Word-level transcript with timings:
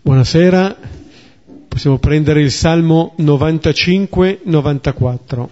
Buonasera, 0.00 0.74
possiamo 1.68 1.98
prendere 1.98 2.40
il 2.40 2.50
Salmo 2.50 3.14
95-94. 3.18 5.48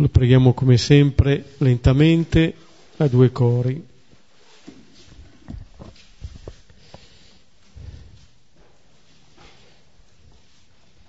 Lo 0.00 0.08
preghiamo 0.08 0.52
come 0.54 0.76
sempre 0.76 1.44
lentamente 1.58 2.52
a 2.96 3.06
due 3.06 3.30
cori. 3.30 3.80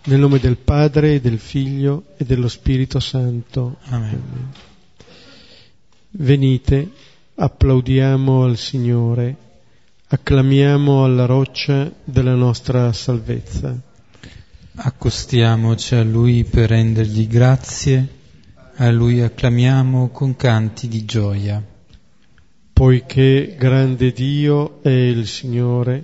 Nel 0.09 0.21
nome 0.21 0.39
del 0.39 0.57
Padre, 0.57 1.21
del 1.21 1.37
Figlio 1.37 2.05
e 2.17 2.25
dello 2.25 2.47
Spirito 2.47 2.99
Santo. 2.99 3.77
Amen. 3.89 4.51
Venite, 6.09 6.91
applaudiamo 7.35 8.43
al 8.43 8.57
Signore, 8.57 9.35
acclamiamo 10.07 11.03
alla 11.03 11.27
roccia 11.27 11.91
della 12.03 12.33
nostra 12.33 12.91
salvezza. 12.91 13.79
Accostiamoci 14.77 15.93
a 15.93 16.01
Lui 16.01 16.43
per 16.43 16.69
rendergli 16.69 17.27
grazie, 17.27 18.07
a 18.77 18.89
Lui 18.89 19.21
acclamiamo 19.21 20.09
con 20.09 20.35
canti 20.35 20.87
di 20.87 21.05
gioia. 21.05 21.63
Poiché 22.73 23.55
grande 23.59 24.11
Dio 24.11 24.81
è 24.81 24.89
il 24.89 25.27
Signore, 25.27 26.03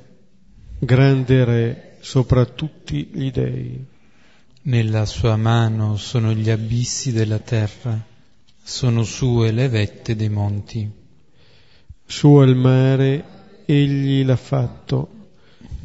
grande 0.77 1.43
Re 1.43 1.97
sopra 2.01 2.45
tutti 2.45 3.09
gli 3.11 3.31
dei. 3.31 3.93
Nella 4.67 5.05
sua 5.05 5.35
mano 5.35 5.95
sono 5.95 6.33
gli 6.33 6.49
abissi 6.49 7.11
della 7.11 7.37
terra, 7.37 8.03
sono 8.63 9.03
sue 9.03 9.51
le 9.51 9.69
vette 9.69 10.15
dei 10.15 10.29
monti. 10.29 10.91
Suo 12.03 12.41
il 12.41 12.55
mare, 12.55 13.63
egli 13.65 14.25
l'ha 14.25 14.35
fatto, 14.35 15.09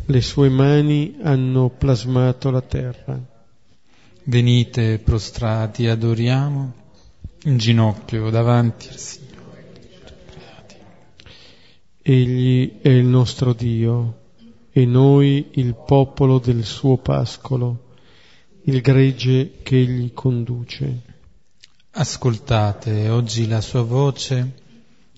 le 0.07 0.23
sue 0.23 0.49
mani 0.49 1.19
hanno 1.21 1.69
plasmato 1.69 2.51
la 2.51 2.63
terra. 2.63 3.21
Venite 4.23 4.99
prostrati, 4.99 5.87
adoriamo, 5.87 6.73
in 7.45 7.59
ginocchio 7.59 8.31
davanti 8.31 8.89
al 8.89 8.97
Signore. 8.97 9.73
Egli 12.01 12.79
è 12.81 12.89
il 12.89 13.05
nostro 13.05 13.53
Dio 13.53 14.21
e 14.71 14.87
noi 14.87 15.51
il 15.57 15.75
popolo 15.75 16.39
del 16.39 16.65
suo 16.65 16.97
pascolo 16.97 17.89
il 18.65 18.81
gregge 18.83 19.61
che 19.63 19.79
egli 19.79 20.13
conduce. 20.13 21.01
Ascoltate 21.93 23.09
oggi 23.09 23.49
la 23.49 23.61
sua 23.61 23.83
voce, 23.83 24.53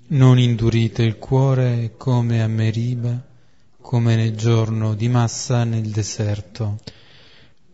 non 0.09 0.39
indurite 0.39 1.03
il 1.03 1.19
cuore 1.19 1.95
come 1.97 2.43
a 2.43 2.47
Meriba, 2.47 3.21
come 3.81 4.15
nel 4.15 4.37
giorno 4.37 4.95
di 4.95 5.09
Massa 5.09 5.65
nel 5.65 5.91
deserto. 5.91 6.79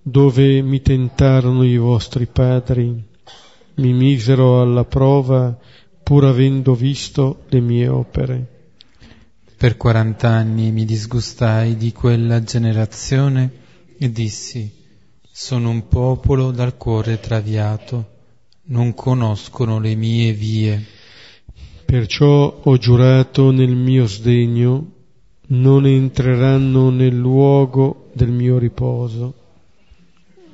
Dove 0.00 0.62
mi 0.62 0.80
tentarono 0.80 1.64
i 1.64 1.77
vostri 1.77 2.27
padri, 2.27 3.05
mi 3.74 3.92
misero 3.92 4.62
alla 4.62 4.84
prova 4.84 5.56
pur 6.02 6.24
avendo 6.24 6.74
visto 6.74 7.44
le 7.48 7.61
mie 7.61 7.89
opere. 7.89 8.56
Per 9.55 9.77
quarant'anni 9.77 10.72
mi 10.72 10.84
disgustai 10.84 11.77
di 11.77 11.92
quella 11.92 12.42
generazione 12.42 13.50
e 13.98 14.11
dissi, 14.11 14.78
sono 15.41 15.70
un 15.70 15.86
popolo 15.86 16.50
dal 16.50 16.77
cuore 16.77 17.20
traviato, 17.20 18.08
non 18.70 18.92
conoscono 18.92 19.78
le 19.78 19.95
mie 19.95 20.33
vie. 20.33 20.84
Perciò 21.84 22.61
ho 22.64 22.77
giurato 22.77 23.53
nel 23.53 23.77
mio 23.77 24.08
sdegno, 24.08 24.90
non 25.46 25.86
entreranno 25.86 26.90
nel 26.90 27.17
luogo 27.17 28.11
del 28.14 28.30
mio 28.30 28.58
riposo. 28.58 29.33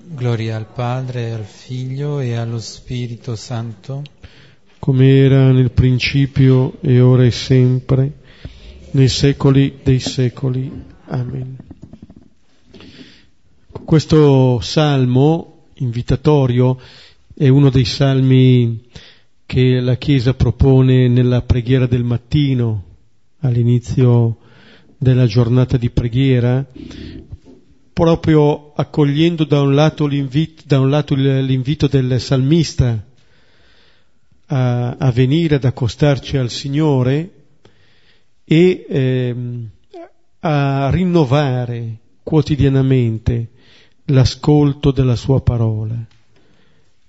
Gloria 0.04 0.56
al 0.56 0.66
Padre, 0.66 1.32
al 1.32 1.44
Figlio 1.44 2.20
e 2.20 2.34
allo 2.34 2.60
Spirito 2.60 3.36
Santo, 3.36 4.02
come 4.78 5.16
era 5.16 5.50
nel 5.50 5.70
principio 5.70 6.74
e 6.82 7.00
ora 7.00 7.24
e 7.24 7.30
sempre, 7.30 8.12
nei 8.90 9.08
secoli 9.08 9.78
dei 9.82 9.98
secoli. 9.98 10.70
Amen. 11.06 11.72
Questo 13.84 14.60
salmo 14.60 15.66
invitatorio 15.74 16.80
è 17.34 17.48
uno 17.48 17.68
dei 17.68 17.84
salmi 17.84 18.82
che 19.44 19.78
la 19.78 19.96
Chiesa 19.96 20.32
propone 20.32 21.06
nella 21.08 21.42
preghiera 21.42 21.86
del 21.86 22.02
mattino, 22.02 22.82
all'inizio 23.40 24.38
della 24.96 25.26
giornata 25.26 25.76
di 25.76 25.90
preghiera, 25.90 26.66
proprio 27.92 28.72
accogliendo 28.72 29.44
da 29.44 29.60
un 29.60 29.74
lato 29.74 30.06
l'invito, 30.06 30.62
da 30.64 30.80
un 30.80 30.88
lato 30.88 31.14
l'invito 31.14 31.86
del 31.86 32.18
salmista 32.18 33.04
a, 34.46 34.96
a, 34.96 35.10
venire 35.12 35.56
ad 35.56 35.64
accostarci 35.64 36.38
al 36.38 36.48
Signore 36.48 37.30
e 38.44 38.86
eh, 38.88 39.36
a 40.40 40.88
rinnovare 40.90 41.98
quotidianamente 42.22 43.50
l'ascolto 44.06 44.90
della 44.90 45.16
sua 45.16 45.40
parola. 45.40 45.94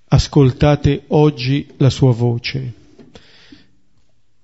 Ascoltate 0.07 1.03
oggi 1.07 1.67
la 1.78 1.89
sua 1.89 2.13
voce. 2.13 2.83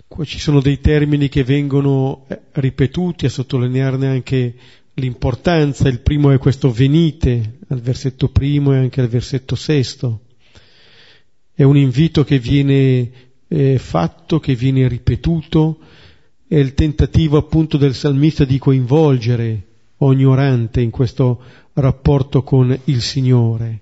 Qua 0.08 0.26
ci 0.26 0.40
sono 0.40 0.60
dei 0.60 0.82
termini 0.82 1.30
che 1.30 1.44
vengono 1.44 2.26
eh, 2.28 2.42
ripetuti 2.54 3.26
a 3.26 3.30
sottolinearne 3.30 4.08
anche 4.08 4.56
l'importanza. 4.96 5.88
Il 5.88 6.02
primo 6.02 6.32
è 6.32 6.38
questo 6.38 6.72
venite 6.72 7.60
al 7.70 7.80
versetto 7.80 8.28
primo 8.28 8.74
e 8.74 8.78
anche 8.78 9.00
al 9.00 9.08
versetto 9.08 9.56
sesto. 9.56 10.22
È 11.54 11.64
un 11.64 11.78
invito 11.78 12.26
che 12.26 12.40
viene 12.40 13.12
eh, 13.48 13.78
fatto, 13.78 14.40
che 14.40 14.56
viene 14.56 14.88
ripetuto, 14.88 15.80
è 16.48 16.58
il 16.58 16.74
tentativo 16.74 17.38
appunto 17.38 17.78
del 17.78 17.94
salmista 17.94 18.44
di 18.44 18.58
coinvolgere 18.58 19.68
ogni 20.04 20.26
orante 20.26 20.82
in 20.82 20.90
questo 20.90 21.42
rapporto 21.74 22.44
con 22.44 22.78
il 22.86 23.02
Signore. 23.02 23.80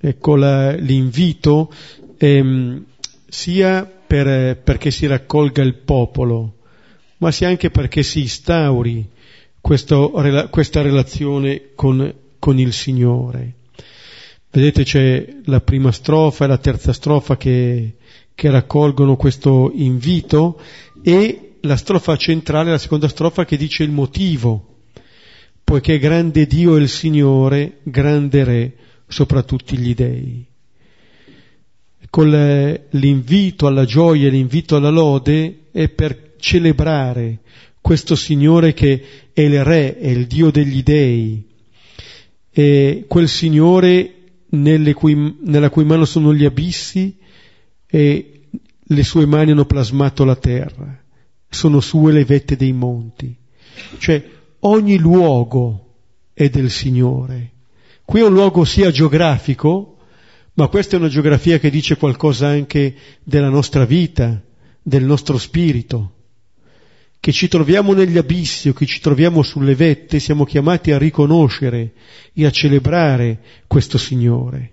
Ecco 0.00 0.36
la, 0.36 0.72
l'invito 0.72 1.72
ehm, 2.18 2.84
sia 3.26 3.84
per, 4.06 4.58
perché 4.58 4.90
si 4.90 5.06
raccolga 5.06 5.62
il 5.62 5.74
popolo, 5.74 6.56
ma 7.18 7.30
sia 7.30 7.48
anche 7.48 7.70
perché 7.70 8.02
si 8.02 8.20
instauri 8.20 9.08
questo, 9.60 10.12
questa 10.50 10.82
relazione 10.82 11.70
con, 11.74 12.14
con 12.38 12.58
il 12.58 12.72
Signore. 12.72 13.54
Vedete 14.50 14.84
c'è 14.84 15.36
la 15.46 15.60
prima 15.60 15.90
strofa 15.90 16.44
e 16.44 16.48
la 16.48 16.58
terza 16.58 16.92
strofa 16.92 17.36
che, 17.36 17.94
che 18.34 18.50
raccolgono 18.50 19.16
questo 19.16 19.72
invito 19.74 20.60
e 21.02 21.56
la 21.62 21.76
strofa 21.76 22.16
centrale, 22.16 22.70
la 22.70 22.78
seconda 22.78 23.08
strofa 23.08 23.44
che 23.44 23.56
dice 23.56 23.82
il 23.82 23.90
motivo 23.90 24.73
poiché 25.64 25.98
grande 25.98 26.46
Dio 26.46 26.76
è 26.76 26.80
il 26.80 26.88
Signore, 26.88 27.78
grande 27.82 28.44
Re 28.44 28.76
sopra 29.08 29.42
tutti 29.42 29.76
gli 29.76 29.94
dei. 29.94 30.44
Con 32.10 32.30
l'invito 32.90 33.66
alla 33.66 33.84
gioia 33.84 34.28
l'invito 34.28 34.76
alla 34.76 34.90
lode 34.90 35.64
è 35.72 35.88
per 35.88 36.34
celebrare 36.38 37.40
questo 37.80 38.14
Signore 38.14 38.72
che 38.72 39.02
è 39.32 39.40
il 39.40 39.64
Re, 39.64 39.98
è 39.98 40.08
il 40.08 40.26
Dio 40.26 40.50
degli 40.50 40.82
dei, 40.82 41.44
e 42.50 43.04
quel 43.08 43.28
Signore 43.28 44.14
cui, 44.94 45.36
nella 45.40 45.70
cui 45.70 45.84
mano 45.84 46.04
sono 46.04 46.32
gli 46.32 46.44
abissi 46.44 47.16
e 47.86 48.40
le 48.80 49.02
sue 49.02 49.26
mani 49.26 49.50
hanno 49.50 49.64
plasmato 49.64 50.24
la 50.24 50.36
terra, 50.36 51.02
sono 51.48 51.80
sue 51.80 52.12
le 52.12 52.24
vette 52.24 52.56
dei 52.56 52.72
monti. 52.72 53.34
Cioè 53.98 54.24
ogni 54.66 54.98
luogo 54.98 55.94
è 56.32 56.48
del 56.48 56.70
Signore. 56.70 57.50
Qui 58.04 58.20
è 58.20 58.24
un 58.24 58.32
luogo 58.32 58.64
sia 58.64 58.90
geografico, 58.90 59.96
ma 60.54 60.68
questa 60.68 60.96
è 60.96 60.98
una 60.98 61.08
geografia 61.08 61.58
che 61.58 61.70
dice 61.70 61.96
qualcosa 61.96 62.48
anche 62.48 62.94
della 63.22 63.48
nostra 63.48 63.84
vita, 63.84 64.40
del 64.82 65.04
nostro 65.04 65.38
spirito. 65.38 66.10
Che 67.18 67.32
ci 67.32 67.48
troviamo 67.48 67.94
negli 67.94 68.18
abissi 68.18 68.68
o 68.68 68.74
che 68.74 68.84
ci 68.84 69.00
troviamo 69.00 69.42
sulle 69.42 69.74
vette, 69.74 70.20
siamo 70.20 70.44
chiamati 70.44 70.92
a 70.92 70.98
riconoscere 70.98 71.92
e 72.34 72.44
a 72.44 72.50
celebrare 72.50 73.40
questo 73.66 73.96
Signore. 73.96 74.72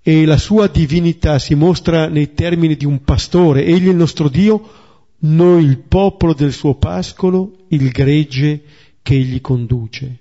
E 0.00 0.24
la 0.24 0.38
sua 0.38 0.68
divinità 0.68 1.38
si 1.38 1.54
mostra 1.54 2.08
nei 2.08 2.32
termini 2.32 2.76
di 2.76 2.86
un 2.86 3.02
pastore, 3.02 3.64
egli 3.64 3.86
è 3.86 3.90
il 3.90 3.96
nostro 3.96 4.28
Dio, 4.28 4.85
noi 5.34 5.64
il 5.64 5.78
popolo 5.78 6.34
del 6.34 6.52
suo 6.52 6.76
pascolo, 6.76 7.66
il 7.68 7.90
gregge 7.90 8.62
che 9.02 9.14
egli 9.14 9.40
conduce. 9.40 10.18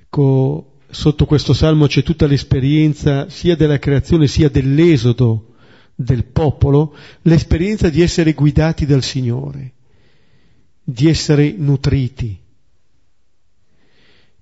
Ecco, 0.00 0.78
sotto 0.88 1.26
questo 1.26 1.52
salmo 1.52 1.86
c'è 1.86 2.02
tutta 2.02 2.26
l'esperienza 2.26 3.28
sia 3.28 3.56
della 3.56 3.78
creazione 3.78 4.26
sia 4.26 4.48
dell'esodo 4.48 5.54
del 5.94 6.24
popolo, 6.24 6.94
l'esperienza 7.22 7.88
di 7.88 8.02
essere 8.02 8.32
guidati 8.32 8.86
dal 8.86 9.02
Signore, 9.02 9.72
di 10.82 11.08
essere 11.08 11.54
nutriti. 11.56 12.38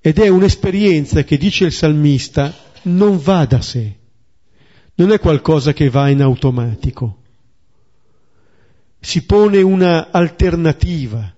Ed 0.01 0.19
è 0.19 0.29
un'esperienza 0.29 1.25
che, 1.25 1.39
dice 1.39 1.65
il 1.65 1.73
salmista, 1.73 2.55
non 2.83 3.19
va 3.19 3.47
da 3.47 3.63
sé, 3.63 3.97
non 4.97 5.13
è 5.13 5.19
qualcosa 5.19 5.73
che 5.73 5.89
va 5.89 6.11
in 6.11 6.21
automatico. 6.21 7.23
Si 9.05 9.27
pone 9.27 9.61
una 9.61 10.11
alternativa 10.11 11.31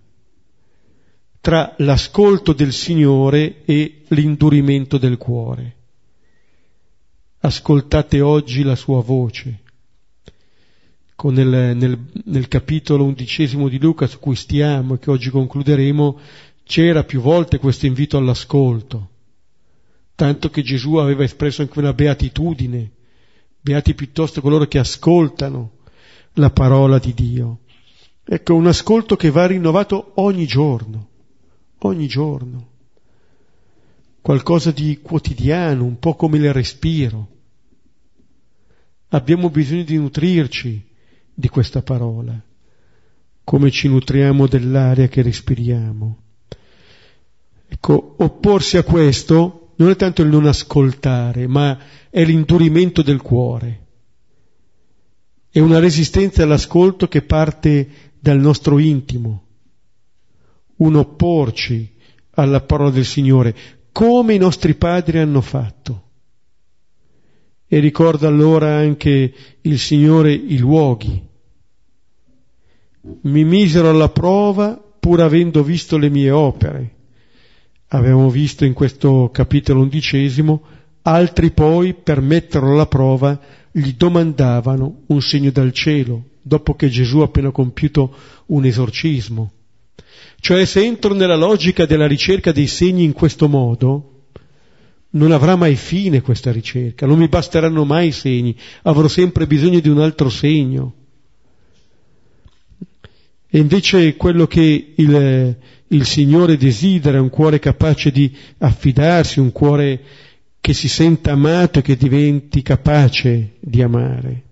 tra 1.40 1.74
l'ascolto 1.78 2.52
del 2.52 2.72
Signore 2.72 3.64
e 3.64 4.04
l'indurimento 4.10 4.98
del 4.98 5.16
cuore. 5.16 5.74
Ascoltate 7.40 8.20
oggi 8.20 8.62
la 8.62 8.76
sua 8.76 9.02
voce. 9.02 9.62
Con 11.16 11.34
nel, 11.34 11.76
nel, 11.76 11.98
nel 12.26 12.46
capitolo 12.46 13.02
undicesimo 13.02 13.68
di 13.68 13.80
Luca 13.80 14.06
su 14.06 14.20
cui 14.20 14.36
stiamo 14.36 14.94
e 14.94 14.98
che 15.00 15.10
oggi 15.10 15.30
concluderemo, 15.30 16.20
c'era 16.62 17.02
più 17.02 17.20
volte 17.20 17.58
questo 17.58 17.86
invito 17.86 18.16
all'ascolto, 18.16 19.08
tanto 20.14 20.50
che 20.50 20.62
Gesù 20.62 20.94
aveva 20.94 21.24
espresso 21.24 21.62
anche 21.62 21.80
una 21.80 21.92
beatitudine, 21.92 22.92
beati 23.60 23.92
piuttosto 23.94 24.40
coloro 24.40 24.66
che 24.66 24.78
ascoltano 24.78 25.75
la 26.36 26.50
parola 26.50 26.98
di 26.98 27.12
Dio. 27.12 27.58
Ecco, 28.24 28.54
un 28.54 28.66
ascolto 28.66 29.16
che 29.16 29.30
va 29.30 29.46
rinnovato 29.46 30.12
ogni 30.16 30.46
giorno 30.46 31.08
ogni 31.80 32.06
giorno, 32.06 32.68
qualcosa 34.20 34.70
di 34.70 35.00
quotidiano, 35.02 35.84
un 35.84 35.98
po' 35.98 36.14
come 36.14 36.38
il 36.38 36.52
respiro. 36.52 37.28
Abbiamo 39.08 39.50
bisogno 39.50 39.84
di 39.84 39.96
nutrirci 39.96 40.84
di 41.32 41.48
questa 41.48 41.82
parola, 41.82 42.40
come 43.44 43.70
ci 43.70 43.88
nutriamo 43.88 44.46
dell'aria 44.46 45.08
che 45.08 45.22
respiriamo. 45.22 46.22
Ecco, 47.68 48.16
opporsi 48.18 48.76
a 48.76 48.82
questo 48.82 49.72
non 49.76 49.90
è 49.90 49.96
tanto 49.96 50.22
il 50.22 50.28
non 50.28 50.46
ascoltare, 50.46 51.46
ma 51.46 51.78
è 52.10 52.24
l'indurimento 52.24 53.02
del 53.02 53.20
cuore. 53.20 53.85
È 55.56 55.60
una 55.60 55.78
resistenza 55.78 56.42
all'ascolto 56.42 57.08
che 57.08 57.22
parte 57.22 57.88
dal 58.20 58.38
nostro 58.38 58.78
intimo, 58.78 59.44
un 60.76 60.96
opporci 60.96 61.94
alla 62.32 62.60
parola 62.60 62.90
del 62.90 63.06
Signore, 63.06 63.56
come 63.90 64.34
i 64.34 64.38
nostri 64.38 64.74
padri 64.74 65.16
hanno 65.16 65.40
fatto. 65.40 66.02
E 67.66 67.78
ricorda 67.78 68.28
allora 68.28 68.76
anche 68.76 69.32
il 69.62 69.78
Signore 69.78 70.34
i 70.34 70.58
luoghi. 70.58 71.26
Mi 73.22 73.44
misero 73.44 73.88
alla 73.88 74.10
prova 74.10 74.78
pur 75.00 75.22
avendo 75.22 75.62
visto 75.62 75.96
le 75.96 76.10
mie 76.10 76.30
opere. 76.32 76.96
Avevamo 77.86 78.28
visto 78.28 78.66
in 78.66 78.74
questo 78.74 79.30
capitolo 79.32 79.80
undicesimo, 79.80 80.62
altri 81.00 81.50
poi, 81.50 81.94
per 81.94 82.20
metterlo 82.20 82.72
alla 82.72 82.86
prova, 82.86 83.40
gli 83.78 83.92
domandavano 83.92 85.02
un 85.08 85.20
segno 85.20 85.50
dal 85.50 85.70
cielo, 85.70 86.24
dopo 86.40 86.74
che 86.76 86.88
Gesù 86.88 87.18
ha 87.18 87.24
appena 87.24 87.50
compiuto 87.50 88.16
un 88.46 88.64
esorcismo. 88.64 89.52
Cioè 90.40 90.64
se 90.64 90.82
entro 90.82 91.12
nella 91.12 91.36
logica 91.36 91.84
della 91.84 92.06
ricerca 92.06 92.52
dei 92.52 92.68
segni 92.68 93.04
in 93.04 93.12
questo 93.12 93.48
modo, 93.48 94.12
non 95.10 95.30
avrà 95.30 95.56
mai 95.56 95.76
fine 95.76 96.22
questa 96.22 96.52
ricerca, 96.52 97.04
non 97.04 97.18
mi 97.18 97.28
basteranno 97.28 97.84
mai 97.84 98.08
i 98.08 98.12
segni, 98.12 98.56
avrò 98.82 99.08
sempre 99.08 99.46
bisogno 99.46 99.80
di 99.80 99.90
un 99.90 100.00
altro 100.00 100.30
segno. 100.30 100.94
E 103.46 103.58
invece 103.58 104.16
quello 104.16 104.46
che 104.46 104.94
il, 104.96 105.56
il 105.88 106.06
Signore 106.06 106.56
desidera 106.56 107.20
un 107.20 107.28
cuore 107.28 107.58
capace 107.58 108.10
di 108.10 108.34
affidarsi, 108.56 109.38
un 109.38 109.52
cuore 109.52 110.00
che 110.66 110.74
si 110.74 110.88
senta 110.88 111.30
amato 111.30 111.78
e 111.78 111.82
che 111.82 111.96
diventi 111.96 112.60
capace 112.60 113.52
di 113.60 113.82
amare. 113.82 114.42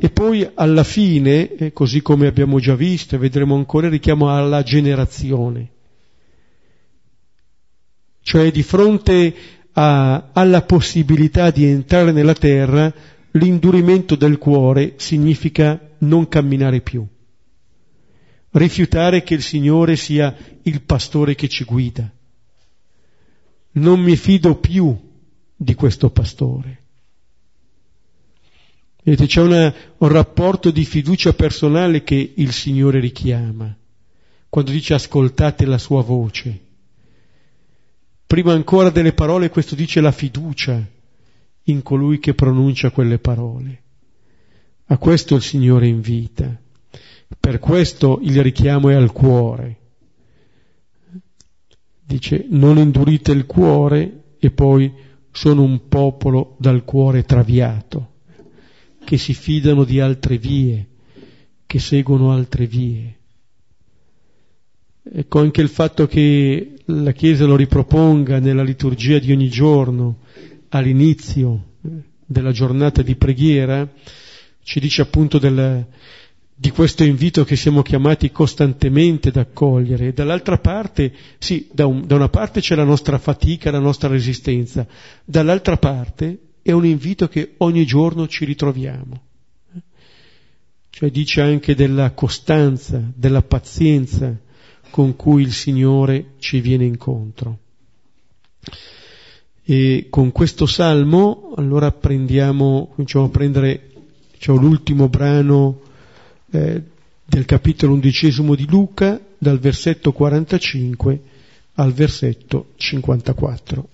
E 0.00 0.08
poi 0.08 0.48
alla 0.54 0.82
fine, 0.82 1.54
eh, 1.56 1.72
così 1.74 2.00
come 2.00 2.26
abbiamo 2.26 2.58
già 2.58 2.74
visto 2.74 3.14
e 3.14 3.18
vedremo 3.18 3.54
ancora, 3.54 3.90
richiamo 3.90 4.34
alla 4.34 4.62
generazione. 4.62 5.72
Cioè 8.22 8.50
di 8.50 8.62
fronte 8.62 9.34
a, 9.72 10.30
alla 10.32 10.62
possibilità 10.62 11.50
di 11.50 11.66
entrare 11.66 12.10
nella 12.12 12.32
terra, 12.32 12.90
l'indurimento 13.32 14.14
del 14.16 14.38
cuore 14.38 14.94
significa 14.96 15.78
non 15.98 16.28
camminare 16.28 16.80
più. 16.80 17.06
Rifiutare 18.52 19.22
che 19.22 19.34
il 19.34 19.42
Signore 19.42 19.96
sia 19.96 20.34
il 20.62 20.80
pastore 20.80 21.34
che 21.34 21.46
ci 21.46 21.64
guida. 21.64 22.10
Non 23.76 24.00
mi 24.00 24.16
fido 24.16 24.56
più 24.56 24.96
di 25.54 25.74
questo 25.74 26.10
pastore. 26.10 26.82
Vedete, 29.02 29.26
c'è 29.26 29.40
una, 29.40 29.72
un 29.98 30.08
rapporto 30.08 30.70
di 30.70 30.84
fiducia 30.84 31.32
personale 31.32 32.02
che 32.02 32.32
il 32.36 32.52
Signore 32.52 33.00
richiama, 33.00 33.74
quando 34.48 34.70
dice 34.70 34.94
ascoltate 34.94 35.64
la 35.64 35.78
sua 35.78 36.02
voce. 36.02 36.60
Prima 38.26 38.52
ancora 38.52 38.90
delle 38.90 39.12
parole 39.12 39.48
questo 39.48 39.74
dice 39.74 40.00
la 40.00 40.10
fiducia 40.10 40.84
in 41.64 41.82
colui 41.82 42.18
che 42.18 42.34
pronuncia 42.34 42.90
quelle 42.90 43.18
parole. 43.18 43.82
A 44.86 44.98
questo 44.98 45.36
il 45.36 45.42
Signore 45.42 45.86
invita. 45.86 46.60
Per 47.38 47.58
questo 47.58 48.18
il 48.22 48.42
richiamo 48.42 48.88
è 48.88 48.94
al 48.94 49.12
cuore. 49.12 49.76
Dice 52.06 52.46
non 52.50 52.78
indurite 52.78 53.32
il 53.32 53.46
cuore 53.46 54.34
e 54.38 54.50
poi 54.52 54.92
sono 55.32 55.62
un 55.62 55.88
popolo 55.88 56.56
dal 56.60 56.84
cuore 56.84 57.24
traviato 57.24 58.12
che 59.04 59.18
si 59.18 59.34
fidano 59.34 59.84
di 59.84 60.00
altre 60.00 60.38
vie, 60.38 60.86
che 61.66 61.78
seguono 61.78 62.32
altre 62.32 62.66
vie. 62.66 63.14
Ecco 65.02 65.38
anche 65.40 65.60
il 65.60 65.68
fatto 65.68 66.06
che 66.06 66.74
la 66.86 67.12
Chiesa 67.12 67.44
lo 67.44 67.54
riproponga 67.56 68.38
nella 68.40 68.62
liturgia 68.64 69.18
di 69.18 69.30
ogni 69.32 69.48
giorno, 69.48 70.18
all'inizio 70.70 71.74
della 72.24 72.50
giornata 72.50 73.02
di 73.02 73.14
preghiera, 73.14 73.88
ci 74.62 74.80
dice 74.80 75.02
appunto 75.02 75.38
del, 75.38 75.86
di 76.58 76.70
questo 76.70 77.04
invito 77.04 77.44
che 77.44 77.54
siamo 77.54 77.82
chiamati 77.82 78.32
costantemente 78.32 79.28
ad 79.28 79.36
accogliere. 79.36 80.14
Dall'altra 80.14 80.56
parte, 80.56 81.12
sì, 81.36 81.68
da, 81.70 81.84
un, 81.84 82.06
da 82.06 82.14
una 82.14 82.30
parte 82.30 82.60
c'è 82.60 82.74
la 82.74 82.84
nostra 82.84 83.18
fatica, 83.18 83.70
la 83.70 83.78
nostra 83.78 84.08
resistenza, 84.08 84.86
dall'altra 85.22 85.76
parte 85.76 86.38
è 86.62 86.72
un 86.72 86.86
invito 86.86 87.28
che 87.28 87.54
ogni 87.58 87.84
giorno 87.84 88.26
ci 88.26 88.46
ritroviamo. 88.46 89.22
Cioè 90.88 91.10
dice 91.10 91.42
anche 91.42 91.74
della 91.74 92.12
costanza, 92.12 93.02
della 93.14 93.42
pazienza 93.42 94.34
con 94.88 95.14
cui 95.14 95.42
il 95.42 95.52
Signore 95.52 96.36
ci 96.38 96.60
viene 96.60 96.86
incontro. 96.86 97.58
E 99.62 100.06
con 100.08 100.32
questo 100.32 100.64
salmo 100.64 101.52
allora 101.56 101.92
prendiamo, 101.92 102.88
cominciamo 102.94 103.26
a 103.26 103.28
prendere 103.28 103.90
diciamo, 104.32 104.58
l'ultimo 104.58 105.10
brano 105.10 105.82
eh, 106.56 106.82
del 107.24 107.44
capitolo 107.44 107.92
undicesimo 107.92 108.54
di 108.54 108.66
Luca, 108.66 109.20
dal 109.38 109.58
versetto 109.58 110.12
45 110.12 111.20
al 111.74 111.92
versetto 111.92 112.72
54. 112.76 113.88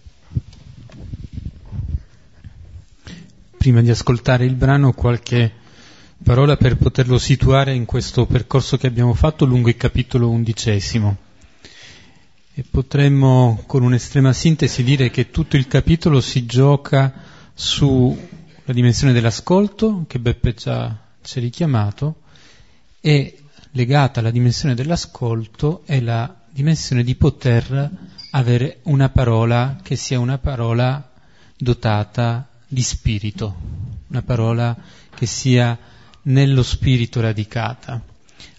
prima 3.63 3.81
di 3.81 3.91
ascoltare 3.91 4.45
il 4.45 4.57
brano 4.57 4.93
qualche 4.93 5.53
parola 6.21 6.57
per 6.57 6.77
poterlo 6.77 7.17
situare 7.17 7.73
in 7.73 7.85
questo 7.85 8.27
percorso 8.27 8.77
che 8.77 8.89
abbiamo 8.89 9.15
fatto 9.15 9.45
lungo 9.45 9.69
il 9.69 9.77
capitolo 9.77 10.29
undicesimo. 10.31 11.17
E 12.55 12.65
potremmo 12.69 13.63
con 13.69 13.85
un'estrema 13.85 14.33
sintesi 14.33 14.83
dire 14.83 15.11
che 15.11 15.31
tutto 15.31 15.57
il 15.57 15.69
capitolo 15.69 16.21
si 16.21 16.45
gioca 16.45 17.13
sulla 17.55 18.17
dimensione 18.67 19.13
dell'ascolto, 19.13 20.07
che 20.09 20.19
Beppe 20.19 20.55
già 20.55 20.99
ci 21.23 21.39
ha 21.39 21.41
richiamato, 21.41 22.22
e 23.05 23.37
legata 23.73 24.21
alla 24.21 24.31
dimensione 24.31 24.77
dell'ascolto 24.77 25.83
è 25.85 25.99
la 26.01 26.33
dimensione 26.49 27.03
di 27.03 27.17
poter 27.17 27.91
avere 28.31 28.79
una 28.85 29.09
parola 29.09 29.81
che 29.83 29.97
sia 29.97 30.21
una 30.21 30.39
parola 30.39 31.11
dotata 31.57 32.49
di 32.69 32.81
spirito, 32.81 33.57
una 34.07 34.23
parola 34.23 34.77
che 35.15 35.27
sia 35.27 35.77
nello 36.23 36.63
spirito 36.63 37.21
radicata. 37.21 38.01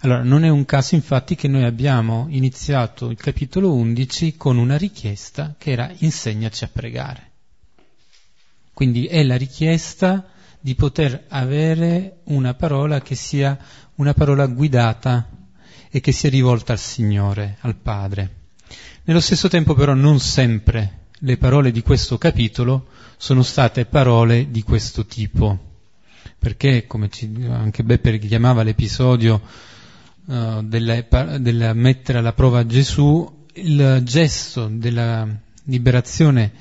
Allora, 0.00 0.22
non 0.22 0.44
è 0.44 0.50
un 0.50 0.66
caso 0.66 0.94
infatti 0.94 1.36
che 1.36 1.48
noi 1.48 1.64
abbiamo 1.64 2.26
iniziato 2.28 3.08
il 3.08 3.16
capitolo 3.16 3.72
11 3.72 4.36
con 4.36 4.58
una 4.58 4.76
richiesta 4.76 5.54
che 5.56 5.70
era 5.70 5.90
insegnaci 5.96 6.64
a 6.64 6.70
pregare. 6.70 7.30
Quindi 8.74 9.06
è 9.06 9.22
la 9.22 9.36
richiesta 9.36 10.28
di 10.60 10.74
poter 10.74 11.26
avere 11.28 12.20
una 12.24 12.54
parola 12.54 13.00
che 13.02 13.14
sia 13.14 13.58
una 13.96 14.14
parola 14.14 14.46
guidata 14.46 15.28
e 15.90 16.00
che 16.00 16.12
sia 16.12 16.30
rivolta 16.30 16.72
al 16.72 16.78
Signore, 16.78 17.58
al 17.60 17.76
Padre. 17.76 18.42
Nello 19.04 19.20
stesso 19.20 19.48
tempo 19.48 19.74
però 19.74 19.94
non 19.94 20.18
sempre 20.18 21.02
le 21.18 21.36
parole 21.36 21.70
di 21.70 21.82
questo 21.82 22.18
capitolo 22.18 22.88
sono 23.16 23.42
state 23.42 23.86
parole 23.86 24.50
di 24.50 24.62
questo 24.62 25.06
tipo, 25.06 25.58
perché 26.38 26.86
come 26.86 27.08
ci, 27.10 27.30
anche 27.48 27.84
Beppe 27.84 28.18
chiamava 28.18 28.62
l'episodio 28.62 29.40
uh, 30.24 30.62
della, 30.62 31.72
mettere 31.74 32.18
alla 32.18 32.32
prova 32.32 32.66
Gesù, 32.66 33.46
il 33.54 34.00
gesto 34.02 34.66
della 34.66 35.26
liberazione 35.64 36.52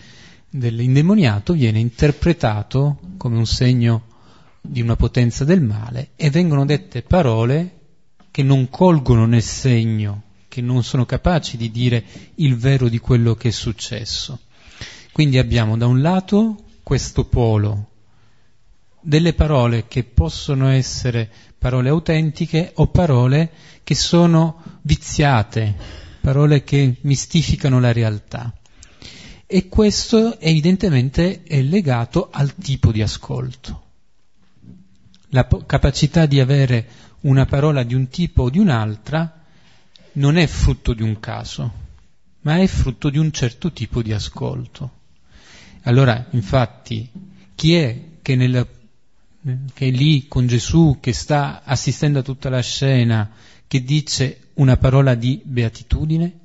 dell'indemoniato 0.50 1.54
viene 1.54 1.80
interpretato 1.80 3.00
come 3.18 3.38
un 3.38 3.48
segno 3.48 4.12
di 4.66 4.80
una 4.80 4.96
potenza 4.96 5.44
del 5.44 5.62
male 5.62 6.12
e 6.16 6.30
vengono 6.30 6.66
dette 6.66 7.02
parole 7.02 7.80
che 8.32 8.44
non 8.44 8.70
colgono 8.70 9.26
nel 9.26 9.44
segno, 9.44 10.24
che 10.48 10.62
non 10.62 10.84
sono 10.84 11.06
capaci 11.06 11.58
di 11.58 11.70
dire 11.70 12.04
il 12.36 12.56
vero 12.56 12.88
di 12.88 12.98
quello 12.98 13.36
che 13.36 13.50
è 13.50 13.52
successo. 13.52 14.40
Quindi 15.12 15.38
abbiamo 15.38 15.76
da 15.76 15.86
un 15.86 16.02
lato 16.02 16.64
questo 16.82 17.26
polo 17.26 17.90
delle 19.02 19.34
parole 19.34 19.86
che 19.88 20.06
possono 20.06 20.70
essere 20.70 21.30
parole 21.58 21.90
autentiche 21.90 22.72
o 22.76 22.88
parole 22.88 23.52
che 23.84 23.96
sono 23.96 24.80
viziate, 24.82 25.76
parole 26.22 26.64
che 26.64 26.96
mistificano 27.02 27.82
la 27.82 27.92
realtà. 27.92 28.54
E 29.46 29.68
questo 29.68 30.40
evidentemente 30.40 31.44
è 31.44 31.62
legato 31.62 32.30
al 32.32 32.56
tipo 32.56 32.92
di 32.92 33.02
ascolto. 33.02 33.83
La 35.34 35.46
po- 35.46 35.64
capacità 35.66 36.28
di 36.28 36.40
avere 36.40 36.88
una 37.22 37.46
parola 37.46 37.82
di 37.82 37.96
un 37.96 38.08
tipo 38.08 38.44
o 38.44 38.50
di 38.52 38.60
un'altra 38.60 39.42
non 40.14 40.38
è 40.38 40.46
frutto 40.46 40.94
di 40.94 41.02
un 41.02 41.20
caso, 41.20 41.72
ma 42.42 42.60
è 42.60 42.68
frutto 42.68 43.10
di 43.10 43.18
un 43.18 43.32
certo 43.32 43.72
tipo 43.72 44.04
di 44.04 44.14
ascolto. 44.14 44.92
Allora, 45.84 46.28
infatti, 46.32 47.10
chi 47.56 47.74
è 47.74 48.00
che, 48.22 48.36
nel, 48.36 48.68
che 49.74 49.88
è 49.88 49.90
lì 49.90 50.28
con 50.28 50.46
Gesù, 50.46 51.00
che 51.02 51.14
sta 51.14 51.64
assistendo 51.64 52.20
a 52.20 52.24
tutta 52.24 52.50
la 52.50 52.62
scena, 52.62 53.32
che 53.66 53.84
dice 53.84 54.50
una 54.56 54.78
parola 54.78 55.16
di 55.16 55.42
beatitudine? 55.44 56.40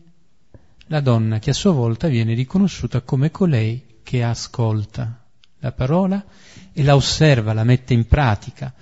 La 0.86 1.00
donna 1.00 1.38
che 1.38 1.50
a 1.50 1.54
sua 1.54 1.72
volta 1.72 2.08
viene 2.08 2.32
riconosciuta 2.32 3.02
come 3.02 3.30
colei 3.30 3.98
che 4.02 4.22
ascolta 4.22 5.17
la 5.60 5.72
parola 5.72 6.24
e 6.72 6.82
la 6.82 6.94
osserva, 6.94 7.52
la 7.52 7.64
mette 7.64 7.94
in 7.94 8.06
pratica, 8.06 8.72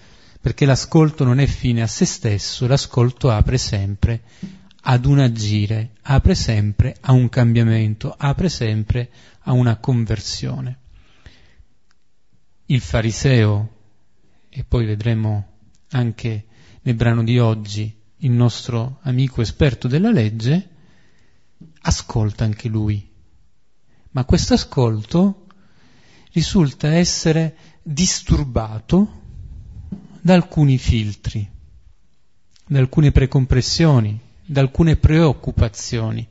perché 0.40 0.66
l'ascolto 0.66 1.24
non 1.24 1.40
è 1.40 1.46
fine 1.46 1.82
a 1.82 1.86
se 1.86 2.04
stesso, 2.04 2.66
l'ascolto 2.66 3.30
apre 3.30 3.58
sempre 3.58 4.22
ad 4.82 5.04
un 5.04 5.18
agire, 5.18 5.92
apre 6.02 6.34
sempre 6.34 6.96
a 7.00 7.12
un 7.12 7.28
cambiamento, 7.28 8.14
apre 8.16 8.48
sempre 8.48 9.10
a 9.40 9.52
una 9.52 9.76
conversione. 9.76 10.78
Il 12.66 12.80
fariseo, 12.80 13.74
e 14.48 14.64
poi 14.64 14.86
vedremo 14.86 15.54
anche 15.90 16.46
nel 16.82 16.94
brano 16.94 17.24
di 17.24 17.38
oggi 17.38 17.94
il 18.18 18.30
nostro 18.30 19.00
amico 19.02 19.40
esperto 19.40 19.88
della 19.88 20.10
legge, 20.10 20.68
ascolta 21.82 22.44
anche 22.44 22.68
lui. 22.68 23.10
Ma 24.10 24.24
questo 24.24 24.54
ascolto 24.54 25.45
risulta 26.36 26.92
essere 26.92 27.56
disturbato 27.82 29.22
da 30.20 30.34
alcuni 30.34 30.76
filtri, 30.76 31.48
da 32.66 32.78
alcune 32.78 33.10
precompressioni, 33.10 34.20
da 34.44 34.60
alcune 34.60 34.96
preoccupazioni 34.96 36.28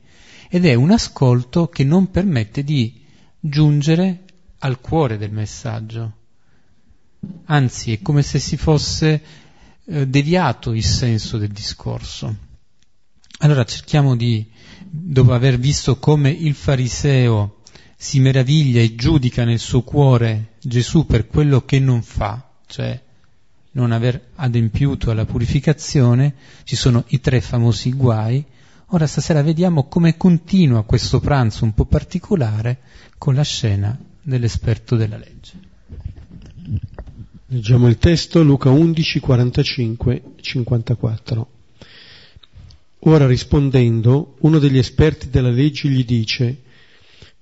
ed 0.48 0.64
è 0.64 0.74
un 0.74 0.92
ascolto 0.92 1.66
che 1.66 1.82
non 1.82 2.12
permette 2.12 2.62
di 2.62 3.04
giungere 3.40 4.22
al 4.60 4.80
cuore 4.80 5.18
del 5.18 5.32
messaggio. 5.32 6.12
Anzi, 7.46 7.92
è 7.94 8.00
come 8.00 8.22
se 8.22 8.38
si 8.38 8.56
fosse 8.56 9.22
eh, 9.86 10.06
deviato 10.06 10.72
il 10.72 10.84
senso 10.84 11.36
del 11.36 11.50
discorso. 11.50 12.32
Allora 13.38 13.64
cerchiamo 13.64 14.14
di, 14.14 14.48
dopo 14.88 15.32
aver 15.32 15.58
visto 15.58 15.98
come 15.98 16.30
il 16.30 16.54
fariseo 16.54 17.55
si 17.96 18.20
meraviglia 18.20 18.80
e 18.80 18.94
giudica 18.94 19.44
nel 19.44 19.58
suo 19.58 19.82
cuore 19.82 20.52
Gesù 20.60 21.06
per 21.06 21.26
quello 21.26 21.64
che 21.64 21.78
non 21.78 22.02
fa, 22.02 22.50
cioè 22.66 23.02
non 23.72 23.92
aver 23.92 24.28
adempiuto 24.36 25.10
alla 25.10 25.24
purificazione, 25.24 26.34
ci 26.64 26.76
sono 26.76 27.04
i 27.08 27.20
tre 27.20 27.40
famosi 27.40 27.92
guai. 27.92 28.44
Ora 28.90 29.06
stasera 29.06 29.42
vediamo 29.42 29.88
come 29.88 30.16
continua 30.16 30.84
questo 30.84 31.20
pranzo 31.20 31.64
un 31.64 31.74
po' 31.74 31.86
particolare 31.86 32.78
con 33.18 33.34
la 33.34 33.42
scena 33.42 33.98
dell'esperto 34.22 34.96
della 34.96 35.16
legge. 35.16 35.52
Leggiamo 37.48 37.88
il 37.88 37.98
testo 37.98 38.42
Luca 38.42 38.70
11, 38.70 39.20
45, 39.20 40.22
54. 40.40 41.50
Ora 43.00 43.26
rispondendo, 43.26 44.36
uno 44.40 44.58
degli 44.58 44.78
esperti 44.78 45.30
della 45.30 45.50
legge 45.50 45.88
gli 45.88 46.04
dice, 46.04 46.62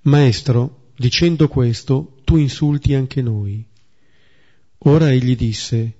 Maestro, 0.04 0.90
dicendo 0.96 1.48
questo, 1.48 2.16
tu 2.24 2.36
insulti 2.36 2.92
anche 2.92 3.22
noi. 3.22 3.64
Ora 4.86 5.10
egli 5.10 5.34
disse, 5.34 5.94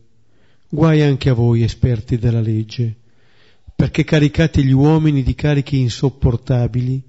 Guai 0.68 1.00
anche 1.00 1.30
a 1.30 1.34
voi, 1.34 1.62
esperti 1.62 2.18
della 2.18 2.40
legge, 2.40 2.96
perché 3.74 4.04
caricate 4.04 4.62
gli 4.62 4.72
uomini 4.72 5.22
di 5.22 5.34
carichi 5.34 5.78
insopportabili 5.78 7.02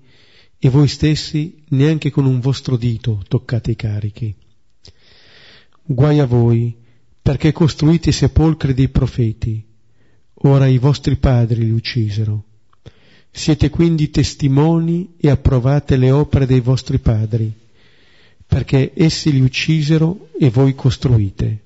e 0.57 0.69
voi 0.69 0.87
stessi 0.87 1.63
neanche 1.69 2.11
con 2.11 2.25
un 2.25 2.39
vostro 2.39 2.77
dito 2.77 3.23
toccate 3.27 3.71
i 3.71 3.75
carichi. 3.75 4.33
Guai 5.83 6.19
a 6.19 6.25
voi, 6.25 6.73
perché 7.21 7.51
costruite 7.51 8.09
i 8.09 8.13
sepolcri 8.13 8.73
dei 8.73 8.87
profeti, 8.87 9.65
ora 10.43 10.67
i 10.67 10.77
vostri 10.77 11.17
padri 11.17 11.65
li 11.65 11.71
uccisero. 11.71 12.43
Siete 13.37 13.69
quindi 13.69 14.11
testimoni 14.11 15.15
e 15.17 15.29
approvate 15.29 15.97
le 15.97 16.09
opere 16.09 16.45
dei 16.45 16.61
vostri 16.61 16.99
padri, 16.99 17.51
perché 18.47 18.93
essi 18.95 19.29
li 19.29 19.41
uccisero 19.41 20.29
e 20.39 20.49
voi 20.49 20.73
costruite. 20.73 21.59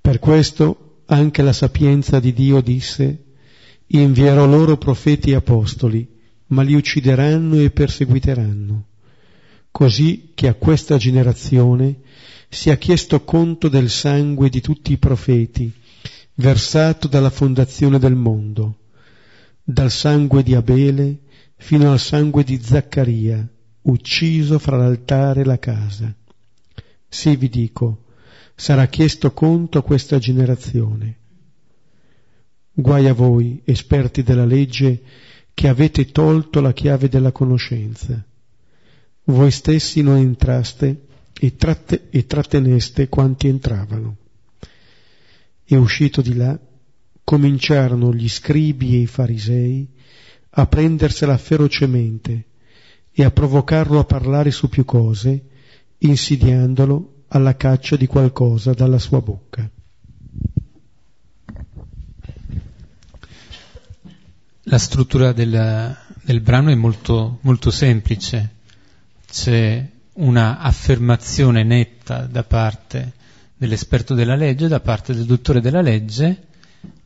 Per 0.00 0.20
questo 0.20 1.00
anche 1.06 1.42
la 1.42 1.52
sapienza 1.52 2.20
di 2.20 2.32
Dio 2.32 2.60
disse, 2.60 3.24
invierò 3.88 4.46
loro 4.46 4.76
profeti 4.76 5.32
e 5.32 5.34
apostoli, 5.34 6.06
ma 6.46 6.62
li 6.62 6.74
uccideranno 6.74 7.58
e 7.58 7.70
perseguiteranno, 7.70 8.84
così 9.72 10.30
che 10.34 10.46
a 10.46 10.54
questa 10.54 10.96
generazione 10.96 12.02
sia 12.48 12.76
chiesto 12.76 13.24
conto 13.24 13.68
del 13.68 13.90
sangue 13.90 14.48
di 14.48 14.60
tutti 14.60 14.92
i 14.92 14.98
profeti, 14.98 15.72
versato 16.34 17.08
dalla 17.08 17.30
fondazione 17.30 17.98
del 17.98 18.14
mondo, 18.14 18.76
dal 19.64 19.90
sangue 19.90 20.42
di 20.42 20.54
Abele 20.54 21.20
fino 21.56 21.90
al 21.90 21.98
sangue 21.98 22.44
di 22.44 22.60
Zaccaria, 22.62 23.48
ucciso 23.82 24.58
fra 24.58 24.76
l'altare 24.76 25.40
e 25.40 25.44
la 25.44 25.58
casa. 25.58 26.14
Sì 27.08 27.36
vi 27.36 27.48
dico, 27.48 28.04
sarà 28.54 28.86
chiesto 28.86 29.32
conto 29.32 29.78
a 29.78 29.82
questa 29.82 30.18
generazione. 30.18 31.18
Guai 32.74 33.08
a 33.08 33.14
voi, 33.14 33.62
esperti 33.64 34.22
della 34.22 34.44
legge, 34.44 35.02
che 35.54 35.68
avete 35.68 36.10
tolto 36.10 36.60
la 36.60 36.72
chiave 36.72 37.08
della 37.08 37.32
conoscenza. 37.32 38.22
Voi 39.24 39.50
stessi 39.50 40.02
non 40.02 40.16
entraste 40.16 41.06
e, 41.32 41.56
tratte, 41.56 42.08
e 42.10 42.26
tratteneste 42.26 43.08
quanti 43.08 43.46
entravano. 43.48 44.16
E 45.64 45.76
uscito 45.76 46.20
di 46.20 46.34
là, 46.34 46.58
cominciarono 47.24 48.12
gli 48.12 48.28
scribi 48.28 48.96
e 48.96 49.00
i 49.00 49.06
farisei 49.06 49.88
a 50.56 50.66
prendersela 50.66 51.36
ferocemente 51.36 52.44
e 53.10 53.24
a 53.24 53.30
provocarlo 53.30 53.98
a 53.98 54.04
parlare 54.04 54.50
su 54.50 54.68
più 54.68 54.84
cose, 54.84 55.42
insidiandolo 55.98 57.24
alla 57.28 57.56
caccia 57.56 57.96
di 57.96 58.06
qualcosa 58.06 58.72
dalla 58.72 58.98
sua 58.98 59.20
bocca. 59.20 59.68
La 64.66 64.78
struttura 64.78 65.32
del, 65.32 65.96
del 66.22 66.40
brano 66.40 66.70
è 66.70 66.74
molto, 66.74 67.38
molto 67.42 67.70
semplice, 67.70 68.54
c'è 69.30 69.86
una 70.14 70.58
affermazione 70.58 71.62
netta 71.64 72.26
da 72.26 72.44
parte 72.44 73.12
dell'esperto 73.56 74.14
della 74.14 74.36
legge, 74.36 74.68
da 74.68 74.80
parte 74.80 75.14
del 75.14 75.24
dottore 75.24 75.60
della 75.60 75.80
legge, 75.80 76.48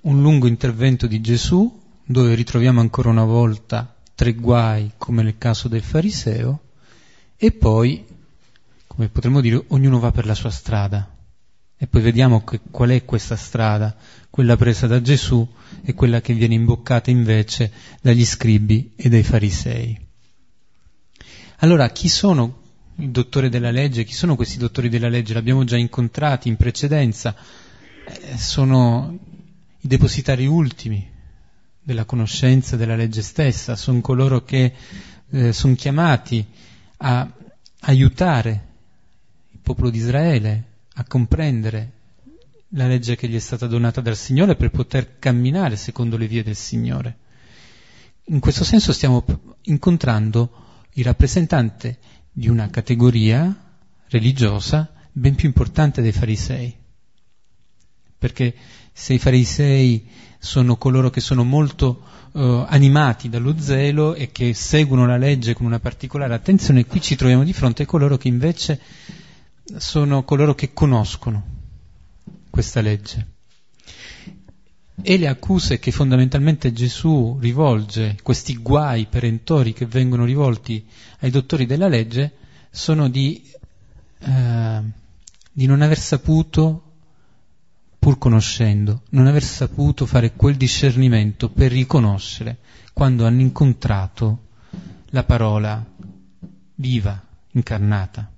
un 0.02 0.20
lungo 0.20 0.46
intervento 0.46 1.06
di 1.06 1.20
Gesù 1.20 1.80
dove 2.04 2.34
ritroviamo 2.34 2.80
ancora 2.80 3.10
una 3.10 3.24
volta 3.24 3.94
tre 4.14 4.32
guai 4.34 4.92
come 4.96 5.22
nel 5.22 5.38
caso 5.38 5.68
del 5.68 5.82
fariseo 5.82 6.60
e 7.36 7.52
poi, 7.52 8.04
come 8.86 9.08
potremmo 9.08 9.40
dire, 9.40 9.62
ognuno 9.68 10.00
va 10.00 10.10
per 10.10 10.26
la 10.26 10.34
sua 10.34 10.50
strada. 10.50 11.14
E 11.76 11.86
poi 11.86 12.02
vediamo 12.02 12.42
che, 12.42 12.58
qual 12.68 12.88
è 12.90 13.04
questa 13.04 13.36
strada, 13.36 13.94
quella 14.28 14.56
presa 14.56 14.88
da 14.88 15.00
Gesù 15.00 15.46
e 15.84 15.94
quella 15.94 16.20
che 16.20 16.34
viene 16.34 16.54
imboccata 16.54 17.10
invece 17.10 17.70
dagli 18.00 18.24
scribi 18.24 18.94
e 18.96 19.08
dai 19.08 19.22
farisei. 19.22 20.06
Allora, 21.58 21.90
chi 21.90 22.08
sono 22.08 22.62
i 22.96 23.10
dottori 23.12 23.48
della 23.48 23.70
legge? 23.70 24.02
Chi 24.02 24.14
sono 24.14 24.34
questi 24.34 24.58
dottori 24.58 24.88
della 24.88 25.08
legge? 25.08 25.34
L'abbiamo 25.34 25.62
già 25.62 25.76
incontrati 25.76 26.48
in 26.48 26.56
precedenza. 26.56 27.36
Eh, 28.04 28.36
sono 28.36 29.16
i 29.80 29.88
depositari 29.88 30.46
ultimi 30.46 31.16
della 31.82 32.04
conoscenza 32.04 32.76
della 32.76 32.96
legge 32.96 33.22
stessa, 33.22 33.76
sono 33.76 34.00
coloro 34.00 34.44
che 34.44 34.74
eh, 35.30 35.52
sono 35.52 35.74
chiamati 35.74 36.44
a 36.98 37.30
aiutare 37.80 38.66
il 39.50 39.58
popolo 39.62 39.90
di 39.90 39.98
Israele 39.98 40.64
a 40.94 41.04
comprendere 41.04 41.92
la 42.72 42.86
legge 42.86 43.16
che 43.16 43.28
gli 43.28 43.36
è 43.36 43.38
stata 43.38 43.66
donata 43.66 44.00
dal 44.00 44.16
Signore 44.16 44.56
per 44.56 44.70
poter 44.70 45.18
camminare 45.18 45.76
secondo 45.76 46.16
le 46.16 46.26
vie 46.26 46.42
del 46.42 46.56
Signore. 46.56 47.16
In 48.24 48.40
questo 48.40 48.64
senso 48.64 48.92
stiamo 48.92 49.24
incontrando 49.62 50.86
il 50.92 51.04
rappresentante 51.04 51.98
di 52.30 52.48
una 52.48 52.68
categoria 52.68 53.54
religiosa 54.08 54.92
ben 55.12 55.34
più 55.34 55.48
importante 55.48 56.02
dei 56.02 56.12
farisei. 56.12 56.76
Perché 58.18 58.54
se 58.98 59.14
i 59.14 59.18
farisei 59.20 60.08
sono 60.40 60.76
coloro 60.76 61.08
che 61.08 61.20
sono 61.20 61.44
molto 61.44 62.02
eh, 62.34 62.64
animati 62.66 63.28
dallo 63.28 63.56
zelo 63.56 64.14
e 64.14 64.32
che 64.32 64.54
seguono 64.54 65.06
la 65.06 65.16
legge 65.16 65.54
con 65.54 65.66
una 65.66 65.78
particolare 65.78 66.34
attenzione, 66.34 66.84
qui 66.84 67.00
ci 67.00 67.14
troviamo 67.14 67.44
di 67.44 67.52
fronte 67.52 67.84
a 67.84 67.86
coloro 67.86 68.16
che 68.16 68.26
invece 68.26 68.80
sono 69.76 70.24
coloro 70.24 70.56
che 70.56 70.72
conoscono 70.72 71.44
questa 72.50 72.80
legge. 72.80 73.26
E 75.00 75.16
le 75.16 75.28
accuse 75.28 75.78
che 75.78 75.92
fondamentalmente 75.92 76.72
Gesù 76.72 77.38
rivolge, 77.40 78.16
questi 78.24 78.56
guai 78.56 79.06
perentori 79.06 79.72
che 79.74 79.86
vengono 79.86 80.24
rivolti 80.24 80.84
ai 81.20 81.30
dottori 81.30 81.66
della 81.66 81.86
legge, 81.86 82.32
sono 82.68 83.08
di, 83.08 83.48
eh, 84.18 84.80
di 85.52 85.66
non 85.66 85.82
aver 85.82 85.98
saputo 85.98 86.87
pur 87.98 88.18
conoscendo, 88.18 89.02
non 89.10 89.26
aver 89.26 89.42
saputo 89.42 90.06
fare 90.06 90.32
quel 90.32 90.56
discernimento 90.56 91.50
per 91.50 91.72
riconoscere 91.72 92.58
quando 92.92 93.26
hanno 93.26 93.40
incontrato 93.40 94.46
la 95.10 95.24
parola 95.24 95.84
viva, 96.74 97.22
incarnata, 97.52 98.30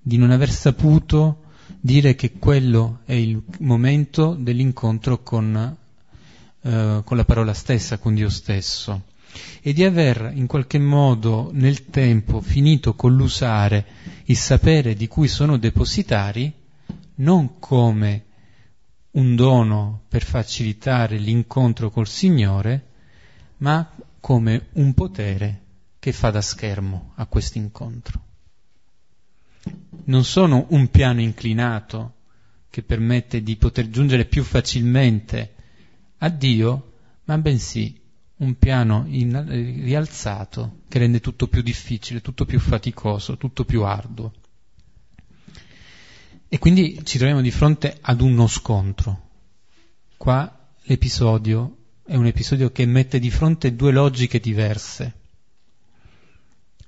di 0.00 0.16
non 0.16 0.30
aver 0.30 0.50
saputo 0.50 1.44
dire 1.80 2.14
che 2.14 2.32
quello 2.32 3.00
è 3.04 3.12
il 3.12 3.42
momento 3.60 4.34
dell'incontro 4.38 5.22
con, 5.22 5.76
eh, 6.62 7.02
con 7.04 7.16
la 7.16 7.24
parola 7.24 7.54
stessa, 7.54 7.98
con 7.98 8.14
Dio 8.14 8.28
stesso, 8.28 9.02
e 9.62 9.72
di 9.72 9.84
aver 9.84 10.32
in 10.34 10.46
qualche 10.46 10.78
modo 10.78 11.50
nel 11.52 11.86
tempo 11.86 12.40
finito 12.40 12.94
con 12.94 13.14
l'usare 13.14 13.86
il 14.24 14.36
sapere 14.36 14.94
di 14.94 15.06
cui 15.06 15.28
sono 15.28 15.56
depositari 15.56 16.52
non 17.20 17.58
come 17.58 18.24
un 19.12 19.34
dono 19.34 20.02
per 20.08 20.22
facilitare 20.22 21.16
l'incontro 21.18 21.90
col 21.90 22.06
Signore, 22.06 22.88
ma 23.58 23.90
come 24.20 24.68
un 24.74 24.94
potere 24.94 25.62
che 25.98 26.12
fa 26.12 26.30
da 26.30 26.40
schermo 26.40 27.12
a 27.16 27.26
questo 27.26 27.58
incontro. 27.58 28.24
Non 30.04 30.24
sono 30.24 30.66
un 30.70 30.88
piano 30.88 31.20
inclinato 31.20 32.14
che 32.70 32.82
permette 32.82 33.42
di 33.42 33.56
poter 33.56 33.90
giungere 33.90 34.24
più 34.24 34.42
facilmente 34.42 35.54
a 36.18 36.28
Dio, 36.28 36.92
ma 37.24 37.36
bensì 37.38 37.98
un 38.36 38.56
piano 38.56 39.04
in, 39.08 39.82
rialzato 39.84 40.80
che 40.88 40.98
rende 40.98 41.20
tutto 41.20 41.48
più 41.48 41.60
difficile, 41.60 42.22
tutto 42.22 42.46
più 42.46 42.58
faticoso, 42.58 43.36
tutto 43.36 43.64
più 43.64 43.82
arduo. 43.82 44.32
E 46.52 46.58
quindi 46.58 46.98
ci 47.04 47.16
troviamo 47.16 47.42
di 47.42 47.52
fronte 47.52 47.98
ad 48.00 48.20
uno 48.20 48.48
scontro. 48.48 49.28
Qua 50.16 50.68
l'episodio 50.82 51.76
è 52.04 52.16
un 52.16 52.26
episodio 52.26 52.72
che 52.72 52.84
mette 52.86 53.20
di 53.20 53.30
fronte 53.30 53.76
due 53.76 53.92
logiche 53.92 54.40
diverse. 54.40 55.14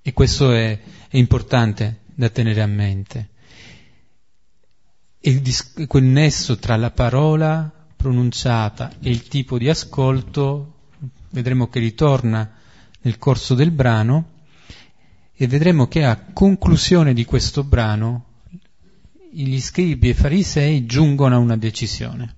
E 0.03 0.13
questo 0.13 0.53
è, 0.53 0.77
è 1.07 1.17
importante 1.17 2.01
da 2.07 2.29
tenere 2.29 2.61
a 2.61 2.67
mente. 2.67 3.29
Il, 5.21 5.41
quel 5.87 6.03
nesso 6.03 6.57
tra 6.57 6.75
la 6.75 6.91
parola 6.91 7.73
pronunciata 7.95 8.91
e 9.01 9.11
il 9.11 9.29
tipo 9.29 9.59
di 9.59 9.69
ascolto 9.69 10.89
vedremo 11.31 11.69
che 11.69 11.79
ritorna 11.79 12.53
nel 13.03 13.17
corso 13.17 13.55
del 13.55 13.71
brano 13.71 14.41
e 15.33 15.47
vedremo 15.47 15.87
che 15.87 16.05
a 16.05 16.19
conclusione 16.33 17.15
di 17.15 17.25
questo 17.25 17.63
brano 17.63 18.31
gli 19.35 19.59
scribi 19.61 20.11
e 20.11 20.15
farisei 20.15 20.85
giungono 20.85 21.37
a 21.37 21.39
una 21.39 21.57
decisione, 21.57 22.35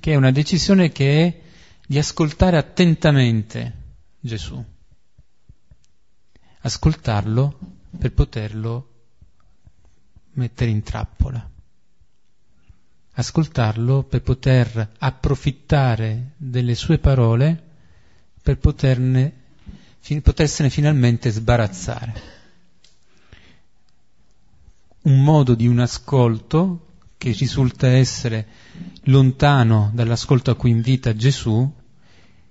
che 0.00 0.12
è 0.12 0.16
una 0.16 0.30
decisione 0.30 0.90
che 0.90 1.26
è 1.26 1.40
di 1.86 1.98
ascoltare 1.98 2.56
attentamente 2.56 3.74
Gesù, 4.18 4.64
ascoltarlo 6.60 7.58
per 7.98 8.12
poterlo 8.12 8.92
mettere 10.32 10.70
in 10.70 10.82
trappola, 10.82 11.50
ascoltarlo 13.12 14.04
per 14.04 14.22
poter 14.22 14.92
approfittare 14.98 16.32
delle 16.38 16.74
sue 16.74 16.98
parole 16.98 17.64
per 18.40 18.56
poterne, 18.58 19.32
potersene 20.22 20.70
finalmente 20.70 21.28
sbarazzare 21.28 22.36
un 25.08 25.22
modo 25.22 25.54
di 25.54 25.66
un 25.66 25.78
ascolto 25.78 26.96
che 27.16 27.32
risulta 27.32 27.88
essere 27.88 28.46
lontano 29.04 29.90
dall'ascolto 29.94 30.50
a 30.50 30.54
cui 30.54 30.70
invita 30.70 31.16
Gesù, 31.16 31.70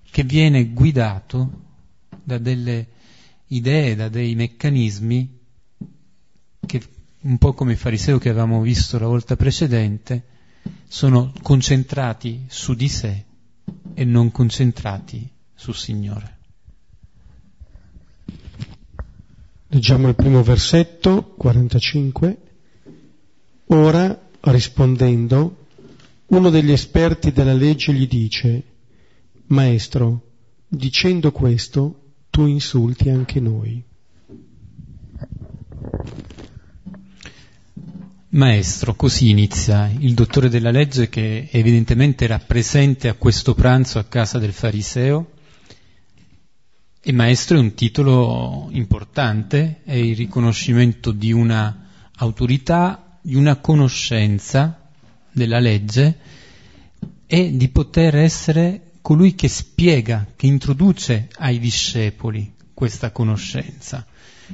che 0.09 0.23
viene 0.23 0.69
guidato 0.73 1.65
da 2.23 2.39
delle 2.39 2.87
idee, 3.47 3.95
da 3.95 4.09
dei 4.09 4.33
meccanismi 4.33 5.39
che, 6.65 6.81
un 7.21 7.37
po' 7.37 7.53
come 7.53 7.73
il 7.73 7.77
fariseo 7.77 8.17
che 8.17 8.29
avevamo 8.29 8.59
visto 8.61 8.97
la 8.97 9.07
volta 9.07 9.35
precedente, 9.35 10.25
sono 10.87 11.31
concentrati 11.43 12.45
su 12.47 12.73
di 12.73 12.89
sé 12.89 13.23
e 13.93 14.03
non 14.03 14.31
concentrati 14.31 15.29
sul 15.53 15.75
Signore. 15.75 16.35
Leggiamo 19.67 20.07
il 20.07 20.15
primo 20.15 20.41
versetto, 20.41 21.35
45. 21.37 22.46
Ora, 23.67 24.29
rispondendo, 24.41 25.65
uno 26.27 26.49
degli 26.49 26.71
esperti 26.71 27.31
della 27.31 27.53
legge 27.53 27.93
gli 27.93 28.07
dice, 28.07 28.63
Maestro, 29.47 30.21
dicendo 30.67 31.31
questo, 31.31 32.13
tu 32.29 32.45
insulti 32.45 33.09
anche 33.09 33.39
noi. 33.39 33.83
Maestro, 38.29 38.93
così 38.95 39.29
inizia 39.29 39.89
il 39.97 40.13
dottore 40.13 40.49
della 40.49 40.69
legge 40.69 41.09
che 41.09 41.47
evidentemente 41.51 42.25
era 42.25 42.39
presente 42.39 43.07
a 43.07 43.13
questo 43.15 43.55
pranzo 43.55 43.99
a 43.99 44.03
casa 44.03 44.37
del 44.37 44.51
fariseo 44.51 45.31
e 47.01 47.13
maestro 47.13 47.55
è 47.55 47.61
un 47.61 47.73
titolo 47.73 48.67
importante, 48.71 49.79
è 49.85 49.93
il 49.93 50.13
riconoscimento 50.15 51.11
di 51.11 51.31
una 51.31 51.87
autorità, 52.17 53.06
di 53.27 53.35
una 53.35 53.57
conoscenza 53.57 54.87
della 55.29 55.59
legge 55.59 56.17
e 57.25 57.57
di 57.57 57.67
poter 57.67 58.15
essere 58.15 58.91
colui 59.01 59.35
che 59.35 59.49
spiega, 59.49 60.27
che 60.33 60.47
introduce 60.47 61.27
ai 61.39 61.59
discepoli 61.59 62.53
questa 62.73 63.11
conoscenza. 63.11 64.05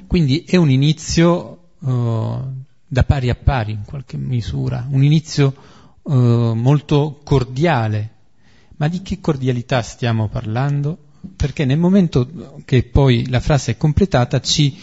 Quindi 0.07 0.43
è 0.43 0.55
un 0.55 0.71
inizio 0.71 1.67
uh, 1.77 2.41
da 2.87 3.03
pari 3.03 3.29
a 3.29 3.35
pari 3.35 3.73
in 3.73 3.83
qualche 3.85 4.17
misura, 4.17 4.87
un 4.89 5.03
inizio 5.03 5.53
uh, 6.01 6.53
molto 6.53 7.21
cordiale. 7.23 8.09
Ma 8.77 8.87
di 8.87 9.03
che 9.03 9.19
cordialità 9.19 9.83
stiamo 9.83 10.29
parlando? 10.29 10.97
perché 11.35 11.63
nel 11.63 11.77
momento 11.77 12.61
che 12.65 12.83
poi 12.83 13.29
la 13.29 13.39
frase 13.39 13.71
è 13.71 13.77
completata 13.77 14.41
ci 14.41 14.77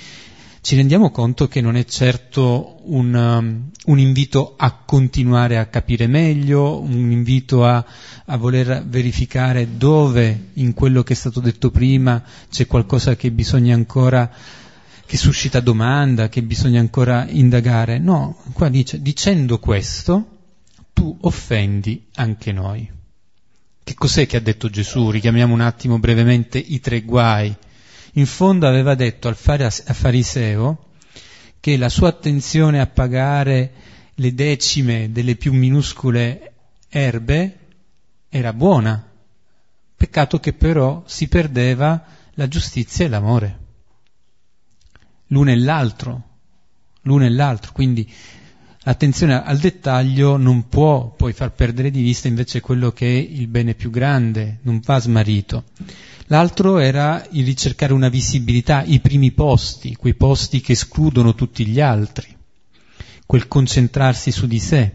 ci 0.62 0.77
rendiamo 0.77 1.11
conto 1.11 1.49
che 1.49 1.62
non 1.62 1.75
è 1.75 1.85
certo 1.87 2.81
un, 2.85 3.14
um, 3.14 3.70
un 3.87 3.99
invito 3.99 4.55
a 4.59 4.73
continuare 4.73 5.57
a 5.57 5.66
capire 5.66 6.07
meglio, 6.07 6.81
un 6.81 7.11
invito 7.11 7.64
a, 7.64 7.83
a, 8.27 8.37
voler 8.37 8.85
verificare 8.87 9.79
dove 9.79 10.49
in 10.55 10.75
quello 10.75 11.03
che 11.03 11.14
è 11.14 11.16
stato 11.16 11.40
detto 11.40 11.70
prima 11.70 12.23
c'è 12.51 12.66
qualcosa 12.66 13.16
che 13.16 13.31
bisogna 13.31 13.75
ancora, 13.75 14.31
che 15.07 15.16
suscita 15.16 15.61
domanda, 15.61 16.29
che 16.29 16.42
bisogna 16.42 16.81
ancora 16.81 17.27
indagare. 17.27 17.99
No, 17.99 18.37
qua 18.53 18.68
dice, 18.68 19.01
dicendo 19.01 19.59
questo, 19.59 20.27
tu 20.92 21.16
offendi 21.23 22.05
anche 22.16 22.53
noi. 22.53 22.88
Che 23.83 23.94
cos'è 23.94 24.27
che 24.27 24.37
ha 24.37 24.40
detto 24.40 24.68
Gesù? 24.68 25.11
Richiamiamo 25.11 25.55
un 25.55 25.62
attimo 25.62 25.99
brevemente 25.99 26.59
i 26.59 26.81
tre 26.81 27.01
guai 27.01 27.57
in 28.14 28.27
fondo 28.27 28.66
aveva 28.66 28.94
detto 28.94 29.29
al 29.29 29.37
fariseo 29.37 30.88
che 31.61 31.77
la 31.77 31.88
sua 31.88 32.09
attenzione 32.09 32.81
a 32.81 32.87
pagare 32.87 33.73
le 34.14 34.35
decime 34.35 35.12
delle 35.12 35.37
più 35.37 35.53
minuscole 35.53 36.53
erbe 36.88 37.59
era 38.29 38.53
buona, 38.53 39.09
peccato 39.96 40.38
che 40.40 40.53
però 40.53 41.03
si 41.07 41.29
perdeva 41.29 42.05
la 42.35 42.49
giustizia 42.49 43.05
e 43.05 43.09
l'amore, 43.09 43.59
l'uno 45.29 45.51
e 45.51 45.57
l'altro, 45.57 46.23
l'uno 47.03 47.25
e 47.25 47.31
l'altro, 47.31 47.73
quindi 47.73 48.11
l'attenzione 48.83 49.42
al 49.42 49.59
dettaglio 49.59 50.37
non 50.37 50.68
può 50.68 51.11
poi 51.11 51.33
far 51.33 51.53
perdere 51.53 51.90
di 51.90 52.03
vista 52.03 52.29
invece 52.29 52.61
quello 52.61 52.92
che 52.92 53.07
è 53.07 53.18
il 53.18 53.46
bene 53.46 53.75
più 53.75 53.90
grande, 53.90 54.59
non 54.62 54.81
va 54.83 54.99
smarrito. 54.99 55.64
L'altro 56.31 56.79
era 56.79 57.27
il 57.33 57.45
ricercare 57.45 57.93
una 57.93 58.09
visibilità, 58.09 58.85
i 58.85 59.01
primi 59.01 59.33
posti, 59.33 59.97
quei 59.97 60.14
posti 60.14 60.61
che 60.61 60.73
escludono 60.73 61.35
tutti 61.35 61.66
gli 61.66 61.81
altri, 61.81 62.37
quel 63.27 63.49
concentrarsi 63.49 64.31
su 64.31 64.47
di 64.47 64.61
sé. 64.61 64.93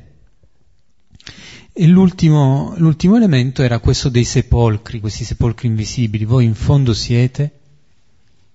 E 1.73 1.87
l'ultimo, 1.87 2.73
l'ultimo 2.77 3.17
elemento 3.17 3.63
era 3.63 3.79
questo 3.79 4.07
dei 4.07 4.23
sepolcri, 4.23 5.01
questi 5.01 5.25
sepolcri 5.25 5.67
invisibili. 5.67 6.23
Voi 6.23 6.45
in 6.45 6.55
fondo 6.55 6.93
siete, 6.93 7.59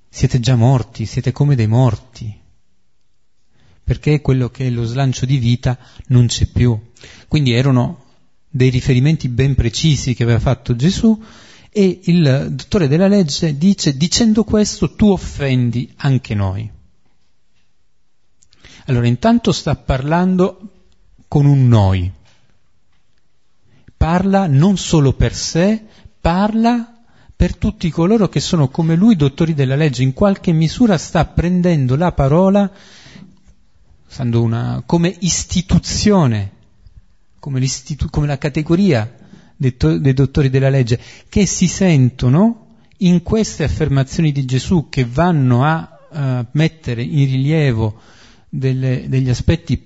siete 0.08 0.40
già 0.40 0.56
morti, 0.56 1.04
siete 1.04 1.32
come 1.32 1.54
dei 1.56 1.66
morti, 1.66 2.34
perché 3.84 4.22
quello 4.22 4.48
che 4.48 4.68
è 4.68 4.70
lo 4.70 4.84
slancio 4.84 5.26
di 5.26 5.36
vita 5.36 5.78
non 6.06 6.28
c'è 6.28 6.46
più. 6.46 6.80
Quindi 7.28 7.52
erano 7.52 8.04
dei 8.48 8.70
riferimenti 8.70 9.28
ben 9.28 9.54
precisi 9.54 10.14
che 10.14 10.22
aveva 10.22 10.40
fatto 10.40 10.74
Gesù 10.74 11.22
e 11.72 12.00
il 12.04 12.48
dottore 12.50 12.88
della 12.88 13.06
legge 13.06 13.56
dice 13.56 13.96
dicendo 13.96 14.42
questo 14.44 14.94
tu 14.94 15.08
offendi 15.08 15.92
anche 15.96 16.34
noi. 16.34 16.68
Allora 18.86 19.06
intanto 19.06 19.52
sta 19.52 19.76
parlando 19.76 20.72
con 21.28 21.46
un 21.46 21.68
noi, 21.68 22.10
parla 23.96 24.48
non 24.48 24.76
solo 24.76 25.12
per 25.12 25.32
sé, 25.32 25.84
parla 26.20 27.00
per 27.36 27.56
tutti 27.56 27.88
coloro 27.88 28.28
che 28.28 28.40
sono 28.40 28.68
come 28.68 28.96
lui 28.96 29.14
dottori 29.14 29.54
della 29.54 29.76
legge, 29.76 30.02
in 30.02 30.12
qualche 30.12 30.50
misura 30.50 30.98
sta 30.98 31.24
prendendo 31.24 31.94
la 31.94 32.10
parola 32.12 32.70
una, 34.18 34.82
come 34.84 35.14
istituzione, 35.20 36.52
come, 37.38 37.64
come 38.10 38.26
la 38.26 38.38
categoria 38.38 39.19
dei, 39.60 39.76
to- 39.76 39.98
dei 39.98 40.14
dottori 40.14 40.48
della 40.48 40.70
legge, 40.70 40.98
che 41.28 41.44
si 41.44 41.66
sentono 41.66 42.68
in 42.98 43.22
queste 43.22 43.62
affermazioni 43.62 44.32
di 44.32 44.46
Gesù 44.46 44.88
che 44.88 45.04
vanno 45.04 45.64
a 45.64 45.98
uh, 46.08 46.46
mettere 46.52 47.02
in 47.02 47.26
rilievo 47.26 48.00
delle, 48.48 49.04
degli 49.06 49.28
aspetti 49.28 49.78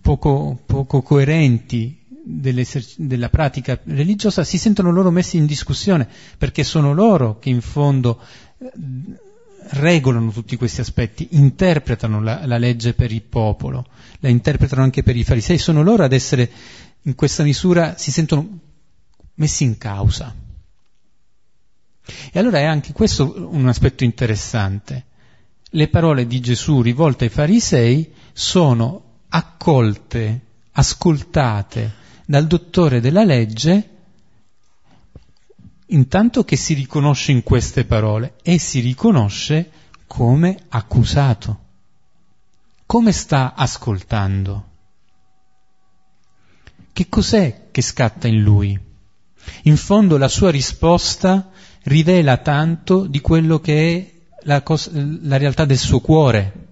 poco, 0.00 0.58
poco 0.66 1.02
coerenti 1.02 1.96
della 2.24 3.28
pratica 3.28 3.78
religiosa, 3.84 4.42
si 4.42 4.58
sentono 4.58 4.90
loro 4.90 5.12
messi 5.12 5.36
in 5.36 5.46
discussione 5.46 6.08
perché 6.36 6.64
sono 6.64 6.92
loro 6.92 7.38
che 7.38 7.50
in 7.50 7.60
fondo 7.60 8.20
eh, 8.58 8.70
regolano 9.78 10.32
tutti 10.32 10.56
questi 10.56 10.80
aspetti, 10.80 11.28
interpretano 11.32 12.20
la, 12.20 12.44
la, 12.46 12.58
legge 12.58 12.94
per 12.94 13.12
il 13.12 13.22
popolo, 13.22 13.86
la 14.18 14.28
interpretano 14.28 14.82
anche 14.82 15.04
per 15.04 15.14
i 15.14 15.22
farisei, 15.22 15.58
sono 15.58 15.84
loro 15.84 16.02
ad 16.02 16.12
essere 16.12 16.50
in 17.02 17.14
questa 17.14 17.44
misura, 17.44 17.96
si 17.96 18.10
sentono 18.10 18.58
messi 19.40 19.64
in 19.64 19.78
causa. 19.78 20.34
E 22.32 22.38
allora 22.38 22.58
è 22.58 22.64
anche 22.64 22.92
questo 22.92 23.48
un 23.50 23.68
aspetto 23.68 24.04
interessante. 24.04 25.06
Le 25.70 25.88
parole 25.88 26.26
di 26.26 26.40
Gesù 26.40 26.82
rivolte 26.82 27.24
ai 27.24 27.30
farisei 27.30 28.12
sono 28.32 29.20
accolte, 29.28 30.40
ascoltate 30.72 31.94
dal 32.26 32.46
dottore 32.46 33.00
della 33.00 33.24
legge, 33.24 33.88
intanto 35.86 36.44
che 36.44 36.56
si 36.56 36.74
riconosce 36.74 37.32
in 37.32 37.42
queste 37.42 37.84
parole 37.84 38.34
e 38.42 38.58
si 38.58 38.80
riconosce 38.80 39.70
come 40.06 40.64
accusato. 40.68 41.68
Come 42.84 43.12
sta 43.12 43.54
ascoltando? 43.54 44.68
Che 46.92 47.08
cos'è 47.08 47.68
che 47.70 47.82
scatta 47.82 48.26
in 48.26 48.42
lui? 48.42 48.88
In 49.64 49.76
fondo 49.76 50.16
la 50.16 50.28
sua 50.28 50.50
risposta 50.50 51.50
rivela 51.84 52.36
tanto 52.38 53.06
di 53.06 53.20
quello 53.20 53.60
che 53.60 53.96
è 53.96 54.10
la, 54.42 54.62
cos- 54.62 54.90
la 54.92 55.36
realtà 55.36 55.64
del 55.64 55.78
suo 55.78 56.00
cuore, 56.00 56.68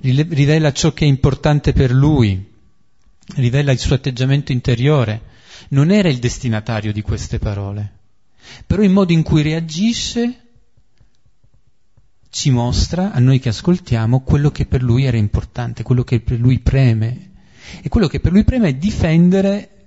rivela 0.00 0.72
ciò 0.72 0.92
che 0.92 1.04
è 1.04 1.08
importante 1.08 1.72
per 1.72 1.90
lui, 1.90 2.52
rivela 3.36 3.72
il 3.72 3.78
suo 3.78 3.94
atteggiamento 3.94 4.52
interiore. 4.52 5.32
Non 5.68 5.90
era 5.90 6.08
il 6.08 6.18
destinatario 6.18 6.92
di 6.92 7.00
queste 7.00 7.38
parole, 7.38 7.92
però 8.66 8.82
il 8.82 8.90
modo 8.90 9.12
in 9.12 9.22
cui 9.22 9.42
reagisce 9.42 10.40
ci 12.28 12.50
mostra, 12.50 13.12
a 13.12 13.20
noi 13.20 13.38
che 13.38 13.50
ascoltiamo, 13.50 14.20
quello 14.20 14.50
che 14.50 14.66
per 14.66 14.82
lui 14.82 15.04
era 15.04 15.16
importante, 15.16 15.84
quello 15.84 16.02
che 16.02 16.20
per 16.20 16.38
lui 16.38 16.58
preme. 16.58 17.30
E 17.80 17.88
quello 17.88 18.08
che 18.08 18.20
per 18.20 18.32
lui 18.32 18.44
preme 18.44 18.68
è 18.68 18.74
difendere 18.74 19.83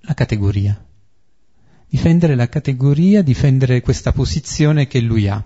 la 0.00 0.14
categoria. 0.14 0.84
Difendere 1.88 2.34
la 2.34 2.48
categoria, 2.48 3.22
difendere 3.22 3.80
questa 3.80 4.12
posizione 4.12 4.86
che 4.86 5.00
lui 5.00 5.28
ha. 5.28 5.44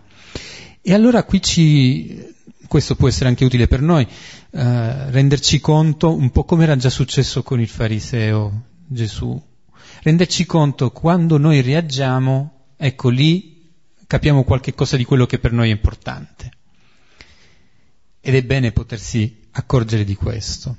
E 0.83 0.93
allora 0.93 1.23
qui 1.25 1.41
ci, 1.41 2.23
questo 2.69 2.97
può 2.97 3.09
essere 3.09 3.29
anche 3.29 3.45
utile 3.45 3.67
per 3.67 3.81
noi, 3.81 4.07
eh, 4.07 5.11
renderci 5.11 5.61
conto, 5.61 6.15
un 6.15 6.31
po' 6.31 6.45
come 6.45 6.65
era 6.65 6.77
già 6.77 6.91
successo 6.91 7.43
con 7.43 7.61
il 7.61 7.69
fariseo 7.69 8.65
Gesù, 8.87 9.43
renderci 10.03 10.45
conto 10.45 10.91
quando 10.91 11.39
noi 11.39 11.63
reagiamo, 11.63 12.67
ecco 12.77 13.09
lì 13.09 13.73
capiamo 14.07 14.45
qualche 14.45 14.75
cosa 14.75 14.97
di 14.97 15.05
quello 15.05 15.27
che 15.27 15.39
per 15.39 15.53
noi 15.53 15.71
è 15.71 15.73
importante. 15.73 16.51
Ed 18.21 18.35
è 18.35 18.43
bene 18.43 18.73
potersi 18.73 19.49
accorgere 19.53 20.05
di 20.05 20.15
questo. 20.15 20.77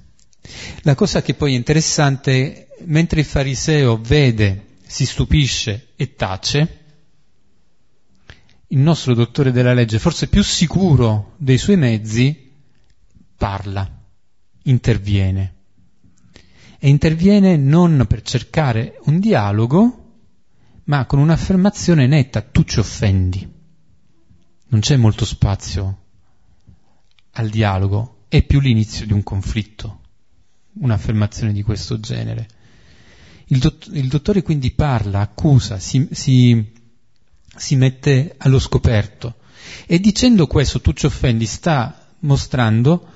La 0.81 0.95
cosa 0.95 1.21
che 1.21 1.33
poi 1.33 1.53
è 1.53 1.57
interessante 1.57 2.64
mentre 2.83 3.21
il 3.21 3.25
fariseo 3.25 3.97
vede, 3.97 4.77
si 4.85 5.05
stupisce 5.05 5.93
e 5.95 6.15
tace, 6.15 6.83
il 8.67 8.79
nostro 8.79 9.13
dottore 9.13 9.51
della 9.51 9.73
legge, 9.73 9.99
forse 9.99 10.27
più 10.27 10.43
sicuro 10.43 11.33
dei 11.37 11.57
suoi 11.57 11.77
mezzi, 11.77 12.51
parla, 13.37 13.89
interviene. 14.63 15.53
E 16.77 16.89
interviene 16.89 17.57
non 17.57 18.05
per 18.07 18.21
cercare 18.21 18.99
un 19.05 19.19
dialogo, 19.19 20.03
ma 20.85 21.05
con 21.05 21.19
un'affermazione 21.19 22.07
netta, 22.07 22.41
tu 22.41 22.63
ci 22.63 22.79
offendi. 22.79 23.53
Non 24.67 24.81
c'è 24.81 24.97
molto 24.97 25.25
spazio 25.25 26.03
al 27.31 27.49
dialogo, 27.49 28.25
è 28.27 28.43
più 28.43 28.59
l'inizio 28.59 29.05
di 29.05 29.13
un 29.13 29.23
conflitto, 29.23 30.01
un'affermazione 30.79 31.53
di 31.53 31.63
questo 31.63 31.99
genere. 31.99 32.47
Il, 33.47 33.59
dott- 33.59 33.89
il 33.93 34.07
dottore 34.07 34.41
quindi 34.41 34.71
parla, 34.71 35.19
accusa, 35.19 35.77
si, 35.77 36.07
si, 36.11 36.65
si 37.55 37.75
mette 37.75 38.35
allo 38.37 38.59
scoperto 38.59 39.35
e 39.85 39.99
dicendo 39.99 40.47
questo 40.47 40.81
tu 40.81 40.93
ci 40.93 41.05
offendi 41.05 41.45
sta 41.45 42.07
mostrando 42.19 43.07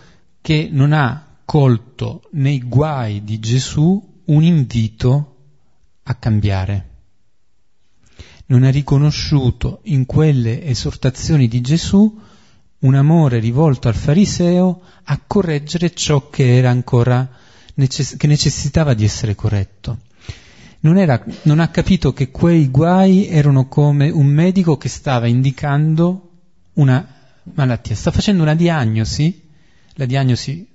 che 0.42 0.70
non 0.72 0.94
ha 0.94 1.38
colto 1.46 2.28
nei 2.32 2.60
guai 2.62 3.24
di 3.24 3.40
Gesù 3.40 4.22
un 4.26 4.44
invito 4.44 5.36
a 6.04 6.14
cambiare. 6.14 6.88
Non 8.48 8.64
ha 8.64 8.70
riconosciuto 8.70 9.80
in 9.86 10.06
quelle 10.06 10.64
esortazioni 10.64 11.48
di 11.48 11.62
Gesù 11.62 12.20
un 12.80 12.96
amore 12.96 13.40
rivolto 13.40 13.88
al 13.88 13.96
fariseo 13.96 14.82
a 15.04 15.20
correggere 15.26 15.94
ciò 15.94 16.30
che 16.30 16.56
era 16.56 16.70
ancora 16.70 17.28
necess- 17.76 18.16
che 18.16 18.28
necessitava 18.28 18.94
di 18.94 19.04
essere 19.04 19.36
corretto 19.36 20.08
non, 20.82 20.98
era, 20.98 21.24
non 21.44 21.60
ha 21.60 21.68
capito 21.70 22.14
che 22.14 22.30
quei 22.30 22.70
guai 22.70 23.28
erano 23.28 23.68
come 23.68 24.10
un 24.10 24.28
medico 24.28 24.78
che 24.78 24.90
stava 24.90 25.28
indicando 25.28 26.30
una 26.74 27.06
malattia, 27.44 27.96
sta 27.96 28.12
facendo 28.12 28.44
una 28.44 28.56
diagnosi, 28.56 29.48
la 29.94 30.06
diagnosi 30.06 30.68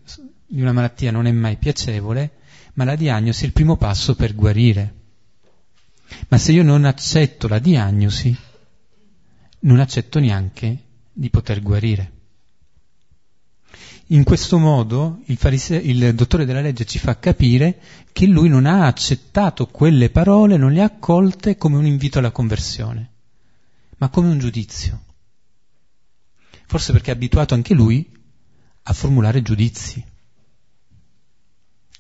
di 0.47 0.61
una 0.61 0.73
malattia 0.73 1.11
non 1.11 1.27
è 1.27 1.33
mai 1.33 1.57
piacevole, 1.57 2.33
ma 2.75 2.85
la 2.85 2.97
diagnosi 2.97 3.45
è 3.45 3.47
il 3.47 3.53
primo 3.53 3.77
passo 3.77 4.15
per 4.15 4.35
guarire. 4.35 4.95
Ma 6.29 6.39
se 6.39 6.53
io 6.53 6.63
non 6.63 6.85
accetto 6.85 7.49
la 7.49 7.59
diagnosi, 7.59 8.37
non 9.61 9.81
accetto 9.81 10.21
neanche 10.21 10.79
di 11.13 11.31
poter 11.31 11.63
guarire. 11.63 12.13
In 14.15 14.23
questo 14.23 14.59
modo 14.59 15.23
il, 15.25 15.37
farise- 15.37 15.75
il, 15.77 16.15
dottore 16.15 16.45
della 16.45 16.61
legge 16.61 16.85
ci 16.85 17.01
fa 17.01 17.19
capire 17.19 17.81
che 18.13 18.27
lui 18.27 18.49
non 18.49 18.65
ha 18.65 18.87
accettato 18.87 19.67
quelle 19.67 20.09
parole, 20.09 20.57
non 20.57 20.71
le 20.71 20.83
ha 20.83 20.85
accolte 20.85 21.57
come 21.57 21.79
un 21.79 21.85
invito 21.85 22.21
alla 22.21 22.31
conversione, 22.31 23.11
ma 23.97 24.09
come 24.11 24.29
un 24.29 24.39
giudizio. 24.39 25.03
Forse 26.67 26.93
perché 26.93 27.11
è 27.11 27.15
abituato 27.15 27.55
anche 27.55 27.75
lui 27.75 28.09
a 28.85 28.93
formulare 28.93 29.43
giudizi. 29.43 30.05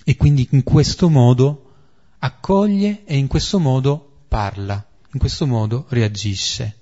E 0.04 0.16
quindi 0.16 0.46
in 0.52 0.62
questo 0.62 1.08
modo 1.10 1.72
accoglie 2.20 3.04
e 3.06 3.16
in 3.16 3.26
questo 3.26 3.58
modo 3.58 4.20
parla, 4.28 4.86
in 5.12 5.18
questo 5.18 5.48
modo 5.48 5.86
reagisce. 5.88 6.78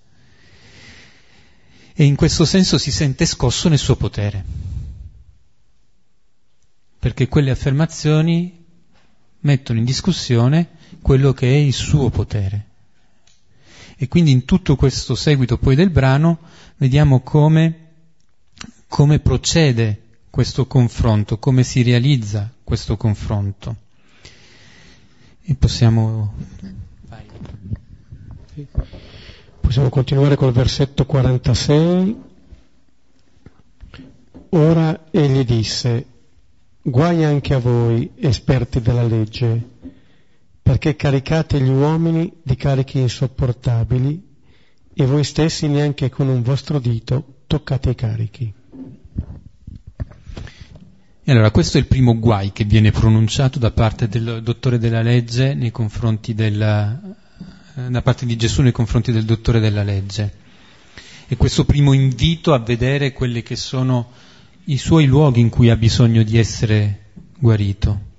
E 1.95 2.05
in 2.05 2.16
questo 2.16 2.45
senso 2.45 2.77
si 2.77 2.90
sente 2.90 3.25
scosso 3.25 3.71
nel 3.71 3.79
suo 3.79 3.97
potere. 3.97 4.72
Perché 7.03 7.27
quelle 7.27 7.51
affermazioni 7.51 8.65
mettono 9.41 9.81
in 9.81 9.85
discussione 9.85 10.69
quello 11.03 11.33
che 11.33 11.49
è 11.53 11.57
il 11.57 11.73
suo 11.73 12.11
potere. 12.11 12.67
E 13.97 14.07
quindi 14.07 14.31
in 14.31 14.45
tutto 14.45 14.77
questo 14.77 15.17
seguito 15.17 15.59
poi 15.59 15.75
del 15.75 15.91
brano 15.91 16.38
vediamo 16.77 17.19
come, 17.23 17.88
come 18.87 19.19
procede 19.19 20.03
questo 20.31 20.69
confronto, 20.69 21.41
come 21.41 21.65
si 21.65 21.83
realizza 21.83 22.49
questo 22.62 22.97
confronto. 22.97 23.75
E 25.43 25.57
possiamo... 25.57 26.35
Possiamo 29.61 29.88
continuare 29.88 30.37
col 30.37 30.53
versetto 30.53 31.05
46. 31.05 32.17
Ora 34.51 35.07
egli 35.11 35.45
disse, 35.45 36.07
guai 36.83 37.25
anche 37.25 37.55
a 37.55 37.59
voi, 37.59 38.11
esperti 38.16 38.81
della 38.81 39.05
legge, 39.05 39.68
perché 40.61 40.97
caricate 40.97 41.61
gli 41.61 41.68
uomini 41.68 42.33
di 42.42 42.57
carichi 42.57 42.99
insopportabili 42.99 44.31
e 44.95 45.07
voi 45.07 45.25
stessi 45.25 45.68
neanche 45.68 46.11
con 46.11 46.29
un 46.29 46.42
vostro 46.42 46.79
dito 46.79 47.42
toccate 47.47 47.90
i 47.90 47.95
carichi. 47.95 48.55
E 51.25 51.31
allora 51.31 51.53
questo 51.53 51.77
è 51.77 51.81
il 51.81 51.87
primo 51.87 52.18
guai 52.18 52.51
che 52.51 52.64
viene 52.64 52.90
pronunciato 52.90 53.61
da 53.61 53.71
parte 53.71 54.09
del 54.09 54.40
dottore 54.42 54.79
della 54.79 55.03
legge 55.03 55.55
nei 55.55 55.71
confronti 55.71 56.35
della, 56.35 57.01
eh, 57.77 57.90
da 57.90 58.03
parte 58.03 58.27
di 58.27 58.35
Gesù 58.35 58.61
nei 58.62 58.73
confronti 58.73 59.12
del 59.12 59.25
dottore 59.25 59.61
della 59.61 59.85
legge. 59.85 60.40
E 61.29 61.37
questo 61.37 61.64
primo 61.64 61.92
invito 61.92 62.53
a 62.53 62.59
vedere 62.59 63.12
quelli 63.12 63.42
che 63.42 63.55
sono 63.55 64.11
i 64.64 64.77
suoi 64.77 65.07
luoghi 65.07 65.40
in 65.40 65.48
cui 65.48 65.70
ha 65.70 65.77
bisogno 65.77 66.22
di 66.22 66.38
essere 66.38 67.11
guarito. 67.38 68.11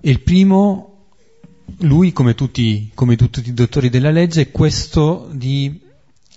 E 0.00 0.10
il 0.10 0.20
primo, 0.20 1.08
lui 1.78 2.12
come 2.12 2.34
tutti, 2.34 2.90
come 2.94 3.16
tutti 3.16 3.46
i 3.46 3.52
dottori 3.52 3.90
della 3.90 4.10
legge, 4.10 4.42
è 4.42 4.50
questo 4.50 5.28
di 5.32 5.88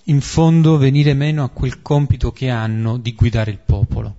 in 0.08 0.20
fondo 0.20 0.76
venire 0.76 1.14
meno 1.14 1.44
a 1.44 1.48
quel 1.48 1.80
compito 1.80 2.30
che 2.30 2.50
hanno 2.50 2.98
di 2.98 3.14
guidare 3.14 3.50
il 3.50 3.58
popolo. 3.58 4.16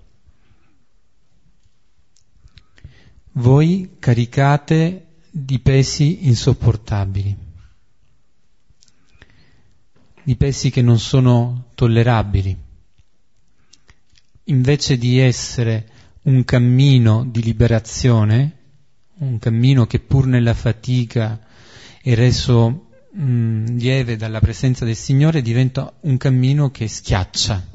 Voi 3.34 3.98
caricate 4.00 5.06
di 5.30 5.60
pesi 5.60 6.26
insopportabili, 6.28 7.38
di 10.24 10.36
pesi 10.38 10.72
che 10.72 10.82
non 10.82 10.98
sono 10.98 11.66
tollerabili. 11.76 12.65
Invece 14.46 14.98
di 14.98 15.20
essere 15.20 15.90
un 16.24 16.44
cammino 16.44 17.26
di 17.26 17.42
liberazione, 17.42 18.58
un 19.18 19.40
cammino 19.40 19.86
che 19.86 20.00
pur 20.00 20.28
nella 20.28 20.54
fatica 20.54 21.40
è 22.02 22.14
reso 22.14 22.90
mh, 23.12 23.78
lieve 23.78 24.16
dalla 24.18 24.40
presenza 24.40 24.86
del 24.86 24.96
Signore 24.96 25.42
diventa 25.42 25.98
un 26.02 26.18
cammino 26.18 26.70
che 26.70 26.88
schiaccia. 26.88 27.68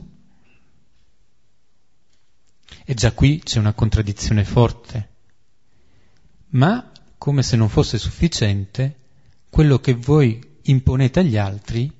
E 2.85 2.95
già 2.95 3.13
qui 3.13 3.41
c'è 3.41 3.59
una 3.59 3.73
contraddizione 3.73 4.45
forte. 4.45 5.09
Ma, 6.51 6.91
come 7.19 7.43
se 7.43 7.57
non 7.57 7.69
fosse 7.69 7.99
sufficiente, 7.99 8.97
quello 9.49 9.79
che 9.79 9.95
voi 9.95 10.59
imponete 10.63 11.21
agli 11.21 11.37
altri 11.37 11.91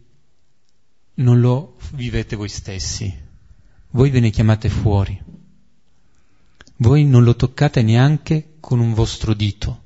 non 1.15 1.41
lo 1.41 1.77
vivete 1.93 2.37
voi 2.37 2.49
stessi. 2.49 3.29
Voi 3.91 4.11
ve 4.11 4.21
ne 4.21 4.31
chiamate 4.31 4.69
fuori. 4.69 5.21
Voi 6.77 7.05
non 7.05 7.25
lo 7.25 7.37
toccate 7.37 7.83
neanche 7.83 8.55
con 8.61 8.79
un 8.81 8.95
vostro 8.95 9.35
dito. 9.35 9.83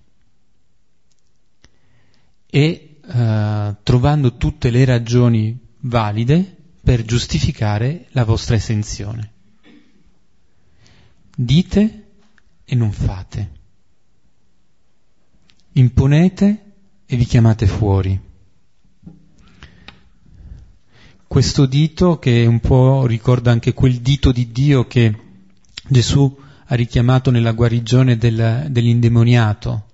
E 2.47 2.99
eh, 3.07 3.75
trovando 3.83 4.37
tutte 4.37 4.71
le 4.71 4.85
ragioni 4.85 5.59
valide 5.81 6.57
per 6.83 7.05
giustificare 7.05 8.07
la 8.11 8.25
vostra 8.25 8.55
esenzione. 8.55 9.33
Dite 11.37 12.07
e 12.64 12.75
non 12.75 12.93
fate. 12.93 13.51
Imponete 15.73 16.73
e 17.07 17.17
vi 17.17 17.25
chiamate 17.25 17.67
fuori. 17.67 18.33
Questo 21.35 21.66
dito 21.66 22.20
che 22.20 22.47
un 22.47 22.61
po' 22.61 23.07
ricorda 23.07 23.51
anche 23.51 23.73
quel 23.73 23.97
dito 23.97 24.31
di 24.31 24.53
Dio 24.53 24.87
che 24.87 25.12
Gesù 25.88 26.33
ha 26.66 26.75
richiamato 26.77 27.33
nella 27.33 27.51
guarigione 27.51 28.16
del, 28.16 28.68
dell'indemoniato, 28.70 29.87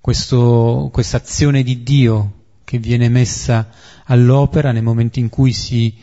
questa 0.00 1.16
azione 1.16 1.62
di 1.62 1.84
Dio 1.84 2.46
che 2.64 2.78
viene 2.78 3.08
messa 3.08 3.70
all'opera 4.06 4.72
nel 4.72 4.82
momento 4.82 5.20
in 5.20 5.28
cui 5.28 5.52
si, 5.52 5.94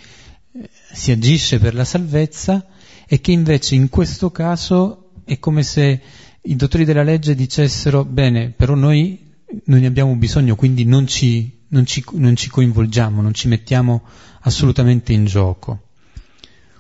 si 0.94 1.12
agisce 1.12 1.60
per 1.60 1.74
la 1.74 1.84
salvezza 1.84 2.66
e 3.06 3.20
che 3.20 3.34
invece 3.34 3.76
in 3.76 3.90
questo 3.90 4.32
caso 4.32 5.12
è 5.26 5.38
come 5.38 5.64
se 5.64 6.02
i 6.44 6.56
dottori 6.56 6.86
della 6.86 7.04
legge 7.04 7.36
dicessero 7.36 8.06
bene, 8.06 8.52
però 8.52 8.76
noi 8.76 9.34
non 9.66 9.82
ne 9.82 9.88
abbiamo 9.88 10.16
bisogno, 10.16 10.56
quindi 10.56 10.86
non 10.86 11.08
ci, 11.08 11.60
non, 11.72 11.86
ci, 11.86 12.04
non 12.14 12.36
ci, 12.36 12.50
coinvolgiamo, 12.50 13.22
non 13.22 13.34
ci 13.34 13.48
mettiamo 13.48 14.04
assolutamente 14.42 15.14
in 15.14 15.26
gioco. 15.26 15.88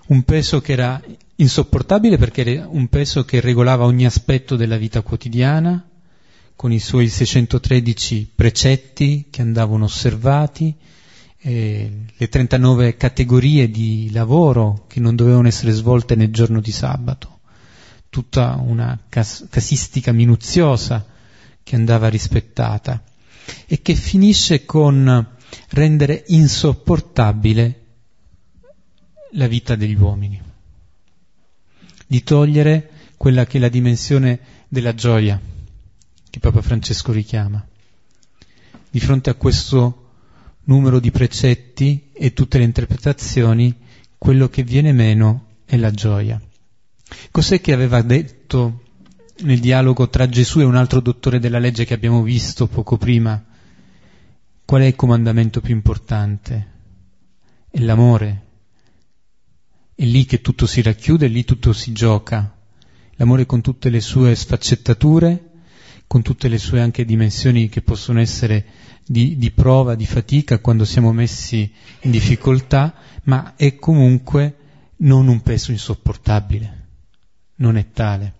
Un 0.07 0.23
peso 0.23 0.61
che 0.61 0.73
era 0.73 1.01
insopportabile 1.35 2.17
perché 2.17 2.45
era 2.45 2.67
un 2.67 2.87
peso 2.87 3.23
che 3.23 3.39
regolava 3.39 3.85
ogni 3.85 4.05
aspetto 4.05 4.55
della 4.55 4.77
vita 4.77 5.01
quotidiana, 5.01 5.85
con 6.55 6.71
i 6.71 6.79
suoi 6.79 7.07
613 7.07 8.31
precetti 8.35 9.27
che 9.29 9.41
andavano 9.41 9.85
osservati, 9.85 10.75
eh, 11.43 11.91
le 12.15 12.29
39 12.29 12.97
categorie 12.97 13.71
di 13.71 14.11
lavoro 14.11 14.85
che 14.87 14.99
non 14.99 15.15
dovevano 15.15 15.47
essere 15.47 15.71
svolte 15.71 16.15
nel 16.15 16.31
giorno 16.31 16.59
di 16.59 16.71
sabato, 16.71 17.39
tutta 18.09 18.61
una 18.63 18.99
cas- 19.09 19.47
casistica 19.49 20.11
minuziosa 20.11 21.03
che 21.63 21.75
andava 21.75 22.09
rispettata 22.09 23.01
e 23.67 23.81
che 23.81 23.95
finisce 23.95 24.65
con 24.65 25.27
rendere 25.69 26.23
insopportabile 26.27 27.79
la 29.31 29.47
vita 29.47 29.75
degli 29.75 29.95
uomini, 29.95 30.41
di 32.07 32.23
togliere 32.23 32.89
quella 33.17 33.45
che 33.45 33.57
è 33.57 33.61
la 33.61 33.69
dimensione 33.69 34.39
della 34.67 34.93
gioia 34.93 35.39
che 36.31 36.39
Papa 36.39 36.61
Francesco 36.61 37.11
richiama. 37.11 37.63
Di 38.89 38.99
fronte 39.01 39.29
a 39.29 39.35
questo 39.35 40.11
numero 40.63 40.99
di 40.99 41.11
precetti 41.11 42.09
e 42.13 42.31
tutte 42.33 42.57
le 42.57 42.63
interpretazioni, 42.63 43.75
quello 44.17 44.47
che 44.47 44.63
viene 44.63 44.93
meno 44.93 45.47
è 45.65 45.75
la 45.75 45.91
gioia. 45.91 46.41
Cos'è 47.29 47.59
che 47.59 47.73
aveva 47.73 48.01
detto 48.01 48.83
nel 49.41 49.59
dialogo 49.59 50.09
tra 50.09 50.27
Gesù 50.27 50.59
e 50.59 50.63
un 50.63 50.75
altro 50.75 50.99
dottore 50.99 51.39
della 51.39 51.59
legge 51.59 51.85
che 51.85 51.93
abbiamo 51.93 52.21
visto 52.23 52.67
poco 52.67 52.97
prima? 52.97 53.43
Qual 54.65 54.81
è 54.81 54.85
il 54.85 54.95
comandamento 54.95 55.61
più 55.61 55.73
importante? 55.73 56.67
È 57.69 57.79
l'amore. 57.79 58.45
È 59.93 60.03
lì 60.05 60.25
che 60.25 60.41
tutto 60.41 60.65
si 60.65 60.81
racchiude, 60.81 61.25
è 61.25 61.29
lì 61.29 61.43
tutto 61.43 61.73
si 61.73 61.91
gioca. 61.91 62.57
L'amore 63.15 63.45
con 63.45 63.61
tutte 63.61 63.89
le 63.89 64.01
sue 64.01 64.35
sfaccettature, 64.35 65.49
con 66.07 66.21
tutte 66.21 66.47
le 66.47 66.57
sue 66.57 66.81
anche 66.81 67.05
dimensioni 67.05 67.69
che 67.69 67.81
possono 67.81 68.19
essere 68.19 68.65
di, 69.05 69.37
di 69.37 69.51
prova, 69.51 69.95
di 69.95 70.05
fatica 70.05 70.59
quando 70.59 70.85
siamo 70.85 71.11
messi 71.11 71.71
in 72.01 72.11
difficoltà, 72.11 72.93
ma 73.23 73.55
è 73.55 73.75
comunque 73.75 74.55
non 74.97 75.27
un 75.27 75.41
peso 75.41 75.71
insopportabile, 75.71 76.87
non 77.55 77.77
è 77.77 77.91
tale. 77.91 78.39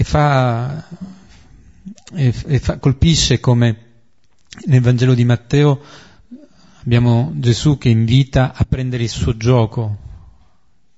E 0.00 0.04
fa, 0.04 0.86
e, 2.14 2.34
e 2.46 2.58
fa, 2.60 2.78
colpisce 2.78 3.40
come 3.40 3.86
nel 4.66 4.80
Vangelo 4.80 5.12
di 5.12 5.24
Matteo 5.24 5.82
abbiamo 6.84 7.32
Gesù 7.34 7.78
che 7.78 7.88
invita 7.88 8.54
a 8.54 8.64
prendere 8.64 9.02
il 9.02 9.08
suo 9.08 9.36
gioco, 9.36 9.98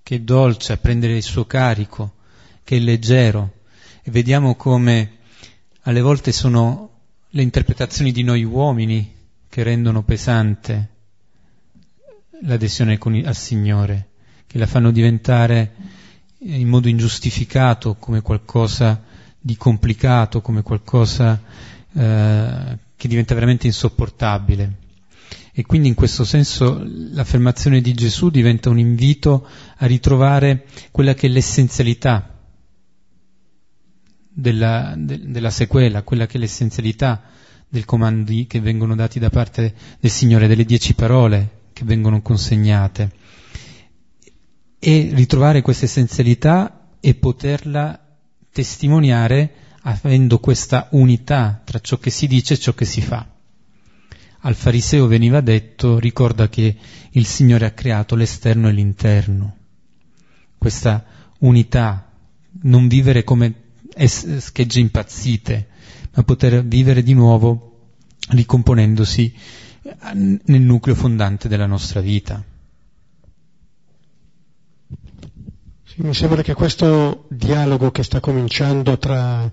che 0.02 0.16
è 0.16 0.20
dolce, 0.20 0.74
a 0.74 0.76
prendere 0.76 1.16
il 1.16 1.22
suo 1.22 1.46
carico, 1.46 2.16
che 2.62 2.76
è 2.76 2.78
leggero. 2.78 3.60
E 4.02 4.10
vediamo 4.10 4.54
come 4.54 5.12
alle 5.84 6.02
volte 6.02 6.30
sono 6.30 6.90
le 7.30 7.40
interpretazioni 7.40 8.12
di 8.12 8.22
noi 8.22 8.44
uomini 8.44 9.16
che 9.48 9.62
rendono 9.62 10.02
pesante 10.02 10.88
l'adesione 12.42 12.98
al 13.24 13.34
Signore, 13.34 14.08
che 14.46 14.58
la 14.58 14.66
fanno 14.66 14.90
diventare 14.90 15.72
in 16.42 16.68
modo 16.68 16.88
ingiustificato 16.88 17.96
come 17.96 18.22
qualcosa 18.22 19.02
di 19.38 19.56
complicato, 19.56 20.40
come 20.40 20.62
qualcosa 20.62 21.40
eh, 21.92 22.78
che 22.96 23.08
diventa 23.08 23.34
veramente 23.34 23.66
insopportabile. 23.66 24.88
E 25.52 25.66
quindi 25.66 25.88
in 25.88 25.94
questo 25.94 26.24
senso 26.24 26.82
l'affermazione 26.84 27.80
di 27.80 27.92
Gesù 27.92 28.30
diventa 28.30 28.70
un 28.70 28.78
invito 28.78 29.46
a 29.78 29.86
ritrovare 29.86 30.66
quella 30.90 31.14
che 31.14 31.26
è 31.26 31.30
l'essenzialità 31.30 32.38
della, 34.32 34.94
de, 34.96 35.30
della 35.30 35.50
sequela, 35.50 36.02
quella 36.02 36.26
che 36.26 36.36
è 36.36 36.40
l'essenzialità 36.40 37.22
dei 37.68 37.84
comandi 37.84 38.46
che 38.46 38.60
vengono 38.60 38.94
dati 38.94 39.18
da 39.18 39.30
parte 39.30 39.74
del 39.98 40.10
Signore, 40.10 40.46
delle 40.46 40.64
dieci 40.64 40.94
parole 40.94 41.58
che 41.72 41.84
vengono 41.84 42.22
consegnate. 42.22 43.10
E 44.82 45.10
ritrovare 45.12 45.60
questa 45.60 45.84
essenzialità 45.84 46.88
e 47.00 47.14
poterla 47.14 48.00
testimoniare 48.50 49.54
avendo 49.82 50.38
questa 50.38 50.88
unità 50.92 51.60
tra 51.64 51.78
ciò 51.80 51.98
che 51.98 52.10
si 52.10 52.26
dice 52.26 52.54
e 52.54 52.58
ciò 52.58 52.72
che 52.72 52.84
si 52.84 53.00
fa. 53.00 53.26
Al 54.42 54.54
fariseo 54.54 55.06
veniva 55.06 55.40
detto, 55.42 55.98
ricorda 55.98 56.48
che 56.48 56.76
il 57.10 57.26
Signore 57.26 57.66
ha 57.66 57.72
creato 57.72 58.14
l'esterno 58.14 58.68
e 58.68 58.72
l'interno. 58.72 59.56
Questa 60.56 61.04
unità, 61.40 62.10
non 62.62 62.88
vivere 62.88 63.22
come 63.22 63.54
schegge 64.06 64.80
impazzite, 64.80 65.68
ma 66.14 66.22
poter 66.22 66.64
vivere 66.64 67.02
di 67.02 67.12
nuovo 67.12 67.92
ricomponendosi 68.30 69.34
nel 70.12 70.62
nucleo 70.62 70.94
fondante 70.94 71.48
della 71.48 71.66
nostra 71.66 72.00
vita. 72.00 72.42
Mi 76.02 76.14
sembra 76.14 76.40
che 76.42 76.54
questo 76.54 77.26
dialogo 77.28 77.90
che 77.90 78.02
sta 78.02 78.20
cominciando 78.20 78.96
tra, 78.96 79.50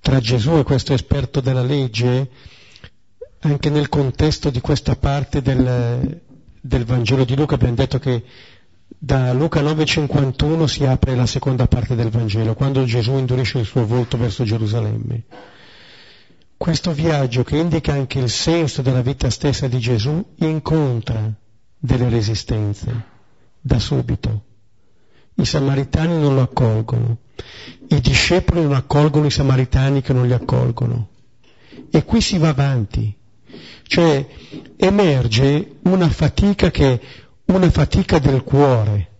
tra 0.00 0.20
Gesù 0.20 0.58
e 0.58 0.62
questo 0.62 0.92
esperto 0.92 1.40
della 1.40 1.62
legge, 1.62 2.28
anche 3.40 3.70
nel 3.70 3.88
contesto 3.88 4.50
di 4.50 4.60
questa 4.60 4.96
parte 4.96 5.40
del, 5.40 6.20
del 6.60 6.84
Vangelo 6.84 7.24
di 7.24 7.34
Luca, 7.34 7.54
abbiamo 7.54 7.74
detto 7.76 7.98
che 7.98 8.24
da 8.86 9.32
Luca 9.32 9.62
9,51 9.62 10.64
si 10.64 10.84
apre 10.84 11.14
la 11.14 11.26
seconda 11.26 11.66
parte 11.66 11.94
del 11.94 12.10
Vangelo, 12.10 12.54
quando 12.54 12.84
Gesù 12.84 13.16
indurisce 13.16 13.58
il 13.58 13.64
suo 13.66 13.86
volto 13.86 14.18
verso 14.18 14.44
Gerusalemme. 14.44 15.24
Questo 16.58 16.92
viaggio 16.92 17.42
che 17.42 17.56
indica 17.56 17.92
anche 17.92 18.18
il 18.18 18.30
senso 18.30 18.82
della 18.82 19.02
vita 19.02 19.30
stessa 19.30 19.66
di 19.66 19.78
Gesù 19.78 20.24
incontra 20.40 21.32
delle 21.78 22.08
resistenze 22.10 23.04
da 23.60 23.78
subito. 23.78 24.42
I 25.38 25.44
samaritani 25.44 26.18
non 26.18 26.34
lo 26.34 26.42
accolgono, 26.42 27.18
i 27.88 28.00
discepoli 28.00 28.62
non 28.62 28.74
accolgono 28.74 29.26
i 29.26 29.30
samaritani 29.30 30.00
che 30.00 30.12
non 30.12 30.26
li 30.26 30.32
accolgono. 30.32 31.08
E 31.90 32.04
qui 32.04 32.20
si 32.20 32.38
va 32.38 32.48
avanti, 32.48 33.14
cioè 33.84 34.26
emerge 34.76 35.76
una 35.82 36.08
fatica 36.08 36.70
che 36.70 37.00
una 37.46 37.70
fatica 37.70 38.18
del 38.18 38.42
cuore, 38.42 39.10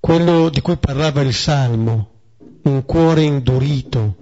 quello 0.00 0.48
di 0.48 0.60
cui 0.60 0.76
parlava 0.76 1.20
il 1.20 1.34
Salmo, 1.34 2.08
un 2.62 2.84
cuore 2.84 3.22
indurito, 3.22 4.16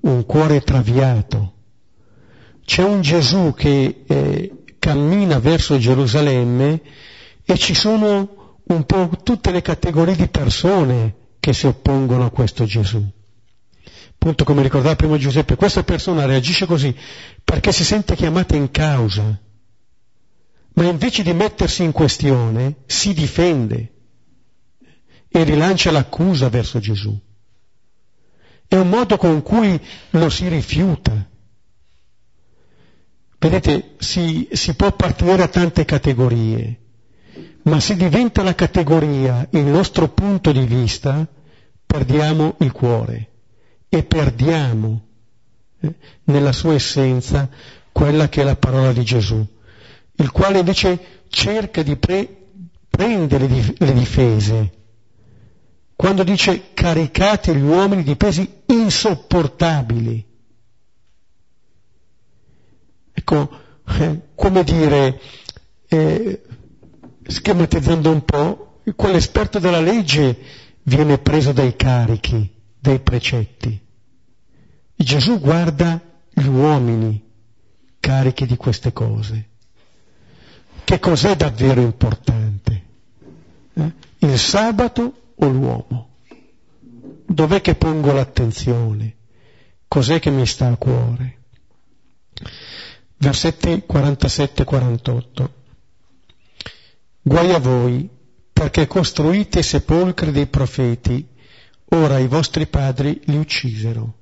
un 0.00 0.24
cuore 0.24 0.60
traviato. 0.62 1.52
C'è 2.64 2.82
un 2.82 3.02
Gesù 3.02 3.52
che 3.54 4.04
eh, 4.06 4.52
cammina 4.78 5.38
verso 5.38 5.76
Gerusalemme 5.76 6.80
e 7.44 7.58
ci 7.58 7.74
sono 7.74 8.43
un 8.66 8.84
po' 8.84 9.10
tutte 9.22 9.50
le 9.50 9.62
categorie 9.62 10.16
di 10.16 10.28
persone 10.28 11.14
che 11.40 11.52
si 11.52 11.66
oppongono 11.66 12.24
a 12.24 12.30
questo 12.30 12.64
Gesù. 12.64 13.04
Appunto, 14.14 14.44
come 14.44 14.62
ricordava 14.62 14.96
prima 14.96 15.18
Giuseppe, 15.18 15.56
questa 15.56 15.82
persona 15.82 16.24
reagisce 16.24 16.64
così 16.64 16.96
perché 17.42 17.72
si 17.72 17.84
sente 17.84 18.14
chiamata 18.16 18.56
in 18.56 18.70
causa, 18.70 19.38
ma 20.74 20.84
invece 20.84 21.22
di 21.22 21.34
mettersi 21.34 21.82
in 21.82 21.92
questione 21.92 22.76
si 22.86 23.12
difende 23.12 23.92
e 25.28 25.42
rilancia 25.44 25.90
l'accusa 25.90 26.48
verso 26.48 26.78
Gesù. 26.78 27.14
È 28.66 28.76
un 28.76 28.88
modo 28.88 29.18
con 29.18 29.42
cui 29.42 29.78
lo 30.10 30.30
si 30.30 30.48
rifiuta. 30.48 31.28
Vedete, 33.38 33.96
si, 33.98 34.48
si 34.52 34.74
può 34.74 34.90
partire 34.92 35.42
a 35.42 35.48
tante 35.48 35.84
categorie, 35.84 36.83
ma 37.62 37.80
se 37.80 37.96
diventa 37.96 38.42
la 38.42 38.54
categoria 38.54 39.46
il 39.50 39.64
nostro 39.64 40.08
punto 40.08 40.52
di 40.52 40.64
vista, 40.64 41.26
perdiamo 41.84 42.56
il 42.60 42.72
cuore 42.72 43.30
e 43.88 44.02
perdiamo 44.02 45.06
eh, 45.80 45.94
nella 46.24 46.52
sua 46.52 46.74
essenza 46.74 47.48
quella 47.92 48.28
che 48.28 48.40
è 48.42 48.44
la 48.44 48.56
parola 48.56 48.92
di 48.92 49.04
Gesù 49.04 49.46
il 50.16 50.30
quale 50.30 50.58
invece 50.58 51.22
cerca 51.28 51.82
di 51.82 51.96
pre- 51.96 52.48
prendere 52.88 53.48
le 53.48 53.92
difese. 53.92 54.72
Quando 55.96 56.22
dice 56.22 56.72
caricate 56.74 57.54
gli 57.54 57.62
uomini 57.62 58.02
di 58.02 58.16
pesi 58.16 58.62
insopportabili. 58.66 60.26
Ecco, 63.12 63.50
eh, 63.86 64.20
come 64.34 64.64
dire, 64.64 65.20
eh, 65.88 66.42
schematizzando 67.26 68.10
un 68.10 68.24
po', 68.24 68.80
quell'esperto 68.94 69.58
della 69.58 69.80
legge 69.80 70.36
viene 70.82 71.18
preso 71.18 71.52
dai 71.52 71.76
carichi, 71.76 72.52
dai 72.78 73.00
precetti. 73.00 73.80
Gesù 74.96 75.40
guarda 75.40 76.00
gli 76.32 76.46
uomini 76.46 77.22
carichi 78.00 78.46
di 78.46 78.56
queste 78.56 78.92
cose 78.92 79.48
che 80.84 80.98
cos'è 81.00 81.34
davvero 81.34 81.80
importante? 81.80 82.82
Eh? 83.72 83.92
Il 84.18 84.38
sabato 84.38 85.32
o 85.34 85.46
l'uomo? 85.48 86.08
Dov'è 87.26 87.60
che 87.62 87.74
pongo 87.74 88.12
l'attenzione? 88.12 89.16
Cos'è 89.88 90.20
che 90.20 90.30
mi 90.30 90.46
sta 90.46 90.68
a 90.68 90.76
cuore? 90.76 91.38
Versetti 93.16 93.82
47-48. 93.90 95.48
Guai 97.26 97.52
a 97.52 97.58
voi, 97.58 98.06
perché 98.52 98.86
costruite 98.86 99.60
i 99.60 99.62
sepolcri 99.62 100.30
dei 100.30 100.46
profeti, 100.46 101.26
ora 101.86 102.18
i 102.18 102.26
vostri 102.26 102.66
padri 102.66 103.18
li 103.24 103.38
uccisero. 103.38 104.18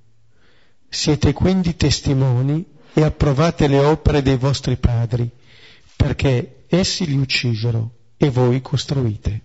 Siete 0.88 1.32
quindi 1.32 1.74
testimoni 1.74 2.64
e 2.94 3.02
approvate 3.02 3.66
le 3.66 3.78
opere 3.78 4.22
dei 4.22 4.36
vostri 4.36 4.76
padri 4.76 5.28
perché 5.96 6.64
essi 6.68 7.04
li 7.06 7.16
uccisero 7.16 7.90
e 8.16 8.30
voi 8.30 8.60
costruite. 8.60 9.42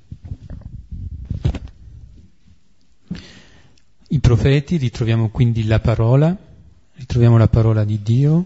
I 4.09 4.19
profeti, 4.19 4.77
ritroviamo 4.77 5.29
quindi 5.29 5.65
la 5.65 5.79
parola, 5.79 6.37
ritroviamo 6.93 7.37
la 7.37 7.47
parola 7.47 7.83
di 7.83 8.03
Dio 8.03 8.45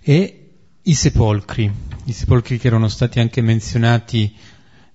e 0.00 0.50
i 0.82 0.94
sepolcri, 0.94 1.72
i 2.04 2.12
sepolcri 2.12 2.58
che 2.58 2.66
erano 2.66 2.88
stati 2.88 3.20
anche 3.20 3.40
menzionati 3.40 4.34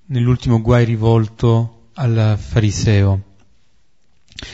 nell'ultimo 0.08 0.62
guai 0.62 0.86
rivolto 0.86 1.90
al 1.94 2.38
fariseo. 2.40 3.24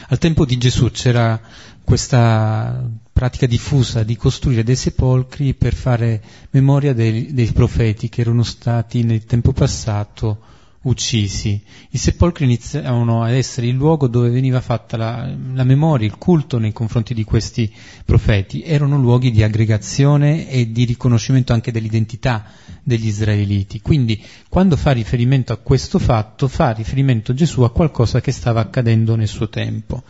Al 0.07 0.17
tempo 0.17 0.45
di 0.45 0.57
Gesù 0.57 0.89
c'era 0.89 1.39
questa 1.83 2.89
pratica 3.13 3.45
diffusa 3.45 4.03
di 4.03 4.15
costruire 4.15 4.63
dei 4.63 4.75
sepolcri 4.75 5.53
per 5.53 5.73
fare 5.73 6.21
memoria 6.51 6.93
dei, 6.93 7.33
dei 7.33 7.51
profeti 7.51 8.09
che 8.09 8.21
erano 8.21 8.43
stati 8.43 9.03
nel 9.03 9.25
tempo 9.25 9.51
passato 9.53 10.53
uccisi. 10.85 11.61
I 11.89 11.97
sepolcri 11.97 12.45
iniziavano 12.45 13.23
ad 13.23 13.33
essere 13.33 13.67
il 13.67 13.75
luogo 13.75 14.07
dove 14.07 14.29
veniva 14.29 14.61
fatta 14.61 14.97
la, 14.97 15.33
la, 15.53 15.63
memoria, 15.63 16.07
il 16.07 16.17
culto 16.17 16.57
nei 16.57 16.73
confronti 16.73 17.13
di 17.13 17.23
questi 17.23 17.71
profeti. 18.03 18.63
Erano 18.63 18.97
luoghi 18.97 19.31
di 19.31 19.43
aggregazione 19.43 20.49
e 20.49 20.71
di 20.71 20.85
riconoscimento 20.85 21.53
anche 21.53 21.71
dell'identità 21.71 22.45
degli 22.83 23.07
israeliti. 23.07 23.81
Quindi, 23.81 24.21
quando 24.49 24.75
fa 24.75 24.91
riferimento 24.91 25.53
a 25.53 25.57
questo 25.57 25.99
fatto, 25.99 26.47
fa 26.47 26.71
riferimento 26.71 27.33
Gesù 27.33 27.61
a 27.61 27.71
qualcosa 27.71 28.21
che 28.21 28.31
stava 28.31 28.61
accadendo 28.61 29.15
nel 29.15 29.27
suo 29.27 29.49
tempo. 29.49 30.03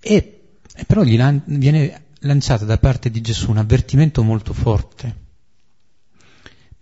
E, 0.00 0.40
però 0.86 1.02
gli 1.02 1.16
lan- 1.16 1.42
viene 1.46 2.02
lanciata 2.20 2.64
da 2.64 2.78
parte 2.78 3.10
di 3.10 3.20
Gesù 3.20 3.50
un 3.50 3.58
avvertimento 3.58 4.22
molto 4.22 4.52
forte 4.52 5.21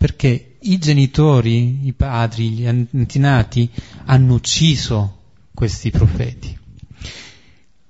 perché 0.01 0.57
i 0.61 0.79
genitori, 0.79 1.87
i 1.87 1.93
padri, 1.93 2.49
gli 2.53 2.67
antenati 2.67 3.69
hanno 4.07 4.33
ucciso 4.33 5.19
questi 5.53 5.91
profeti. 5.91 6.59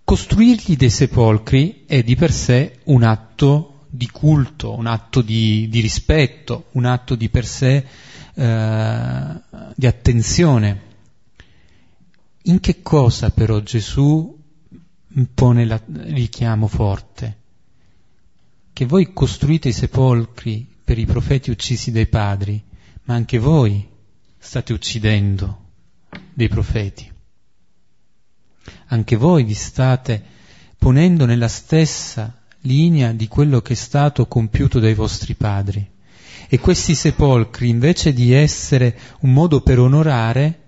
Costruirgli 0.03 0.75
dei 0.75 0.91
sepolcri 0.91 1.85
è 1.87 2.03
di 2.03 2.17
per 2.17 2.33
sé 2.33 2.81
un 2.87 3.05
atto 3.05 3.85
di 3.89 4.09
culto, 4.09 4.77
un 4.77 4.89
atto 4.89 5.23
di, 5.23 5.69
di 5.71 5.79
rispetto, 5.79 6.65
un 6.73 6.87
atto 6.87 7.15
di 7.15 7.29
per 7.29 7.47
sé 7.47 7.87
eh, 8.35 9.41
di 9.77 9.87
attenzione. 9.87 10.83
In 12.43 12.59
che 12.59 12.83
cosa 12.83 13.31
però 13.31 13.61
Gesù 13.61 14.37
impone 15.15 15.63
il 15.63 15.81
richiamo 16.09 16.67
forte? 16.67 17.37
Che 18.73 18.85
voi 18.85 19.13
costruite 19.13 19.69
i 19.69 19.73
sepolcri 19.73 20.70
per 20.91 20.99
i 20.99 21.07
profeti 21.07 21.53
uccisi 21.53 21.93
dai 21.93 22.09
padri, 22.09 22.61
ma 23.05 23.14
anche 23.14 23.38
voi 23.38 23.86
state 24.36 24.72
uccidendo 24.72 25.66
dei 26.34 26.49
profeti. 26.49 27.09
Anche 28.86 29.14
voi 29.14 29.45
vi 29.45 29.55
state 29.55 30.20
ponendo 30.76 31.26
nella 31.26 31.47
stessa 31.47 32.43
linea 32.62 33.12
di 33.12 33.28
quello 33.28 33.61
che 33.61 33.74
è 33.74 33.76
stato 33.76 34.26
compiuto 34.26 34.80
dai 34.80 34.95
vostri 34.95 35.34
padri. 35.34 35.88
E 36.49 36.59
questi 36.59 36.97
sepolcri, 36.97 37.68
invece 37.68 38.12
di 38.12 38.32
essere 38.32 38.99
un 39.20 39.32
modo 39.32 39.61
per 39.61 39.78
onorare, 39.78 40.62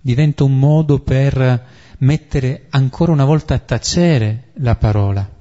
diventa 0.00 0.44
un 0.44 0.56
modo 0.60 1.00
per 1.00 1.66
mettere 1.98 2.66
ancora 2.70 3.10
una 3.10 3.24
volta 3.24 3.54
a 3.54 3.58
tacere 3.58 4.50
la 4.58 4.76
parola. 4.76 5.35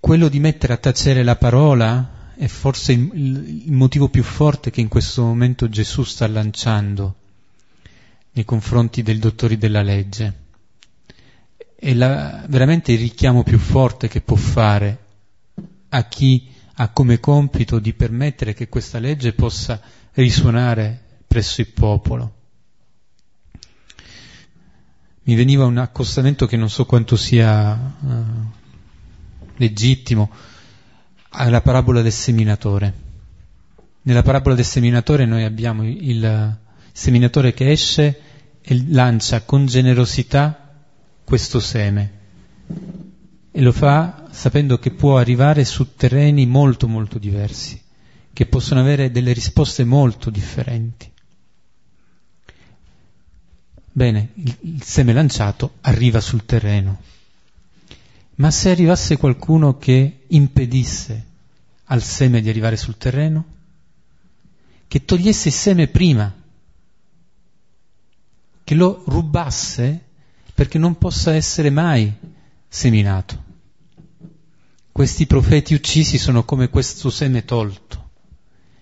Quello 0.00 0.28
di 0.28 0.38
mettere 0.38 0.72
a 0.72 0.78
tacere 0.78 1.22
la 1.22 1.36
parola 1.36 2.34
è 2.36 2.46
forse 2.46 2.92
il, 2.92 3.64
il, 3.64 3.72
motivo 3.72 4.08
più 4.08 4.22
forte 4.22 4.70
che 4.70 4.80
in 4.80 4.88
questo 4.88 5.22
momento 5.22 5.68
Gesù 5.68 6.02
sta 6.04 6.28
lanciando 6.28 7.14
nei 8.32 8.44
confronti 8.44 9.02
dei 9.02 9.18
dottori 9.18 9.56
della 9.56 9.82
legge. 9.82 10.44
È 11.74 11.94
la, 11.94 12.44
veramente 12.48 12.92
il 12.92 12.98
richiamo 12.98 13.42
più 13.42 13.58
forte 13.58 14.08
che 14.08 14.20
può 14.20 14.36
fare 14.36 15.04
a 15.88 16.04
chi 16.04 16.48
ha 16.74 16.88
come 16.90 17.20
compito 17.20 17.78
di 17.78 17.94
permettere 17.94 18.52
che 18.52 18.68
questa 18.68 18.98
legge 18.98 19.32
possa 19.32 19.80
risuonare 20.12 21.00
presso 21.26 21.62
il 21.62 21.68
popolo. 21.68 22.34
Mi 25.22 25.34
veniva 25.34 25.64
un 25.64 25.78
accostamento 25.78 26.46
che 26.46 26.56
non 26.56 26.68
so 26.68 26.84
quanto 26.84 27.16
sia 27.16 27.72
uh, 27.74 28.14
legittimo 29.56 30.30
alla 31.30 31.60
parabola 31.60 32.02
del 32.02 32.12
seminatore. 32.12 33.04
Nella 34.02 34.22
parabola 34.22 34.54
del 34.54 34.64
seminatore 34.64 35.26
noi 35.26 35.44
abbiamo 35.44 35.84
il 35.84 36.58
seminatore 36.92 37.52
che 37.52 37.70
esce 37.70 38.20
e 38.62 38.84
lancia 38.88 39.42
con 39.42 39.66
generosità 39.66 40.74
questo 41.24 41.60
seme 41.60 42.12
e 43.50 43.60
lo 43.60 43.72
fa 43.72 44.28
sapendo 44.30 44.78
che 44.78 44.90
può 44.90 45.18
arrivare 45.18 45.64
su 45.64 45.94
terreni 45.96 46.46
molto 46.46 46.88
molto 46.88 47.18
diversi, 47.18 47.80
che 48.32 48.46
possono 48.46 48.80
avere 48.80 49.10
delle 49.10 49.32
risposte 49.32 49.84
molto 49.84 50.30
differenti. 50.30 51.10
Bene, 53.92 54.28
il, 54.34 54.56
il 54.60 54.82
seme 54.82 55.12
lanciato 55.12 55.76
arriva 55.80 56.20
sul 56.20 56.44
terreno 56.44 57.00
ma 58.36 58.50
se 58.50 58.70
arrivasse 58.70 59.16
qualcuno 59.16 59.78
che 59.78 60.24
impedisse 60.26 61.24
al 61.84 62.02
seme 62.02 62.40
di 62.40 62.48
arrivare 62.48 62.76
sul 62.76 62.96
terreno, 62.96 63.54
che 64.88 65.04
togliesse 65.04 65.48
il 65.48 65.54
seme 65.54 65.88
prima, 65.88 66.34
che 68.62 68.74
lo 68.74 69.02
rubasse 69.06 70.04
perché 70.52 70.78
non 70.78 70.98
possa 70.98 71.34
essere 71.34 71.70
mai 71.70 72.12
seminato. 72.68 73.44
Questi 74.92 75.26
profeti 75.26 75.74
uccisi 75.74 76.18
sono 76.18 76.44
come 76.44 76.68
questo 76.68 77.10
seme 77.10 77.44
tolto, 77.44 78.10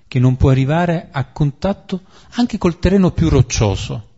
che 0.08 0.18
non 0.18 0.36
può 0.36 0.50
arrivare 0.50 1.08
a 1.10 1.24
contatto 1.26 2.02
anche 2.30 2.58
col 2.58 2.78
terreno 2.78 3.10
più 3.12 3.28
roccioso, 3.28 4.08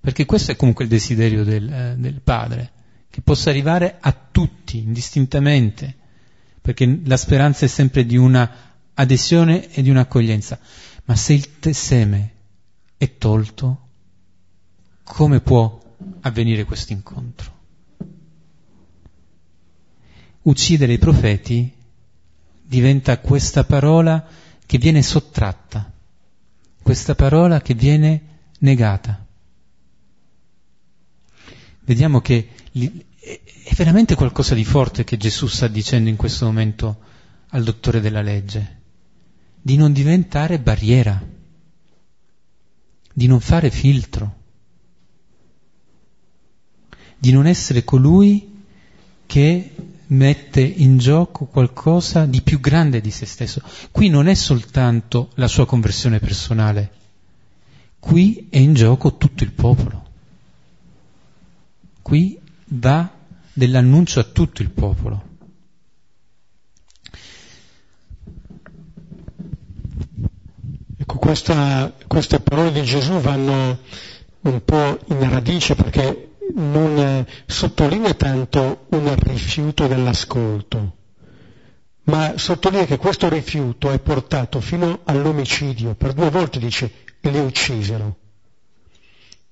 perché 0.00 0.24
questo 0.24 0.52
è 0.52 0.56
comunque 0.56 0.84
il 0.84 0.90
desiderio 0.90 1.44
del, 1.44 1.72
eh, 1.72 1.94
del 1.96 2.20
Padre 2.20 2.72
che 3.16 3.22
possa 3.22 3.48
arrivare 3.48 3.96
a 3.98 4.12
tutti 4.12 4.76
indistintamente, 4.76 5.96
perché 6.60 7.00
la 7.02 7.16
speranza 7.16 7.64
è 7.64 7.68
sempre 7.68 8.04
di 8.04 8.18
una 8.18 8.74
adesione 8.92 9.70
e 9.70 9.80
di 9.80 9.88
un'accoglienza. 9.88 10.58
Ma 11.06 11.16
se 11.16 11.32
il 11.32 11.74
seme 11.74 12.32
è 12.98 13.16
tolto, 13.16 13.88
come 15.02 15.40
può 15.40 15.80
avvenire 16.20 16.64
questo 16.64 16.92
incontro? 16.92 17.54
Uccidere 20.42 20.92
i 20.92 20.98
profeti 20.98 21.72
diventa 22.62 23.18
questa 23.18 23.64
parola 23.64 24.28
che 24.66 24.76
viene 24.76 25.00
sottratta, 25.00 25.90
questa 26.82 27.14
parola 27.14 27.62
che 27.62 27.72
viene 27.72 28.40
negata. 28.58 29.24
Vediamo 31.80 32.20
che 32.20 32.50
è 32.78 33.74
veramente 33.74 34.14
qualcosa 34.14 34.54
di 34.54 34.64
forte 34.64 35.04
che 35.04 35.16
Gesù 35.16 35.46
sta 35.46 35.66
dicendo 35.66 36.10
in 36.10 36.16
questo 36.16 36.44
momento 36.44 36.98
al 37.50 37.64
dottore 37.64 38.00
della 38.00 38.20
legge, 38.20 38.80
di 39.62 39.76
non 39.76 39.92
diventare 39.92 40.60
barriera, 40.60 41.20
di 43.12 43.26
non 43.26 43.40
fare 43.40 43.70
filtro, 43.70 44.34
di 47.18 47.32
non 47.32 47.46
essere 47.46 47.82
colui 47.82 48.64
che 49.24 49.74
mette 50.08 50.60
in 50.60 50.98
gioco 50.98 51.46
qualcosa 51.46 52.26
di 52.26 52.42
più 52.42 52.60
grande 52.60 53.00
di 53.00 53.10
se 53.10 53.24
stesso. 53.24 53.62
Qui 53.90 54.08
non 54.08 54.28
è 54.28 54.34
soltanto 54.34 55.30
la 55.34 55.48
sua 55.48 55.66
conversione 55.66 56.20
personale, 56.20 56.92
qui 57.98 58.48
è 58.50 58.58
in 58.58 58.74
gioco 58.74 59.16
tutto 59.16 59.44
il 59.44 59.52
popolo. 59.52 60.04
Qui 62.02 62.38
dà 62.68 63.10
dell'annuncio 63.52 64.20
a 64.20 64.24
tutto 64.24 64.62
il 64.62 64.70
popolo. 64.70 65.22
Ecco, 70.98 71.18
questa, 71.18 71.92
queste 72.06 72.40
parole 72.40 72.72
di 72.72 72.82
Gesù 72.82 73.12
vanno 73.20 73.78
un 74.40 74.64
po' 74.64 74.98
in 75.06 75.30
radice 75.30 75.74
perché 75.74 76.32
non 76.54 77.24
sottolinea 77.46 78.14
tanto 78.14 78.86
un 78.90 79.14
rifiuto 79.16 79.86
dell'ascolto, 79.86 80.96
ma 82.04 82.34
sottolinea 82.36 82.86
che 82.86 82.96
questo 82.96 83.28
rifiuto 83.28 83.90
è 83.90 83.98
portato 84.00 84.60
fino 84.60 85.00
all'omicidio. 85.04 85.94
Per 85.94 86.12
due 86.12 86.30
volte 86.30 86.58
dice 86.58 86.90
li 87.20 87.38
uccisero. 87.38 88.16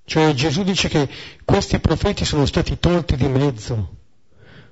Cioè 0.04 0.34
Gesù 0.34 0.62
dice 0.62 0.88
che 0.88 1.08
questi 1.44 1.78
profeti 1.78 2.24
sono 2.24 2.44
stati 2.46 2.78
tolti 2.78 3.16
di 3.16 3.26
mezzo. 3.26 3.96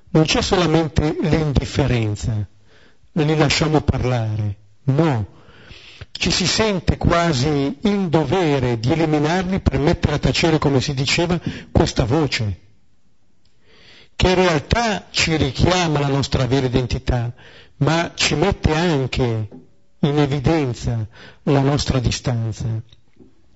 Non 0.09 0.25
c'è 0.25 0.41
solamente 0.43 1.15
l'indifferenza, 1.21 2.47
non 3.13 3.25
li 3.25 3.35
lasciamo 3.35 3.81
parlare, 3.81 4.57
no. 4.83 5.41
Ci 6.11 6.29
si 6.29 6.45
sente 6.45 6.97
quasi 6.97 7.79
in 7.81 8.09
dovere 8.09 8.79
di 8.79 8.91
eliminarli 8.91 9.59
per 9.59 9.79
mettere 9.79 10.13
a 10.13 10.19
tacere, 10.19 10.59
come 10.59 10.79
si 10.79 10.93
diceva, 10.93 11.39
questa 11.71 12.05
voce, 12.05 12.59
che 14.15 14.29
in 14.29 14.35
realtà 14.35 15.07
ci 15.09 15.35
richiama 15.35 15.99
la 15.99 16.07
nostra 16.07 16.45
vera 16.45 16.67
identità, 16.67 17.33
ma 17.77 18.11
ci 18.13 18.35
mette 18.35 18.71
anche 18.75 19.49
in 19.99 20.19
evidenza 20.19 21.07
la 21.43 21.61
nostra 21.61 21.97
distanza. 21.97 22.65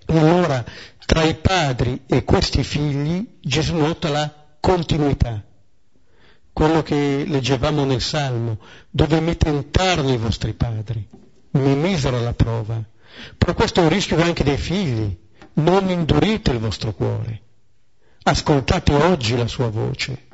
E 0.08 0.18
allora 0.18 0.64
tra 1.06 1.24
i 1.24 1.36
padri 1.36 2.02
e 2.08 2.24
questi 2.24 2.64
figli 2.64 3.38
Gesù 3.42 3.76
nota 3.76 4.10
la 4.10 4.34
continuità. 4.60 5.44
Quello 6.54 6.82
che 6.82 7.26
leggevamo 7.28 7.86
nel 7.86 8.02
Salmo, 8.02 8.58
dove 8.90 9.20
mi 9.20 9.38
tentarono 9.38 10.12
i 10.12 10.18
vostri 10.18 10.54
padri, 10.54 11.08
mi 11.52 11.76
misero 11.76 12.18
alla 12.18 12.34
prova, 12.34 12.84
Però 13.38 13.54
questo 13.54 13.80
è 13.80 13.84
un 13.84 13.90
rischio 13.90 14.22
anche 14.22 14.44
dei 14.44 14.58
figli. 14.58 15.16
Non 15.54 15.90
indurite 15.90 16.52
il 16.52 16.60
vostro 16.60 16.94
cuore. 16.94 17.42
Ascoltate 18.24 18.94
oggi 18.94 19.36
la 19.36 19.48
sua 19.48 19.70
voce. 19.70 20.26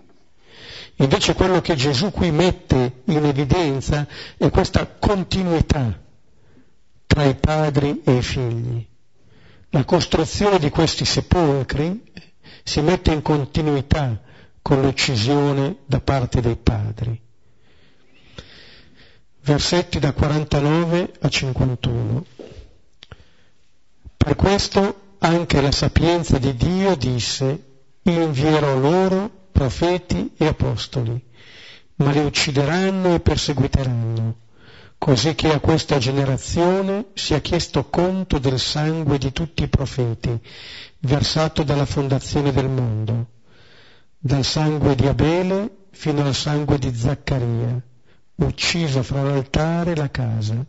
Invece 0.98 1.34
quello 1.34 1.62
che 1.62 1.76
Gesù 1.76 2.12
qui 2.12 2.32
mette 2.32 3.02
in 3.06 3.24
evidenza 3.24 4.08
è 4.38 4.50
questa 4.50 4.86
continuità 4.88 6.00
tra 7.06 7.24
i 7.24 7.36
padri 7.36 8.02
e 8.04 8.18
i 8.18 8.22
figli. 8.22 8.86
La 9.76 9.86
costruzione 9.86 10.60
di 10.60 10.70
questi 10.70 11.04
sepolcri 11.04 12.00
si 12.64 12.80
mette 12.82 13.12
in 13.12 13.24
continuità 13.24 14.22
con 14.62 14.82
l'uccisione 14.82 15.78
da 15.88 16.00
parte 16.00 16.42
dei 16.42 16.58
padri. 16.58 17.20
Versetti 19.42 19.98
da 19.98 20.14
49 20.14 21.14
a 21.22 21.28
51. 21.28 22.26
Per 24.16 24.36
questo 24.36 25.16
anche 25.18 25.60
la 25.60 25.72
sapienza 25.72 26.38
di 26.38 26.56
Dio 26.56 26.96
disse, 26.96 27.64
invierò 28.04 28.78
loro 28.78 29.48
profeti 29.52 30.34
e 30.38 30.46
apostoli, 30.46 31.20
ma 31.96 32.12
li 32.12 32.20
uccideranno 32.24 33.16
e 33.16 33.20
perseguiteranno, 33.22 34.36
così 35.04 35.36
che 35.36 35.52
a 35.52 35.60
questa 35.60 35.98
generazione 35.98 37.08
sia 37.14 37.42
chiesto 37.42 37.90
conto 37.90 38.40
del 38.40 38.58
sangue 38.58 39.18
di 39.18 39.34
tutti 39.34 39.64
i 39.64 39.68
profeti, 39.68 40.40
versato 41.00 41.64
dalla 41.64 41.86
fondazione 41.86 42.54
del 42.54 42.70
mondo, 42.70 43.28
dal 44.18 44.46
sangue 44.46 44.96
di 44.96 45.06
Abele 45.06 45.88
fino 45.92 46.24
al 46.26 46.34
sangue 46.34 46.80
di 46.80 46.96
Zaccaria, 46.96 47.82
ucciso 48.36 49.04
fra 49.04 49.24
l'altare 49.24 49.92
e 49.92 49.96
la 49.98 50.10
casa. 50.10 50.66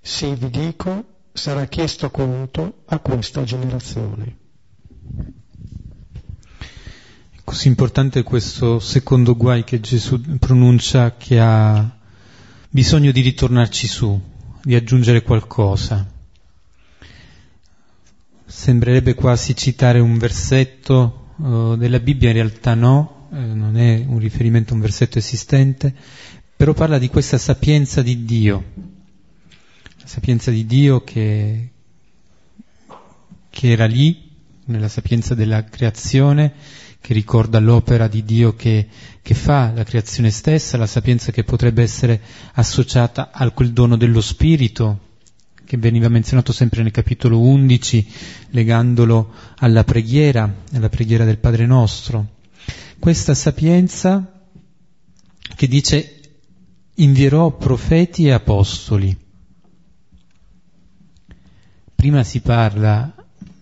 Sì, 0.00 0.34
vi 0.34 0.50
dico, 0.50 1.04
sarà 1.32 1.66
chiesto 1.66 2.10
conto 2.10 2.82
a 2.86 2.98
questa 2.98 3.44
generazione. 3.44 4.38
Così 7.44 7.68
importante 7.68 8.24
questo 8.24 8.80
secondo 8.80 9.36
guai 9.36 9.62
che 9.62 9.78
Gesù 9.78 10.20
pronuncia 10.40 11.14
che 11.16 11.38
ha 11.38 11.95
bisogno 12.76 13.10
di 13.10 13.22
ritornarci 13.22 13.86
su, 13.86 14.20
di 14.62 14.74
aggiungere 14.74 15.22
qualcosa. 15.22 16.06
Sembrerebbe 18.44 19.14
quasi 19.14 19.56
citare 19.56 19.98
un 19.98 20.18
versetto 20.18 21.32
uh, 21.36 21.76
della 21.76 22.00
Bibbia, 22.00 22.28
in 22.28 22.34
realtà 22.34 22.74
no, 22.74 23.28
eh, 23.32 23.38
non 23.38 23.78
è 23.78 24.04
un 24.06 24.18
riferimento 24.18 24.72
a 24.72 24.76
un 24.76 24.82
versetto 24.82 25.16
esistente, 25.16 25.94
però 26.54 26.74
parla 26.74 26.98
di 26.98 27.08
questa 27.08 27.38
sapienza 27.38 28.02
di 28.02 28.26
Dio, 28.26 28.64
la 29.98 30.06
sapienza 30.06 30.50
di 30.50 30.66
Dio 30.66 31.02
che, 31.02 31.70
che 33.48 33.70
era 33.70 33.86
lì, 33.86 34.32
nella 34.66 34.88
sapienza 34.88 35.34
della 35.34 35.64
creazione, 35.64 36.52
che 37.06 37.14
ricorda 37.14 37.60
l'opera 37.60 38.08
di 38.08 38.24
Dio 38.24 38.56
che, 38.56 38.88
che, 39.22 39.34
fa 39.34 39.70
la 39.72 39.84
creazione 39.84 40.32
stessa, 40.32 40.76
la 40.76 40.88
sapienza 40.88 41.30
che 41.30 41.44
potrebbe 41.44 41.80
essere 41.80 42.20
associata 42.54 43.30
a 43.30 43.48
quel 43.52 43.70
dono 43.70 43.96
dello 43.96 44.20
Spirito, 44.20 44.98
che 45.64 45.76
veniva 45.76 46.08
menzionato 46.08 46.50
sempre 46.50 46.82
nel 46.82 46.90
capitolo 46.90 47.38
11, 47.38 48.08
legandolo 48.50 49.32
alla 49.58 49.84
preghiera, 49.84 50.52
alla 50.72 50.88
preghiera 50.88 51.24
del 51.24 51.38
Padre 51.38 51.64
nostro. 51.64 52.26
Questa 52.98 53.34
sapienza 53.34 54.42
che 55.54 55.68
dice 55.68 56.20
invierò 56.94 57.56
profeti 57.56 58.26
e 58.26 58.32
apostoli. 58.32 59.16
Prima 61.94 62.24
si 62.24 62.40
parla 62.40 63.14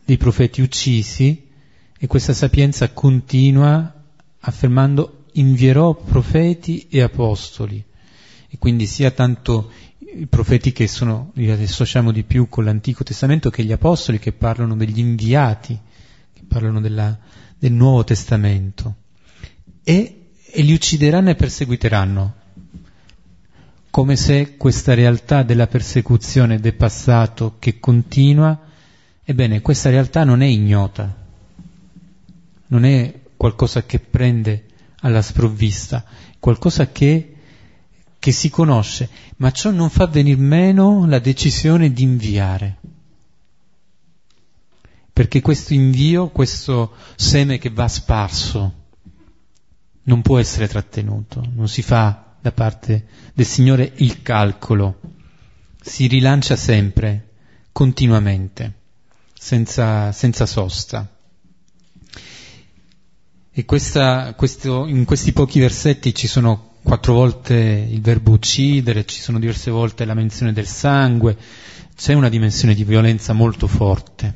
dei 0.03 0.17
profeti 0.17 0.63
uccisi, 0.63 1.45
e 2.05 2.07
questa 2.07 2.35
sapienza 2.35 2.91
continua 2.91 3.91
affermando 4.41 5.25
invierò 5.33 5.95
profeti 5.95 6.87
e 6.91 7.01
apostoli. 7.01 7.83
E 8.47 8.59
quindi 8.59 8.85
sia 8.85 9.11
tanto 9.11 9.71
i 10.01 10.27
profeti 10.27 10.71
che 10.71 10.87
sono, 10.87 11.31
li 11.33 11.51
associamo 11.51 12.13
di 12.13 12.23
più 12.23 12.51
con 12.51 12.65
l'Antico 12.65 13.05
Testamento, 13.05 13.49
che 13.49 13.65
gli 13.65 13.73
apostoli 13.73 14.19
che 14.19 14.33
parlano 14.33 14.77
degli 14.77 14.99
inviati, 14.99 15.81
che 16.35 16.43
parlano 16.47 16.83
della, 16.83 17.19
del 17.59 17.73
Nuovo 17.73 18.05
Testamento. 18.05 18.97
E, 19.83 20.27
e 20.45 20.61
li 20.61 20.75
uccideranno 20.75 21.31
e 21.31 21.37
perseguiteranno, 21.37 22.35
come 23.89 24.17
se 24.17 24.59
questa 24.59 24.93
realtà 24.93 25.43
della 25.43 25.69
persecuzione 25.69 26.61
del 26.61 26.75
passato 26.75 27.57
che 27.59 27.81
continua, 27.81 28.61
ebbene, 29.25 29.63
questa 29.63 29.89
realtà 29.89 30.25
non 30.25 30.43
è 30.43 30.47
ignota, 30.47 31.23
non 32.75 32.85
è 32.85 33.21
qualcosa 33.37 33.85
che 33.85 34.01
prende 34.01 34.67
alla 35.01 35.23
sprovvista, 35.23 36.05
qualcosa 36.41 36.91
che, 36.91 37.37
che 38.19 38.33
si 38.33 38.51
conosce, 38.51 39.09
ma 39.37 39.53
ciò 39.53 39.71
non 39.71 39.91
fa 39.91 40.07
venir 40.07 40.39
meno 40.39 41.07
la 41.07 41.21
decisione 41.21 41.93
di 41.93 42.03
inviare. 42.03 42.79
Perché 45.13 45.41
questo 45.41 45.73
invio, 45.73 46.31
questo 46.31 46.95
seme 47.15 47.59
che 47.59 47.71
va 47.71 47.87
sparso, 47.87 48.83
non 50.03 50.23
può 50.23 50.41
essere 50.41 50.67
trattenuto, 50.67 51.49
non 51.55 51.69
si 51.69 51.83
fa 51.83 52.35
da 52.41 52.51
parte 52.51 53.07
del 53.35 53.47
Signore 53.47 53.93
il 53.97 54.23
calcolo, 54.23 55.01
si 55.81 56.09
rilancia 56.09 56.57
sempre, 56.57 57.29
continuamente, 57.71 58.73
senza, 59.33 60.11
senza 60.11 60.45
sosta. 60.45 61.14
E 63.57 63.65
questa, 63.67 64.35
questo, 64.35 64.85
in 64.89 65.05
questi 65.05 65.33
pochi 65.33 65.61
versetti 65.61 66.13
ci 66.13 66.27
sono 66.27 66.73
quattro 66.83 67.13
volte 67.13 67.55
il 67.55 68.01
verbo 68.01 68.33
uccidere, 68.33 69.05
ci 69.05 69.21
sono 69.21 69.39
diverse 69.39 69.71
volte 69.71 70.05
la 70.05 70.15
menzione 70.15 70.53
del 70.53 70.67
sangue, 70.67 71.37
c'è 71.95 72.15
una 72.15 72.29
dimensione 72.29 72.75
di 72.75 72.83
violenza 72.83 73.33
molto 73.33 73.69
forte. 73.69 74.35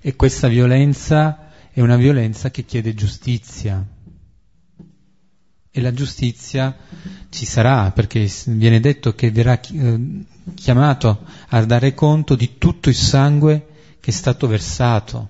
E 0.00 0.16
questa 0.16 0.48
violenza 0.48 1.50
è 1.70 1.82
una 1.82 1.96
violenza 1.96 2.50
che 2.50 2.64
chiede 2.64 2.94
giustizia. 2.94 3.86
E 5.70 5.80
la 5.82 5.92
giustizia 5.92 6.74
ci 7.28 7.44
sarà, 7.44 7.90
perché 7.90 8.26
viene 8.46 8.80
detto 8.80 9.14
che 9.14 9.30
verrà 9.30 9.60
eh, 9.60 10.24
chiamato 10.54 11.26
a 11.48 11.62
dare 11.66 11.92
conto 11.92 12.36
di 12.36 12.56
tutto 12.56 12.88
il 12.88 12.94
sangue 12.94 13.66
che 14.00 14.10
è 14.10 14.14
stato 14.14 14.46
versato 14.46 15.28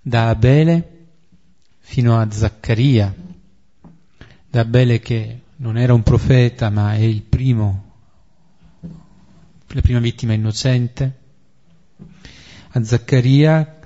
da 0.00 0.28
Abele 0.28 0.93
fino 1.94 2.18
a 2.18 2.28
Zaccaria, 2.28 3.14
da 4.50 4.60
Abele 4.62 4.98
che 4.98 5.42
non 5.58 5.78
era 5.78 5.94
un 5.94 6.02
profeta 6.02 6.68
ma 6.68 6.94
è 6.94 7.02
il 7.02 7.22
primo, 7.22 7.84
la 9.68 9.80
prima 9.80 10.00
vittima 10.00 10.32
innocente, 10.32 11.18
a 12.70 12.82
Zaccaria, 12.82 13.78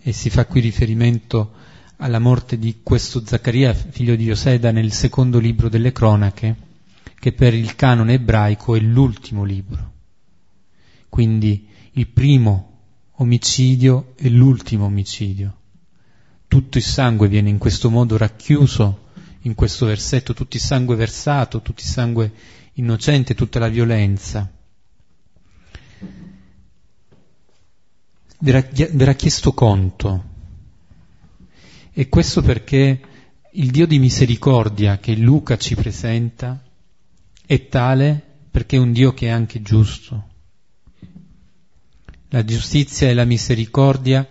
e 0.00 0.12
si 0.12 0.30
fa 0.30 0.46
qui 0.46 0.60
riferimento 0.60 1.54
alla 1.96 2.20
morte 2.20 2.56
di 2.56 2.82
questo 2.84 3.26
Zaccaria, 3.26 3.74
figlio 3.74 4.14
di 4.14 4.22
Ioseda, 4.22 4.70
nel 4.70 4.92
secondo 4.92 5.40
libro 5.40 5.68
delle 5.68 5.90
cronache, 5.90 6.54
che 7.18 7.32
per 7.32 7.52
il 7.52 7.74
canone 7.74 8.12
ebraico 8.12 8.76
è 8.76 8.78
l'ultimo 8.78 9.42
libro. 9.42 9.92
Quindi 11.08 11.66
il 11.94 12.06
primo 12.06 12.82
omicidio 13.16 14.12
e 14.14 14.30
l'ultimo 14.30 14.84
omicidio 14.84 15.55
tutto 16.48 16.78
il 16.78 16.84
sangue 16.84 17.28
viene 17.28 17.48
in 17.48 17.58
questo 17.58 17.90
modo 17.90 18.16
racchiuso 18.16 19.04
in 19.46 19.54
questo 19.54 19.86
versetto, 19.86 20.34
tutto 20.34 20.56
il 20.56 20.62
sangue 20.62 20.96
versato, 20.96 21.62
tutto 21.62 21.80
il 21.80 21.86
sangue 21.86 22.32
innocente, 22.74 23.34
tutta 23.34 23.58
la 23.58 23.68
violenza. 23.68 24.50
Verrà, 28.38 28.66
verrà 28.90 29.14
chiesto 29.14 29.52
conto. 29.52 30.34
E 31.92 32.08
questo 32.08 32.42
perché 32.42 33.00
il 33.52 33.70
Dio 33.70 33.86
di 33.86 33.98
misericordia 33.98 34.98
che 34.98 35.14
Luca 35.14 35.56
ci 35.56 35.74
presenta 35.74 36.62
è 37.46 37.68
tale 37.68 38.20
perché 38.50 38.76
è 38.76 38.80
un 38.80 38.92
Dio 38.92 39.14
che 39.14 39.28
è 39.28 39.30
anche 39.30 39.62
giusto. 39.62 40.28
La 42.30 42.44
giustizia 42.44 43.08
e 43.08 43.14
la 43.14 43.24
misericordia 43.24 44.28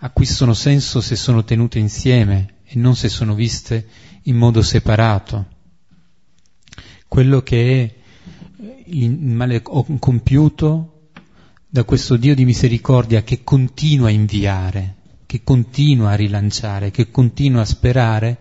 acquistano 0.00 0.54
senso 0.54 1.00
se 1.00 1.16
sono 1.16 1.44
tenute 1.44 1.78
insieme 1.78 2.56
e 2.64 2.78
non 2.78 2.94
se 2.94 3.08
sono 3.08 3.34
viste 3.34 3.88
in 4.22 4.36
modo 4.36 4.62
separato. 4.62 5.46
Quello 7.08 7.42
che 7.42 7.82
è 7.82 7.94
il 8.86 9.10
male 9.10 9.62
compiuto 9.62 11.10
da 11.68 11.84
questo 11.84 12.16
Dio 12.16 12.34
di 12.34 12.44
misericordia 12.44 13.22
che 13.22 13.42
continua 13.42 14.08
a 14.08 14.12
inviare, 14.12 14.94
che 15.26 15.42
continua 15.42 16.10
a 16.10 16.16
rilanciare, 16.16 16.90
che 16.90 17.10
continua 17.10 17.62
a 17.62 17.66
sperare, 17.66 18.38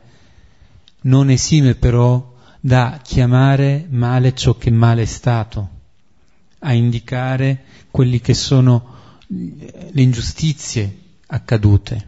non 1.01 1.30
esime 1.30 1.76
però 1.76 2.36
da 2.60 2.99
chiamare 3.01 3.88
male 3.89 4.34
ciò 4.34 4.58
che 4.58 4.72
male 4.72 5.03
è 5.03 5.05
stato 5.05 5.70
a 6.60 6.74
indicare 6.74 7.64
quelli 7.91 8.20
che 8.20 8.34
sono 8.34 8.95
le 9.28 10.01
ingiustizie 10.01 11.05
accadute, 11.28 12.07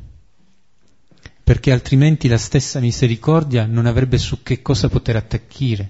perché 1.43 1.71
altrimenti 1.71 2.27
la 2.27 2.37
stessa 2.37 2.79
misericordia 2.79 3.65
non 3.65 3.85
avrebbe 3.85 4.17
su 4.17 4.43
che 4.43 4.61
cosa 4.61 4.89
poter 4.89 5.15
attacchire, 5.15 5.89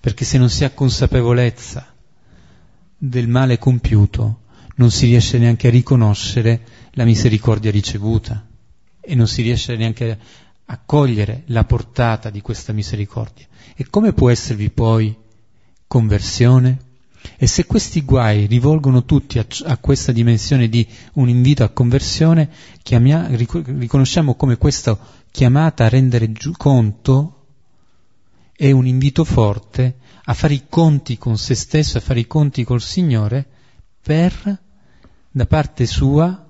perché 0.00 0.24
se 0.24 0.38
non 0.38 0.50
si 0.50 0.64
ha 0.64 0.70
consapevolezza 0.70 1.94
del 2.96 3.28
male 3.28 3.58
compiuto, 3.58 4.40
non 4.76 4.90
si 4.90 5.06
riesce 5.06 5.38
neanche 5.38 5.68
a 5.68 5.70
riconoscere 5.70 6.64
la 6.92 7.04
misericordia 7.04 7.70
ricevuta 7.70 8.46
e 9.00 9.14
non 9.14 9.26
si 9.26 9.42
riesce 9.42 9.76
neanche 9.76 10.18
a 10.66 10.80
cogliere 10.84 11.42
la 11.46 11.64
portata 11.64 12.30
di 12.30 12.40
questa 12.40 12.72
misericordia. 12.72 13.46
E 13.74 13.88
come 13.88 14.12
può 14.12 14.30
esservi 14.30 14.70
poi 14.70 15.16
conversione? 15.86 16.86
E 17.36 17.46
se 17.46 17.66
questi 17.66 18.02
guai 18.02 18.46
rivolgono 18.46 19.04
tutti 19.04 19.38
a, 19.38 19.46
a 19.64 19.76
questa 19.78 20.12
dimensione 20.12 20.68
di 20.68 20.86
un 21.14 21.28
invito 21.28 21.64
a 21.64 21.68
conversione, 21.68 22.48
chiamia, 22.82 23.26
riconosciamo 23.28 24.34
come 24.34 24.56
questa 24.56 24.98
chiamata 25.30 25.84
a 25.84 25.88
rendere 25.88 26.32
giu, 26.32 26.52
conto 26.52 27.34
è 28.56 28.70
un 28.70 28.86
invito 28.86 29.24
forte 29.24 29.98
a 30.24 30.34
fare 30.34 30.54
i 30.54 30.64
conti 30.68 31.16
con 31.16 31.38
se 31.38 31.54
stesso, 31.54 31.98
a 31.98 32.00
fare 32.00 32.20
i 32.20 32.26
conti 32.26 32.64
col 32.64 32.82
Signore, 32.82 33.46
per, 34.02 34.60
da 35.30 35.46
parte 35.46 35.86
sua, 35.86 36.46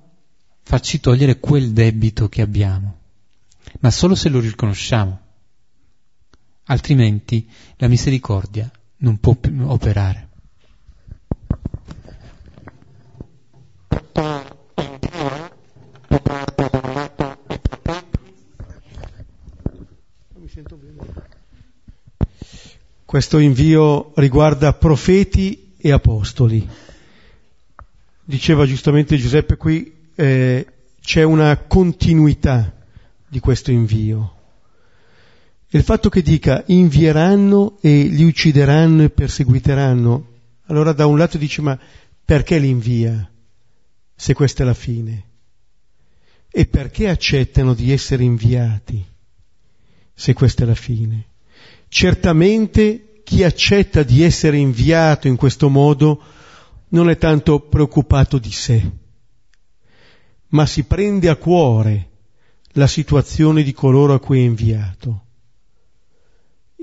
farci 0.63 1.01
togliere 1.01 1.39
quel 1.39 1.73
debito 1.73 2.29
che 2.29 2.43
abbiamo. 2.43 2.97
Ma 3.81 3.91
solo 3.91 4.15
se 4.15 4.29
lo 4.29 4.41
riconosciamo. 4.41 5.21
Altrimenti 6.65 7.49
la 7.77 7.89
misericordia 7.89 8.71
non 8.99 9.19
può 9.19 9.37
operare. 9.67 10.28
Questo 23.05 23.39
invio 23.39 24.13
riguarda 24.17 24.73
profeti 24.73 25.75
e 25.79 25.93
apostoli. 25.93 26.67
Diceva 28.25 28.67
giustamente 28.67 29.17
Giuseppe 29.17 29.57
qui, 29.57 29.93
eh, 30.15 30.67
c'è 31.01 31.23
una 31.23 31.57
continuità 31.59 32.75
di 33.29 33.39
questo 33.41 33.71
invio. 33.71 34.35
E 35.71 35.79
il 35.79 35.85
fatto 35.85 36.09
che 36.09 36.23
dica 36.23 36.65
invieranno 36.67 37.79
e 37.81 38.05
li 38.05 38.25
uccideranno 38.25 39.05
e 39.05 39.11
perseguiteranno, 39.11 40.27
allora 40.67 40.93
da 40.93 41.07
un 41.07 41.19
lato 41.19 41.39
dice 41.39 41.63
ma 41.63 41.79
perché 42.25 42.59
li 42.59 42.69
invia 42.69 43.31
se 44.15 44.35
questa 44.35 44.65
è 44.65 44.67
la 44.67 44.75
fine? 44.75 45.25
E 46.51 46.67
perché 46.67 47.09
accettano 47.09 47.75
di 47.75 47.93
essere 47.93 48.25
inviati 48.25 49.17
se 50.19 50.33
questa 50.33 50.65
è 50.65 50.67
la 50.67 50.75
fine? 50.75 51.27
Certamente 51.87 53.21
chi 53.23 53.45
accetta 53.45 54.03
di 54.03 54.25
essere 54.25 54.57
inviato 54.57 55.29
in 55.29 55.37
questo 55.37 55.69
modo 55.69 56.21
non 56.89 57.09
è 57.09 57.17
tanto 57.17 57.61
preoccupato 57.61 58.39
di 58.39 58.51
sé, 58.51 58.91
ma 60.49 60.67
si 60.67 60.83
prende 60.83 61.29
a 61.29 61.37
cuore 61.37 62.09
la 62.73 62.89
situazione 62.89 63.63
di 63.63 63.73
coloro 63.73 64.15
a 64.15 64.19
cui 64.19 64.41
è 64.41 64.43
inviato. 64.43 65.27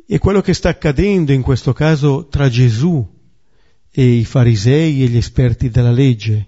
E 0.07 0.17
quello 0.17 0.39
che 0.39 0.53
sta 0.53 0.69
accadendo 0.69 1.33
in 1.33 1.41
questo 1.41 1.73
caso 1.73 2.27
tra 2.27 2.47
Gesù 2.47 3.05
e 3.91 4.05
i 4.05 4.23
farisei 4.23 5.03
e 5.03 5.07
gli 5.07 5.17
esperti 5.17 5.69
della 5.69 5.91
legge. 5.91 6.47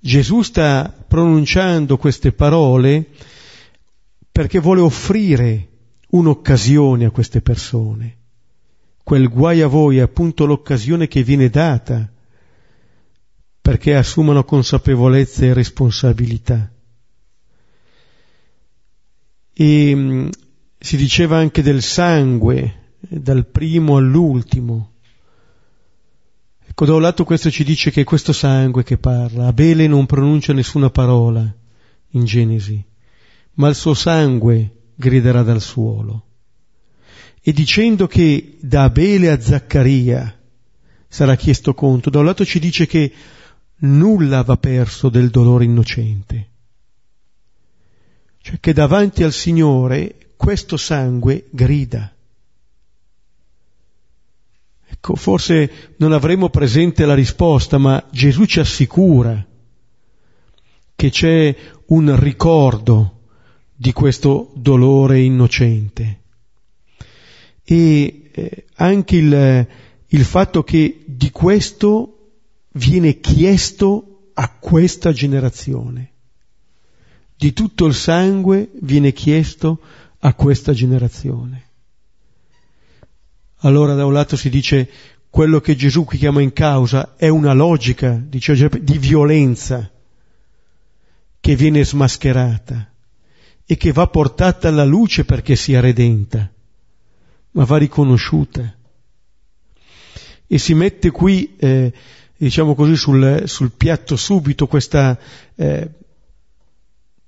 Gesù 0.00 0.42
sta 0.42 0.92
pronunciando 1.06 1.96
queste 1.96 2.32
parole 2.32 3.10
perché 4.32 4.58
vuole 4.58 4.80
offrire 4.80 5.68
un'occasione 6.08 7.04
a 7.04 7.10
queste 7.10 7.42
persone. 7.42 8.16
Quel 9.04 9.28
guai 9.28 9.60
a 9.60 9.66
voi 9.66 9.98
è 9.98 10.00
appunto 10.00 10.46
l'occasione 10.46 11.06
che 11.06 11.22
viene 11.22 11.50
data 11.50 12.10
perché 13.60 13.94
assumano 13.94 14.44
consapevolezza 14.44 15.44
e 15.44 15.52
responsabilità. 15.52 16.72
E 19.52 19.94
mm, 19.94 20.28
si 20.78 20.96
diceva 20.96 21.36
anche 21.36 21.62
del 21.62 21.82
sangue, 21.82 22.94
dal 22.98 23.46
primo 23.46 23.98
all'ultimo. 23.98 24.94
Ecco, 26.66 26.86
da 26.86 26.94
un 26.94 27.02
lato 27.02 27.24
questo 27.24 27.50
ci 27.50 27.64
dice 27.64 27.90
che 27.90 28.00
è 28.00 28.04
questo 28.04 28.32
sangue 28.32 28.82
che 28.82 28.98
parla. 28.98 29.46
Abele 29.46 29.86
non 29.86 30.06
pronuncia 30.06 30.52
nessuna 30.52 30.90
parola 30.90 31.54
in 32.14 32.24
Genesi, 32.24 32.84
ma 33.54 33.68
il 33.68 33.74
suo 33.74 33.94
sangue 33.94 34.90
griderà 34.94 35.42
dal 35.42 35.60
suolo. 35.60 36.26
E 37.40 37.52
dicendo 37.52 38.06
che 38.06 38.56
da 38.60 38.84
Abele 38.84 39.30
a 39.30 39.40
Zaccaria 39.40 40.38
sarà 41.08 41.34
chiesto 41.36 41.74
conto, 41.74 42.08
da 42.08 42.20
un 42.20 42.24
lato 42.24 42.44
ci 42.44 42.58
dice 42.58 42.86
che 42.86 43.12
nulla 43.78 44.42
va 44.42 44.56
perso 44.56 45.08
del 45.08 45.30
dolore 45.30 45.64
innocente. 45.64 46.50
Cioè 48.40 48.58
che 48.60 48.72
davanti 48.72 49.22
al 49.22 49.32
Signore 49.32 50.34
questo 50.36 50.76
sangue 50.76 51.48
grida. 51.50 52.12
Ecco, 54.88 55.14
forse 55.16 55.94
non 55.96 56.12
avremo 56.12 56.48
presente 56.48 57.04
la 57.06 57.14
risposta, 57.14 57.78
ma 57.78 58.04
Gesù 58.10 58.44
ci 58.44 58.60
assicura 58.60 59.44
che 60.94 61.10
c'è 61.10 61.56
un 61.86 62.18
ricordo 62.20 63.21
di 63.82 63.92
questo 63.92 64.52
dolore 64.54 65.22
innocente. 65.22 66.20
E 67.64 68.30
eh, 68.30 68.66
anche 68.74 69.16
il, 69.16 69.66
il 70.06 70.24
fatto 70.24 70.62
che 70.62 71.02
di 71.04 71.32
questo 71.32 72.34
viene 72.74 73.18
chiesto 73.18 74.30
a 74.34 74.48
questa 74.50 75.10
generazione. 75.10 76.12
Di 77.34 77.52
tutto 77.52 77.86
il 77.86 77.94
sangue 77.94 78.70
viene 78.82 79.12
chiesto 79.12 79.80
a 80.20 80.32
questa 80.34 80.72
generazione. 80.72 81.70
Allora 83.64 83.94
da 83.94 84.06
un 84.06 84.12
lato 84.12 84.36
si 84.36 84.48
dice 84.48 84.88
quello 85.28 85.58
che 85.58 85.74
Gesù 85.74 86.04
qui 86.04 86.18
chiama 86.18 86.40
in 86.40 86.52
causa 86.52 87.16
è 87.16 87.26
una 87.26 87.52
logica, 87.52 88.12
dice, 88.12 88.54
di 88.80 88.98
violenza 88.98 89.90
che 91.40 91.56
viene 91.56 91.84
smascherata 91.84 92.90
e 93.72 93.76
che 93.78 93.90
va 93.90 94.06
portata 94.06 94.68
alla 94.68 94.84
luce 94.84 95.24
perché 95.24 95.56
sia 95.56 95.80
redenta, 95.80 96.52
ma 97.52 97.64
va 97.64 97.78
riconosciuta. 97.78 98.76
E 100.46 100.58
si 100.58 100.74
mette 100.74 101.10
qui, 101.10 101.56
eh, 101.56 101.90
diciamo 102.36 102.74
così, 102.74 102.96
sul, 102.96 103.44
sul, 103.46 103.72
piatto 103.72 104.16
subito 104.16 104.66
questa 104.66 105.18
eh, 105.54 105.90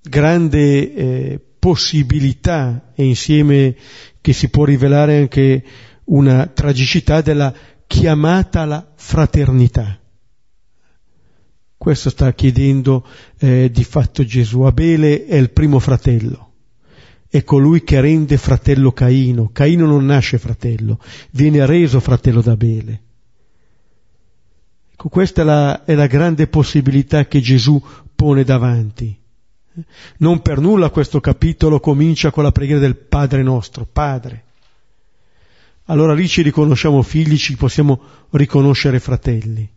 grande 0.02 0.94
eh, 0.94 1.40
possibilità 1.58 2.92
e 2.94 3.04
insieme 3.04 3.74
che 4.20 4.34
si 4.34 4.50
può 4.50 4.66
rivelare 4.66 5.16
anche 5.16 5.64
una 6.04 6.46
tragicità 6.48 7.22
della 7.22 7.54
chiamata 7.86 8.60
alla 8.60 8.92
fraternità. 8.96 9.98
Questo 11.84 12.08
sta 12.08 12.32
chiedendo 12.32 13.06
eh, 13.36 13.70
di 13.70 13.84
fatto 13.84 14.24
Gesù. 14.24 14.62
Abele 14.62 15.26
è 15.26 15.36
il 15.36 15.50
primo 15.50 15.78
fratello, 15.78 16.52
è 17.28 17.44
colui 17.44 17.84
che 17.84 18.00
rende 18.00 18.38
fratello 18.38 18.92
Caino. 18.92 19.50
Caino 19.52 19.84
non 19.84 20.06
nasce 20.06 20.38
fratello, 20.38 20.98
viene 21.32 21.66
reso 21.66 22.00
fratello 22.00 22.40
d'Abele. 22.40 23.02
Ecco, 24.92 25.10
questa 25.10 25.42
è 25.42 25.44
la, 25.44 25.84
è 25.84 25.92
la 25.94 26.06
grande 26.06 26.46
possibilità 26.46 27.26
che 27.26 27.42
Gesù 27.42 27.78
pone 28.14 28.44
davanti. 28.44 29.14
Non 30.20 30.40
per 30.40 30.60
nulla 30.60 30.88
questo 30.88 31.20
capitolo 31.20 31.80
comincia 31.80 32.30
con 32.30 32.44
la 32.44 32.52
preghiera 32.52 32.80
del 32.80 32.96
Padre 32.96 33.42
nostro, 33.42 33.84
Padre. 33.84 34.44
Allora 35.88 36.14
lì 36.14 36.26
ci 36.28 36.40
riconosciamo 36.40 37.02
figli, 37.02 37.36
ci 37.36 37.56
possiamo 37.56 38.00
riconoscere 38.30 38.98
fratelli 39.00 39.73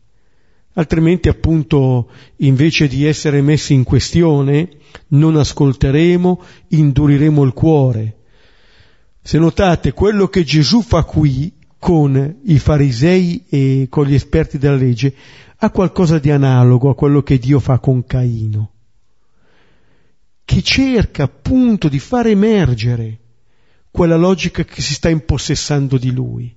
altrimenti 0.77 1.27
appunto 1.27 2.09
invece 2.37 2.87
di 2.87 3.05
essere 3.05 3.41
messi 3.41 3.73
in 3.73 3.83
questione 3.83 4.69
non 5.09 5.35
ascolteremo, 5.35 6.41
induriremo 6.69 7.43
il 7.43 7.53
cuore. 7.53 8.15
Se 9.21 9.37
notate 9.37 9.91
quello 9.91 10.27
che 10.27 10.43
Gesù 10.43 10.81
fa 10.81 11.03
qui 11.03 11.53
con 11.79 12.37
i 12.43 12.59
farisei 12.59 13.45
e 13.49 13.87
con 13.89 14.05
gli 14.05 14.13
esperti 14.13 14.57
della 14.57 14.75
legge 14.75 15.13
ha 15.57 15.69
qualcosa 15.71 16.19
di 16.19 16.31
analogo 16.31 16.89
a 16.89 16.95
quello 16.95 17.23
che 17.23 17.37
Dio 17.37 17.59
fa 17.59 17.79
con 17.79 18.05
Caino, 18.05 18.71
che 20.45 20.61
cerca 20.61 21.23
appunto 21.23 21.89
di 21.89 21.99
far 21.99 22.27
emergere 22.27 23.19
quella 23.89 24.15
logica 24.15 24.63
che 24.63 24.81
si 24.81 24.93
sta 24.93 25.09
impossessando 25.09 25.97
di 25.97 26.11
lui 26.11 26.55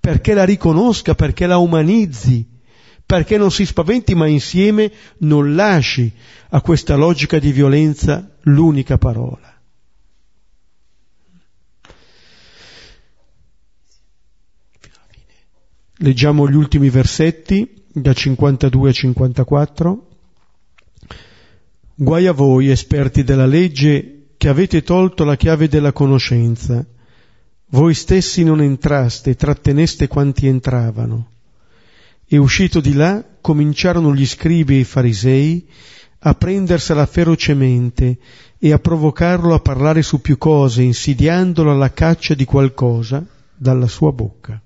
perché 0.00 0.34
la 0.34 0.44
riconosca, 0.44 1.14
perché 1.14 1.46
la 1.46 1.56
umanizzi, 1.56 2.46
perché 3.08 3.38
non 3.38 3.50
si 3.50 3.64
spaventi, 3.64 4.14
ma 4.14 4.26
insieme 4.26 4.92
non 5.20 5.54
lasci 5.54 6.12
a 6.50 6.60
questa 6.60 6.94
logica 6.94 7.38
di 7.38 7.52
violenza 7.52 8.36
l'unica 8.42 8.98
parola. 8.98 9.58
Leggiamo 16.00 16.46
gli 16.50 16.54
ultimi 16.54 16.90
versetti 16.90 17.82
da 17.90 18.12
52 18.12 18.90
a 18.90 18.92
54. 18.92 20.08
Guai 21.94 22.26
a 22.26 22.32
voi, 22.32 22.68
esperti 22.68 23.24
della 23.24 23.46
legge, 23.46 24.32
che 24.36 24.48
avete 24.50 24.82
tolto 24.82 25.24
la 25.24 25.36
chiave 25.36 25.66
della 25.66 25.92
conoscenza. 25.92 26.84
Voi 27.70 27.94
stessi 27.94 28.44
non 28.44 28.60
entraste, 28.60 29.34
tratteneste 29.34 30.08
quanti 30.08 30.46
entravano. 30.46 31.36
E 32.28 32.36
uscito 32.36 32.80
di 32.80 32.92
là, 32.92 33.24
cominciarono 33.40 34.14
gli 34.14 34.26
scribi 34.26 34.76
e 34.76 34.80
i 34.80 34.84
farisei 34.84 35.66
a 36.20 36.34
prendersela 36.34 37.06
ferocemente 37.06 38.18
e 38.58 38.72
a 38.72 38.78
provocarlo 38.78 39.54
a 39.54 39.60
parlare 39.60 40.02
su 40.02 40.20
più 40.20 40.36
cose, 40.36 40.82
insidiandolo 40.82 41.70
alla 41.70 41.92
caccia 41.92 42.34
di 42.34 42.44
qualcosa 42.44 43.24
dalla 43.56 43.86
sua 43.86 44.12
bocca. 44.12 44.60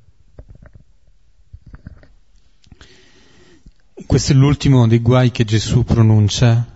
Questo 4.07 4.33
è 4.33 4.35
l'ultimo 4.35 4.89
dei 4.89 4.99
guai 4.99 5.31
che 5.31 5.45
Gesù 5.45 5.85
pronuncia, 5.85 6.67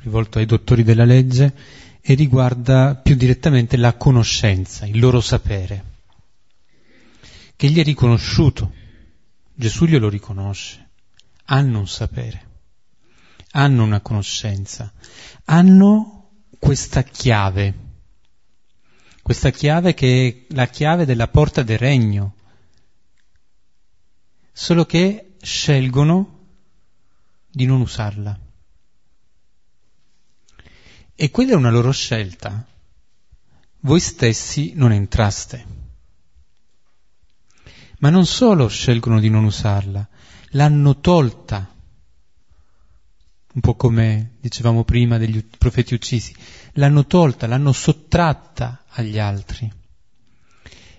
rivolto 0.00 0.38
ai 0.38 0.46
dottori 0.46 0.82
della 0.82 1.04
legge, 1.04 1.54
e 2.00 2.14
riguarda 2.14 2.96
più 2.96 3.14
direttamente 3.14 3.76
la 3.76 3.94
conoscenza, 3.94 4.86
il 4.86 4.98
loro 4.98 5.20
sapere, 5.20 5.84
che 7.54 7.68
gli 7.68 7.78
è 7.78 7.84
riconosciuto. 7.84 8.72
Gesù 9.62 9.84
glielo 9.84 10.08
riconosce. 10.08 10.90
Hanno 11.44 11.78
un 11.78 11.86
sapere, 11.86 12.46
hanno 13.52 13.84
una 13.84 14.00
conoscenza, 14.00 14.92
hanno 15.44 16.30
questa 16.58 17.04
chiave, 17.04 17.74
questa 19.22 19.50
chiave 19.50 19.94
che 19.94 20.46
è 20.48 20.54
la 20.54 20.66
chiave 20.66 21.04
della 21.04 21.28
porta 21.28 21.62
del 21.62 21.78
regno, 21.78 22.34
solo 24.52 24.84
che 24.84 25.36
scelgono 25.40 26.48
di 27.48 27.64
non 27.64 27.82
usarla. 27.82 28.36
E 31.14 31.30
quella 31.30 31.52
è 31.52 31.54
una 31.54 31.70
loro 31.70 31.92
scelta. 31.92 32.66
Voi 33.78 34.00
stessi 34.00 34.72
non 34.74 34.90
entraste. 34.90 35.81
Ma 38.02 38.10
non 38.10 38.24
solo 38.26 38.68
scelgono 38.68 39.18
di 39.18 39.28
non 39.28 39.44
usarla, 39.44 40.06
l'hanno 40.50 41.00
tolta. 41.00 41.74
Un 43.54 43.60
po' 43.60 43.74
come 43.74 44.36
dicevamo 44.40 44.84
prima 44.84 45.18
degli 45.18 45.44
profeti 45.58 45.94
uccisi, 45.94 46.34
l'hanno 46.74 47.06
tolta, 47.06 47.46
l'hanno 47.46 47.72
sottratta 47.72 48.84
agli 48.90 49.18
altri. 49.18 49.72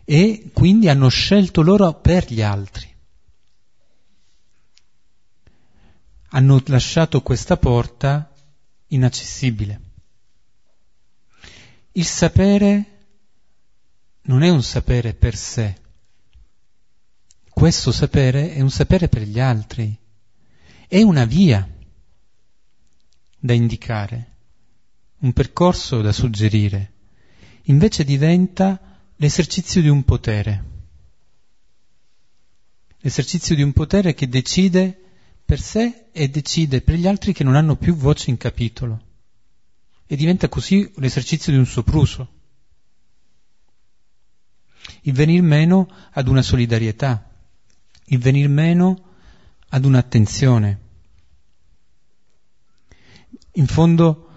E 0.03 0.51
quindi 0.53 0.89
hanno 0.89 1.07
scelto 1.07 1.61
loro 1.61 1.93
per 1.93 2.31
gli 2.31 2.41
altri. 2.41 2.91
hanno 6.35 6.61
lasciato 6.65 7.21
questa 7.21 7.57
porta 7.57 8.31
inaccessibile. 8.87 9.81
Il 11.93 12.05
sapere 12.05 12.85
non 14.23 14.41
è 14.41 14.49
un 14.49 14.63
sapere 14.63 15.13
per 15.13 15.35
sé, 15.35 15.77
questo 17.63 17.93
sapere 17.93 18.53
è 18.53 18.59
un 18.59 18.69
sapere 18.69 19.07
per 19.07 19.21
gli 19.21 19.39
altri, 19.39 19.97
è 20.85 21.01
una 21.01 21.23
via 21.23 21.65
da 23.39 23.53
indicare, 23.53 24.35
un 25.19 25.31
percorso 25.31 26.01
da 26.01 26.11
suggerire, 26.11 26.91
invece 27.67 28.03
diventa 28.03 28.99
l'esercizio 29.15 29.79
di 29.79 29.87
un 29.87 30.03
potere, 30.03 30.63
l'esercizio 32.97 33.55
di 33.55 33.61
un 33.61 33.71
potere 33.71 34.13
che 34.13 34.27
decide 34.27 34.99
per 35.45 35.61
sé 35.61 36.07
e 36.11 36.27
decide 36.27 36.81
per 36.81 36.95
gli 36.95 37.07
altri 37.07 37.31
che 37.31 37.45
non 37.45 37.55
hanno 37.55 37.77
più 37.77 37.95
voce 37.95 38.29
in 38.29 38.35
capitolo. 38.35 39.01
E 40.05 40.17
diventa 40.17 40.49
così 40.49 40.91
l'esercizio 40.97 41.53
di 41.53 41.59
un 41.59 41.65
sopruso. 41.65 42.29
Il 45.03 45.13
venir 45.13 45.41
meno 45.41 45.87
ad 46.11 46.27
una 46.27 46.41
solidarietà, 46.41 47.31
il 48.05 48.19
venir 48.19 48.49
meno 48.49 49.01
ad 49.69 49.85
un'attenzione. 49.85 50.79
In 53.53 53.67
fondo, 53.67 54.27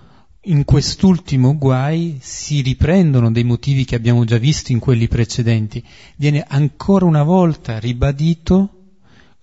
in 0.43 0.64
quest'ultimo 0.64 1.57
guai 1.57 2.19
si 2.21 2.61
riprendono 2.61 3.31
dei 3.33 3.45
motivi 3.45 3.85
che 3.85 3.97
abbiamo 3.97 4.25
già 4.25 4.39
visto 4.39 4.73
in 4.73 4.79
quelli 4.79 5.09
precedenti. 5.09 5.85
Viene 6.17 6.45
ancora 6.47 7.05
una 7.05 7.23
volta 7.23 7.79
ribadito 7.79 8.71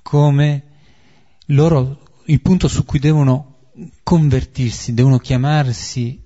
come 0.01 0.63
loro 1.47 1.99
il 2.25 2.41
punto 2.41 2.67
su 2.67 2.85
cui 2.85 2.99
devono 2.99 3.71
convertirsi, 4.03 4.93
devono 4.93 5.17
chiamarsi 5.17 6.22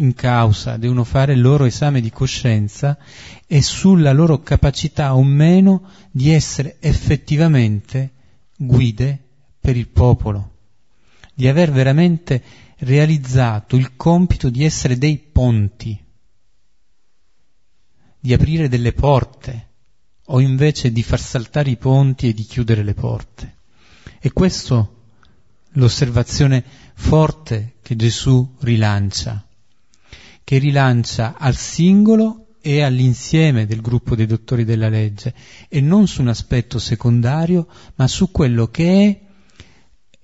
in 0.00 0.14
causa, 0.14 0.76
devono 0.76 1.04
fare 1.04 1.34
il 1.34 1.40
loro 1.40 1.64
esame 1.64 2.00
di 2.00 2.10
coscienza 2.10 2.98
è 3.46 3.60
sulla 3.60 4.12
loro 4.12 4.40
capacità 4.40 5.14
o 5.14 5.22
meno 5.22 5.88
di 6.10 6.30
essere 6.30 6.76
effettivamente 6.80 8.12
guide 8.56 9.18
per 9.60 9.76
il 9.76 9.88
popolo, 9.88 10.52
di 11.34 11.48
aver 11.48 11.70
veramente 11.70 12.42
realizzato 12.78 13.76
il 13.76 13.96
compito 13.96 14.48
di 14.48 14.64
essere 14.64 14.96
dei 14.98 15.18
ponti, 15.18 15.98
di 18.18 18.32
aprire 18.32 18.68
delle 18.68 18.92
porte, 18.92 19.68
o 20.26 20.40
invece 20.40 20.92
di 20.92 21.02
far 21.02 21.20
saltare 21.20 21.70
i 21.70 21.76
ponti 21.76 22.28
e 22.28 22.34
di 22.34 22.44
chiudere 22.44 22.82
le 22.82 22.94
porte. 22.94 23.56
E 24.20 24.32
questo 24.32 25.04
l'osservazione 25.74 26.64
forte 26.94 27.76
che 27.82 27.96
Gesù 27.96 28.56
rilancia, 28.60 29.44
che 30.50 30.58
rilancia 30.58 31.36
al 31.38 31.54
singolo 31.54 32.56
e 32.60 32.82
all'insieme 32.82 33.66
del 33.66 33.80
gruppo 33.80 34.16
dei 34.16 34.26
dottori 34.26 34.64
della 34.64 34.88
legge, 34.88 35.32
e 35.68 35.80
non 35.80 36.08
su 36.08 36.22
un 36.22 36.26
aspetto 36.26 36.80
secondario, 36.80 37.68
ma 37.94 38.08
su 38.08 38.32
quello 38.32 38.66
che 38.66 39.28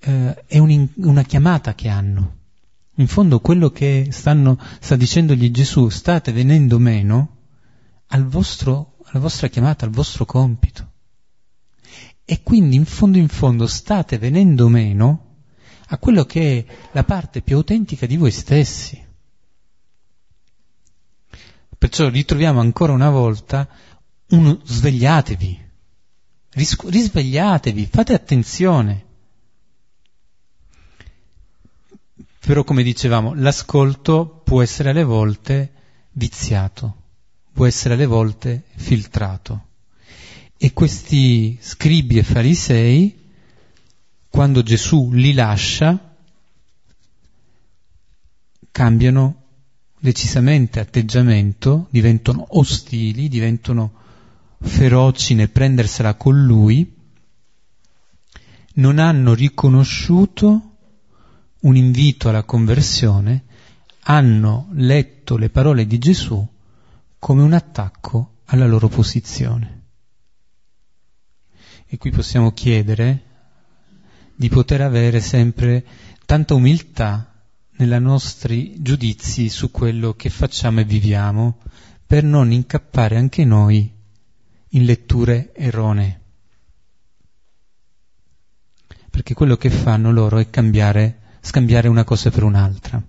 è, 0.01 0.09
eh, 0.09 0.43
è 0.45 0.57
un, 0.57 0.85
una 0.95 1.23
chiamata 1.23 1.75
che 1.75 1.87
hanno. 1.87 2.39
In 2.95 3.07
fondo 3.07 3.39
quello 3.39 3.69
che 3.69 4.09
stanno, 4.11 4.59
sta 4.81 4.97
dicendogli 4.97 5.49
Gesù, 5.49 5.87
state 5.87 6.33
venendo 6.33 6.77
meno 6.77 7.37
al 8.07 8.25
vostro, 8.25 8.97
alla 9.05 9.21
vostra 9.21 9.47
chiamata, 9.47 9.85
al 9.85 9.91
vostro 9.91 10.25
compito. 10.25 10.91
E 12.25 12.43
quindi 12.43 12.75
in 12.75 12.83
fondo 12.83 13.17
in 13.17 13.29
fondo 13.29 13.65
state 13.65 14.17
venendo 14.17 14.67
meno 14.67 15.37
a 15.87 15.97
quello 15.97 16.25
che 16.25 16.57
è 16.57 16.73
la 16.91 17.05
parte 17.05 17.41
più 17.41 17.55
autentica 17.55 18.05
di 18.05 18.17
voi 18.17 18.31
stessi. 18.31 19.05
Perciò 21.77 22.09
ritroviamo 22.09 22.59
ancora 22.59 22.93
una 22.93 23.09
volta 23.09 23.67
un 24.29 24.59
svegliatevi, 24.63 25.65
ris- 26.51 26.89
risvegliatevi, 26.89 27.85
fate 27.85 28.13
attenzione. 28.13 29.05
Però 32.39 32.63
come 32.63 32.81
dicevamo, 32.81 33.33
l'ascolto 33.35 34.41
può 34.43 34.61
essere 34.61 34.89
alle 34.89 35.03
volte 35.03 35.71
viziato, 36.13 36.95
può 37.53 37.67
essere 37.67 37.93
alle 37.93 38.05
volte 38.05 38.63
filtrato. 38.75 39.65
E 40.57 40.73
questi 40.73 41.57
scribi 41.61 42.17
e 42.17 42.23
farisei, 42.23 43.25
quando 44.29 44.63
Gesù 44.63 45.11
li 45.11 45.33
lascia, 45.33 46.15
cambiano 48.71 49.46
decisamente 49.99 50.79
atteggiamento, 50.79 51.87
diventano 51.89 52.45
ostili, 52.49 53.27
diventano 53.29 53.93
feroci 54.59 55.33
nel 55.33 55.49
prendersela 55.49 56.15
con 56.15 56.43
lui, 56.43 56.95
non 58.75 58.99
hanno 58.99 59.33
riconosciuto 59.33 60.75
un 61.61 61.75
invito 61.75 62.29
alla 62.29 62.43
conversione, 62.43 63.45
hanno 64.01 64.69
letto 64.73 65.37
le 65.37 65.49
parole 65.49 65.85
di 65.85 65.97
Gesù 65.97 66.47
come 67.19 67.41
un 67.41 67.53
attacco 67.53 68.41
alla 68.45 68.67
loro 68.67 68.87
posizione. 68.87 69.75
E 71.87 71.97
qui 71.97 72.11
possiamo 72.11 72.51
chiedere 72.51 73.23
di 74.35 74.49
poter 74.49 74.81
avere 74.81 75.19
sempre 75.19 75.85
tanta 76.25 76.53
umiltà 76.53 77.36
nei 77.77 78.01
nostri 78.01 78.81
giudizi 78.81 79.49
su 79.49 79.69
quello 79.69 80.13
che 80.13 80.29
facciamo 80.29 80.79
e 80.79 80.83
viviamo, 80.83 81.59
per 82.05 82.23
non 82.23 82.51
incappare 82.51 83.17
anche 83.17 83.45
noi 83.45 83.91
in 84.69 84.85
letture 84.85 85.53
erronee. 85.53 86.21
Perché 89.09 89.33
quello 89.33 89.57
che 89.57 89.69
fanno 89.69 90.11
loro 90.11 90.37
è 90.39 90.49
cambiare, 90.49 91.19
scambiare 91.41 91.87
una 91.87 92.03
cosa 92.03 92.31
per 92.31 92.43
un'altra. 92.43 93.01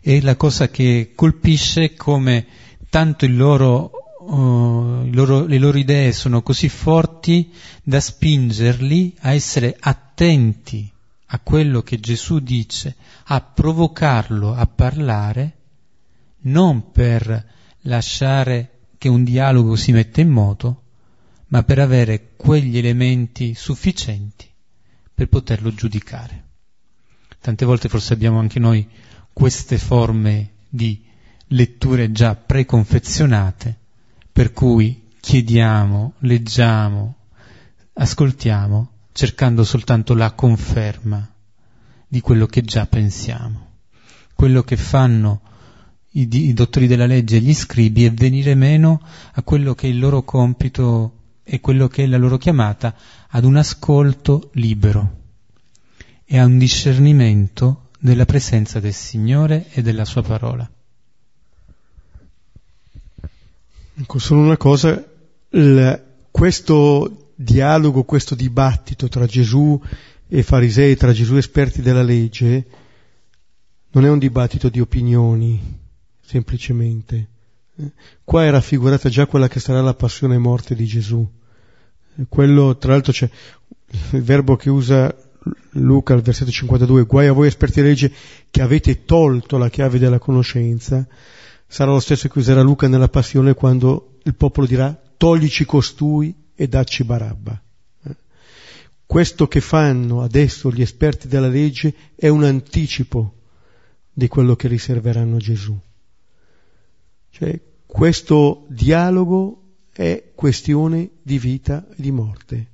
E 0.00 0.20
la 0.20 0.36
cosa 0.36 0.68
che 0.68 1.12
colpisce 1.14 1.84
è 1.84 1.94
come 1.94 2.46
tanto 2.90 3.26
loro, 3.26 3.90
uh, 4.20 5.08
loro, 5.10 5.46
le 5.46 5.58
loro 5.58 5.78
idee 5.78 6.12
sono 6.12 6.42
così 6.42 6.68
forti 6.68 7.52
da 7.82 8.00
spingerli 8.00 9.16
a 9.20 9.32
essere 9.32 9.76
attenti 9.78 10.92
a 11.26 11.38
quello 11.40 11.82
che 11.82 11.98
Gesù 11.98 12.38
dice, 12.38 12.96
a 13.24 13.40
provocarlo 13.40 14.54
a 14.54 14.66
parlare, 14.66 15.56
non 16.42 16.90
per 16.90 17.54
lasciare 17.82 18.70
che 18.98 19.08
un 19.08 19.24
dialogo 19.24 19.76
si 19.76 19.92
metta 19.92 20.20
in 20.20 20.28
moto, 20.28 20.82
ma 21.48 21.62
per 21.62 21.78
avere 21.78 22.32
quegli 22.36 22.78
elementi 22.78 23.54
sufficienti 23.54 24.48
per 25.14 25.28
poterlo 25.28 25.72
giudicare. 25.72 26.44
Tante 27.40 27.64
volte 27.64 27.88
forse 27.88 28.12
abbiamo 28.12 28.38
anche 28.38 28.58
noi 28.58 28.88
queste 29.32 29.78
forme 29.78 30.52
di 30.68 31.04
letture 31.48 32.10
già 32.10 32.34
preconfezionate, 32.34 33.78
per 34.32 34.52
cui 34.52 35.08
chiediamo, 35.20 36.14
leggiamo, 36.20 37.16
ascoltiamo, 37.94 38.90
cercando 39.16 39.64
soltanto 39.64 40.12
la 40.12 40.32
conferma 40.32 41.26
di 42.06 42.20
quello 42.20 42.44
che 42.44 42.60
già 42.60 42.86
pensiamo. 42.86 43.78
Quello 44.34 44.62
che 44.62 44.76
fanno 44.76 45.40
i, 46.10 46.28
i 46.30 46.52
dottori 46.52 46.86
della 46.86 47.06
legge 47.06 47.36
e 47.36 47.40
gli 47.40 47.54
scribi 47.54 48.04
è 48.04 48.12
venire 48.12 48.54
meno 48.54 49.00
a 49.32 49.42
quello 49.42 49.74
che 49.74 49.86
è 49.86 49.90
il 49.90 49.98
loro 49.98 50.22
compito 50.22 51.12
e 51.44 51.60
quello 51.60 51.88
che 51.88 52.04
è 52.04 52.06
la 52.06 52.18
loro 52.18 52.36
chiamata 52.36 52.94
ad 53.28 53.44
un 53.44 53.56
ascolto 53.56 54.50
libero 54.52 55.20
e 56.26 56.38
a 56.38 56.44
un 56.44 56.58
discernimento 56.58 57.88
della 57.98 58.26
presenza 58.26 58.80
del 58.80 58.92
Signore 58.92 59.70
e 59.70 59.80
della 59.80 60.04
sua 60.04 60.20
parola. 60.20 60.70
Ecco, 63.98 64.18
solo 64.18 64.42
una 64.42 64.58
cosa, 64.58 65.02
il, 65.48 66.04
questo 66.30 67.25
dialogo, 67.36 68.04
questo 68.04 68.34
dibattito 68.34 69.08
tra 69.08 69.26
Gesù 69.26 69.80
e 70.26 70.42
farisei, 70.42 70.96
tra 70.96 71.12
Gesù 71.12 71.36
esperti 71.36 71.82
della 71.82 72.02
legge, 72.02 72.66
non 73.90 74.04
è 74.04 74.08
un 74.08 74.18
dibattito 74.18 74.68
di 74.68 74.80
opinioni, 74.80 75.78
semplicemente. 76.20 77.28
Qua 78.24 78.44
è 78.44 78.50
raffigurata 78.50 79.10
già 79.10 79.26
quella 79.26 79.48
che 79.48 79.60
sarà 79.60 79.82
la 79.82 79.94
passione 79.94 80.34
e 80.34 80.38
morte 80.38 80.74
di 80.74 80.86
Gesù. 80.86 81.26
Quello, 82.28 82.76
tra 82.78 82.92
l'altro, 82.92 83.12
c'è 83.12 83.28
il 84.12 84.22
verbo 84.22 84.56
che 84.56 84.70
usa 84.70 85.14
Luca 85.72 86.14
al 86.14 86.22
versetto 86.22 86.50
52, 86.50 87.04
guai 87.04 87.28
a 87.28 87.32
voi 87.32 87.46
esperti 87.46 87.80
di 87.80 87.86
legge 87.86 88.12
che 88.50 88.62
avete 88.62 89.04
tolto 89.04 89.58
la 89.58 89.68
chiave 89.68 89.98
della 89.98 90.18
conoscenza, 90.18 91.06
sarà 91.66 91.92
lo 91.92 92.00
stesso 92.00 92.28
che 92.28 92.38
userà 92.38 92.62
Luca 92.62 92.88
nella 92.88 93.08
passione 93.08 93.54
quando 93.54 94.18
il 94.24 94.34
popolo 94.34 94.66
dirà 94.66 94.98
toglici 95.16 95.64
costui 95.64 96.34
e 96.56 96.66
dacci 96.66 97.04
Barabba. 97.04 97.60
Questo 99.06 99.46
che 99.46 99.60
fanno 99.60 100.22
adesso 100.22 100.72
gli 100.72 100.80
esperti 100.80 101.28
della 101.28 101.48
legge 101.48 101.94
è 102.16 102.26
un 102.26 102.42
anticipo 102.42 103.34
di 104.12 104.26
quello 104.26 104.56
che 104.56 104.66
riserveranno 104.66 105.36
Gesù. 105.36 105.78
Cioè, 107.30 107.60
questo 107.86 108.64
dialogo 108.68 109.62
è 109.92 110.32
questione 110.34 111.10
di 111.22 111.38
vita 111.38 111.86
e 111.88 111.94
di 111.96 112.10
morte. 112.10 112.66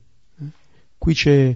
Qui 0.97 1.15
c'è 1.15 1.55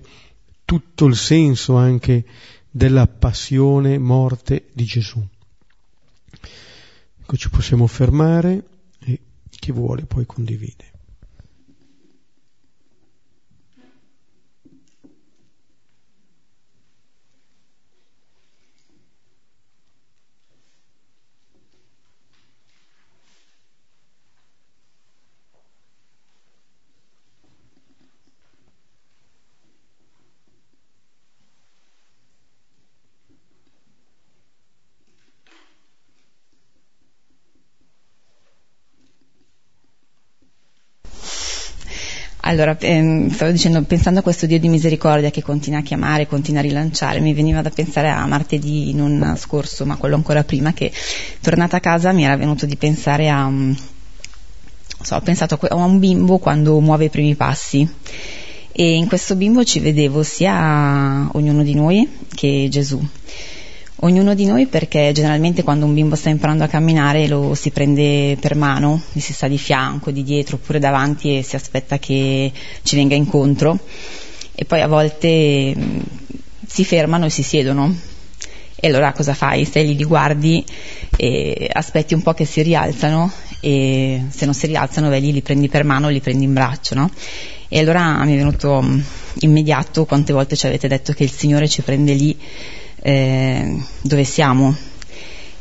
tutto 0.65 1.07
il 1.07 1.17
senso 1.17 1.77
anche 1.77 2.25
della 2.71 3.07
passione, 3.07 3.97
morte 3.97 4.67
di 4.73 4.85
Gesù. 4.85 5.25
Ecco, 7.23 7.37
ci 7.37 7.49
possiamo 7.49 7.87
fermare 7.87 8.63
e 8.99 9.21
chi 9.49 9.73
vuole 9.73 10.05
poi 10.05 10.27
condivide. 10.27 10.96
Allora, 42.57 42.75
ehm, 42.81 43.29
stavo 43.29 43.51
dicendo, 43.51 43.83
pensando 43.83 44.21
a 44.21 44.23
questo 44.23 44.47
Dio 44.47 44.59
di 44.59 44.69
misericordia 44.69 45.31
che 45.31 45.43
continua 45.43 45.81
a 45.81 45.83
chiamare, 45.83 46.27
continua 46.27 46.61
a 46.61 46.63
rilanciare, 46.63 47.21
mi 47.21 47.35
veniva 47.35 47.61
da 47.61 47.69
pensare 47.69 48.09
a 48.09 48.25
martedì 48.25 48.95
non 48.95 49.35
scorso, 49.37 49.85
ma 49.85 49.97
quello 49.97 50.15
ancora 50.15 50.43
prima, 50.43 50.73
che 50.73 50.91
tornata 51.43 51.77
a 51.77 51.81
casa 51.81 52.13
mi 52.13 52.25
era 52.25 52.35
venuto 52.35 52.65
di 52.65 52.77
pensare 52.77 53.29
a, 53.29 53.47
mm, 53.47 53.73
so, 55.03 55.17
ho 55.17 55.21
pensato 55.21 55.59
a 55.69 55.75
un 55.75 55.99
bimbo 55.99 56.39
quando 56.39 56.81
muove 56.81 57.05
i 57.05 57.11
primi 57.11 57.35
passi. 57.35 57.87
E 58.73 58.95
in 58.95 59.07
questo 59.07 59.37
bimbo 59.37 59.63
ci 59.63 59.79
vedevo 59.79 60.23
sia 60.23 61.29
ognuno 61.33 61.63
di 61.63 61.75
noi 61.75 62.09
che 62.35 62.69
Gesù. 62.71 63.07
Ognuno 64.01 64.35
di 64.35 64.45
noi 64.45 64.67
perché 64.67 65.11
generalmente 65.15 65.63
quando 65.63 65.87
un 65.87 65.95
bimbo 65.95 66.17
sta 66.17 66.29
imparando 66.29 66.65
a 66.65 66.67
camminare 66.67 67.27
lo 67.29 67.55
si 67.55 67.71
prende 67.71 68.37
per 68.39 68.55
mano, 68.55 69.01
gli 69.11 69.21
si 69.21 69.33
sta 69.33 69.49
di 69.49 69.57
fianco, 69.57 70.11
di 70.11 70.23
dietro 70.23 70.57
oppure 70.57 70.79
davanti 70.79 71.39
e 71.39 71.43
si 71.43 71.57
aspetta 71.57 71.99
che 71.99 72.53
ci 72.83 72.95
venga 72.95 73.15
incontro 73.15 73.79
e 74.55 74.67
poi 74.67 74.83
a 74.83 74.87
volte 74.87 75.75
mm, 75.75 75.99
si 76.67 76.85
fermano 76.85 77.25
e 77.25 77.31
si 77.31 77.43
siedono 77.43 77.95
e 78.75 78.89
allora 78.89 79.13
cosa 79.13 79.33
fai? 79.33 79.65
Stai 79.65 79.87
lì, 79.87 79.97
li 79.97 80.05
guardi 80.05 80.63
e 81.17 81.71
aspetti 81.73 82.13
un 82.13 82.21
po' 82.21 82.35
che 82.35 82.45
si 82.45 82.61
rialzano 82.61 83.33
e 83.61 84.25
se 84.29 84.45
non 84.45 84.53
si 84.53 84.67
rialzano 84.67 85.09
vai 85.09 85.23
lì, 85.23 85.33
li 85.33 85.41
prendi 85.41 85.69
per 85.69 85.85
mano, 85.85 86.11
li 86.11 86.21
prendi 86.21 86.45
in 86.45 86.53
braccio, 86.53 86.95
no? 86.95 87.11
E 87.69 87.79
allora 87.79 88.23
mi 88.25 88.35
è 88.35 88.37
venuto 88.37 88.83
mm, 88.83 89.01
immediato 89.41 90.05
quante 90.05 90.35
volte 90.35 90.55
ci 90.55 90.67
avete 90.67 90.87
detto 90.87 91.15
che 91.15 91.25
il 91.25 91.31
Signore 91.31 91.67
ci 91.67 91.81
prende 91.81 92.13
lì 92.13 92.37
eh, 93.07 93.85
dove 94.01 94.25
siamo 94.25 94.77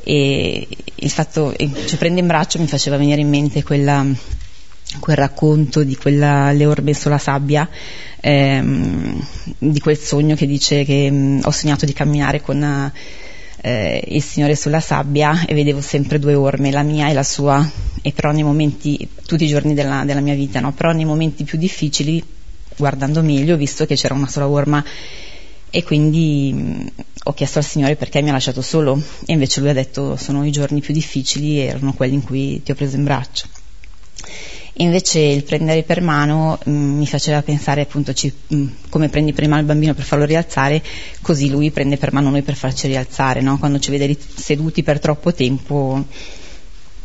e 0.04 0.68
il 0.96 1.10
fatto 1.12 1.54
ci 1.56 1.96
prende 1.96 2.20
in 2.20 2.26
braccio 2.26 2.60
mi 2.60 2.66
faceva 2.66 2.98
venire 2.98 3.22
in 3.22 3.30
mente 3.30 3.62
quella, 3.62 4.04
quel 5.00 5.16
racconto 5.16 5.84
di 5.84 5.96
quella 5.96 6.52
Le 6.52 6.66
orbe 6.66 6.96
sulla 6.96 7.20
sabbia 7.20 7.70
ehm, 8.20 9.28
di 9.60 9.80
quel 9.80 9.96
sogno 9.96 10.34
che 10.34 10.48
dice 10.48 10.84
che 10.86 11.12
mh, 11.12 11.16
mm, 11.16 11.40
ho 11.44 11.52
sognato 11.52 11.86
di 11.86 11.94
camminare 11.94 12.42
con 12.42 12.92
eh, 13.62 14.04
il 14.08 14.24
Signore 14.24 14.56
sulla 14.56 14.80
sabbia 14.80 15.46
e 15.46 15.54
vedevo 15.54 15.82
sempre 15.82 16.18
due 16.18 16.34
orme, 16.34 16.72
la 16.72 16.82
mia 16.82 17.10
e 17.10 17.14
la 17.14 17.24
sua 17.24 17.64
e 18.02 18.12
però 18.12 18.32
nei 18.32 18.44
momenti, 18.44 19.08
tutti 19.24 19.44
i 19.44 19.48
giorni 19.48 19.76
della, 19.76 20.04
della 20.04 20.20
mia 20.20 20.34
vita, 20.34 20.60
no? 20.60 20.72
però 20.72 20.94
nei 20.94 21.06
momenti 21.06 21.44
più 21.44 21.60
difficili 21.60 22.24
guardando 22.76 23.22
meglio 23.22 23.54
ho 23.54 23.58
visto 23.58 23.86
che 23.86 23.96
c'era 23.96 24.16
una 24.16 24.28
sola 24.28 24.48
orma 24.48 24.84
e 25.76 25.84
quindi 25.84 26.54
mh, 26.54 26.92
ho 27.26 27.34
chiesto 27.34 27.58
al 27.58 27.66
Signore 27.66 27.98
perché 27.98 28.22
mi 28.22 28.30
ha 28.30 28.32
lasciato 28.32 28.62
solo 28.62 28.98
e 29.26 29.34
invece 29.34 29.60
lui 29.60 29.68
ha 29.68 29.74
detto 29.74 30.16
sono 30.16 30.46
i 30.46 30.52
giorni 30.52 30.80
più 30.80 30.94
difficili 30.94 31.60
e 31.60 31.66
erano 31.66 31.94
quelli 31.94 32.14
in 32.14 32.24
cui 32.24 32.64
ti 32.64 32.72
ho 32.72 32.76
preso 32.76 32.96
in 32.96 33.04
braccio. 33.04 33.46
Invece 34.78 35.20
il 35.20 35.44
prendere 35.44 35.84
per 35.84 36.00
mano 36.00 36.58
mh, 36.64 36.72
mi 36.72 37.06
faceva 37.06 37.42
pensare 37.42 37.82
appunto 37.82 38.14
ci, 38.14 38.32
mh, 38.48 38.66
come 38.88 39.10
prendi 39.10 39.34
per 39.34 39.50
mano 39.50 39.60
il 39.60 39.68
bambino 39.68 39.94
per 39.94 40.06
farlo 40.06 40.24
rialzare, 40.24 40.82
così 41.22 41.50
lui 41.50 41.72
prende 41.72 41.98
per 41.98 42.14
mano 42.14 42.30
noi 42.30 42.42
per 42.42 42.56
farci 42.56 42.88
rialzare, 42.88 43.42
no? 43.42 43.60
quando 43.60 43.78
ci 43.78 43.92
vede 43.92 44.16
seduti 44.18 44.82
per 44.82 45.02
troppo 45.02 45.34
tempo 45.34 46.06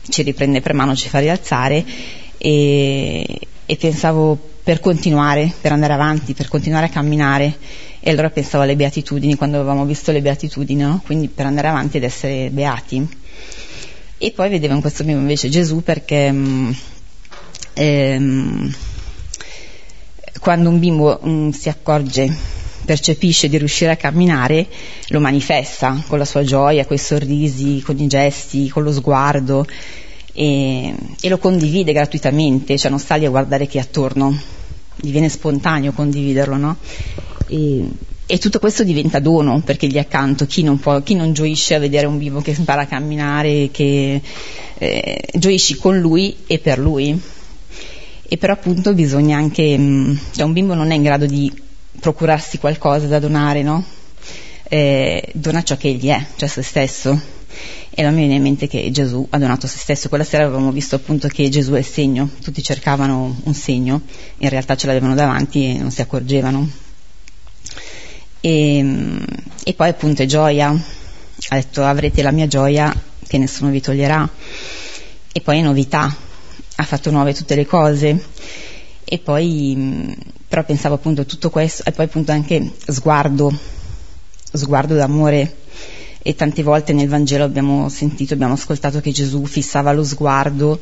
ci 0.09 0.23
riprende 0.23 0.61
per 0.61 0.75
mano, 0.75 0.95
ci 0.95 1.09
fa 1.09 1.19
rialzare 1.19 1.85
e, 2.39 3.41
e 3.67 3.77
pensavo 3.77 4.50
per 4.71 4.79
continuare, 4.79 5.53
per 5.61 5.73
andare 5.73 5.95
avanti, 5.95 6.33
per 6.33 6.47
continuare 6.47 6.87
a 6.87 6.91
camminare 6.91 7.57
e 7.99 8.09
allora 8.09 8.31
pensavo 8.31 8.63
alle 8.63 8.77
beatitudini 8.77 9.35
quando 9.35 9.57
avevamo 9.57 9.85
visto 9.85 10.13
le 10.13 10.21
beatitudini, 10.21 10.81
no? 10.81 11.03
quindi 11.05 11.27
per 11.27 11.45
andare 11.45 11.67
avanti 11.67 11.97
ed 11.97 12.05
essere 12.05 12.51
beati. 12.51 13.05
E 14.17 14.31
poi 14.31 14.49
vedevo 14.49 14.75
in 14.75 14.81
questo 14.81 15.03
bimbo 15.03 15.23
invece 15.23 15.49
Gesù 15.49 15.83
perché 15.83 16.31
mm, 16.31 16.71
ehm, 17.73 18.75
quando 20.39 20.69
un 20.69 20.79
bimbo 20.79 21.19
mh, 21.21 21.29
mm, 21.29 21.49
si 21.49 21.69
accorge, 21.69 22.33
percepisce 22.85 23.49
di 23.49 23.59
riuscire 23.59 23.91
a 23.91 23.97
camminare, 23.97 24.69
lo 25.09 25.19
manifesta 25.19 26.01
con 26.07 26.19
la 26.19 26.25
sua 26.25 26.45
gioia, 26.45 26.87
con 26.87 26.95
i 26.95 27.01
sorrisi, 27.01 27.83
con 27.85 27.99
i 27.99 28.07
gesti, 28.07 28.69
con 28.69 28.85
lo 28.85 28.93
sguardo 28.93 29.67
e, 30.33 30.95
e 31.21 31.29
lo 31.29 31.39
condivide 31.39 31.93
gratuitamente, 31.93 32.79
cioè 32.79 32.89
non 32.89 33.01
sta 33.01 33.17
lì 33.17 33.25
a 33.25 33.31
guardare 33.31 33.67
chi 33.67 33.79
è 33.79 33.81
attorno, 33.81 34.59
gli 35.01 35.11
viene 35.11 35.29
spontaneo 35.29 35.93
condividerlo, 35.93 36.57
no? 36.57 36.77
E, 37.49 37.89
e 38.27 38.39
tutto 38.39 38.61
questo 38.61 38.85
diventa 38.85 39.19
dono 39.19 39.61
perché 39.65 39.89
gli 39.89 39.99
accanto, 39.99 40.47
chi 40.47 40.63
non, 40.63 40.79
può, 40.79 41.03
chi 41.03 41.15
non 41.15 41.33
gioisce 41.33 41.75
a 41.75 41.81
vedere 41.81 42.07
un 42.07 42.19
bimbo 42.19 42.41
che 42.41 42.55
impara 42.57 42.83
a 42.83 42.87
camminare, 42.87 43.71
che 43.73 44.21
eh, 44.79 45.29
gioisci 45.35 45.75
con 45.75 45.99
lui 45.99 46.37
e 46.47 46.59
per 46.59 46.79
lui. 46.79 47.21
E 48.33 48.37
però 48.37 48.53
appunto 48.53 48.95
bisogna 48.95 49.37
anche, 49.37 49.77
mh, 49.77 50.21
cioè 50.33 50.45
un 50.45 50.53
bimbo 50.53 50.75
non 50.75 50.93
è 50.93 50.95
in 50.95 51.03
grado 51.03 51.27
di 51.27 51.53
procurarsi 51.99 52.59
qualcosa 52.59 53.07
da 53.07 53.19
donare, 53.19 53.63
no? 53.63 53.85
Eh, 54.63 55.33
dona 55.35 55.65
ciò 55.65 55.77
che 55.77 55.89
egli 55.89 56.07
è, 56.07 56.25
cioè 56.37 56.49
se 56.49 56.63
stesso. 56.63 57.21
E 57.93 58.03
allora 58.03 58.15
mi 58.15 58.21
viene 58.21 58.37
in 58.37 58.43
mente 58.43 58.69
che 58.69 58.91
Gesù 58.93 59.27
ha 59.31 59.39
donato 59.39 59.67
se 59.67 59.79
stesso. 59.79 60.09
Quella 60.09 60.23
sera 60.23 60.45
avevamo 60.45 60.71
visto 60.71 60.95
appunto 60.95 61.27
che 61.27 61.49
Gesù 61.49 61.73
è 61.73 61.83
segno, 61.83 62.31
tutti 62.41 62.63
cercavano 62.63 63.41
un 63.43 63.55
segno, 63.55 64.03
in 64.39 64.49
realtà 64.49 64.77
ce 64.77 64.87
l'avevano 64.87 65.15
davanti 65.15 65.67
e 65.67 65.79
non 65.79 65.91
si 65.91 66.01
accorgevano. 66.01 66.69
E, 68.41 69.25
e 69.65 69.75
poi 69.75 69.89
appunto 69.89 70.23
è 70.23 70.27
gioia, 70.27 70.69
ha 70.69 71.55
detto 71.57 71.85
avrete 71.85 72.23
la 72.23 72.31
mia 72.31 72.47
gioia 72.47 72.95
che 73.27 73.39
nessuno 73.39 73.71
vi 73.71 73.81
toglierà. 73.81 74.29
E 75.33 75.41
poi 75.41 75.59
è 75.59 75.63
novità, 75.63 76.15
ha 76.77 76.85
fatto 76.85 77.11
nuove 77.11 77.35
tutte 77.35 77.57
le 77.57 77.67
cose. 77.67 78.25
E 79.05 79.19
poi 79.19 80.17
però 80.47 80.65
pensavo 80.65 80.95
appunto 80.95 81.21
a 81.21 81.25
tutto 81.25 81.51
questo 81.51 81.85
e 81.85 81.93
poi 81.93 82.07
appunto 82.07 82.33
anche 82.33 82.73
sguardo, 82.87 83.53
sguardo 84.53 84.95
d'amore 84.95 85.59
e 86.23 86.35
tante 86.35 86.63
volte 86.63 86.93
nel 86.93 87.09
Vangelo 87.09 87.45
abbiamo 87.45 87.89
sentito, 87.89 88.35
abbiamo 88.35 88.55
ascoltato 88.55 89.01
che 89.01 89.11
Gesù 89.11 89.45
fissava 89.47 89.93
lo 89.93 90.05
sguardo, 90.05 90.79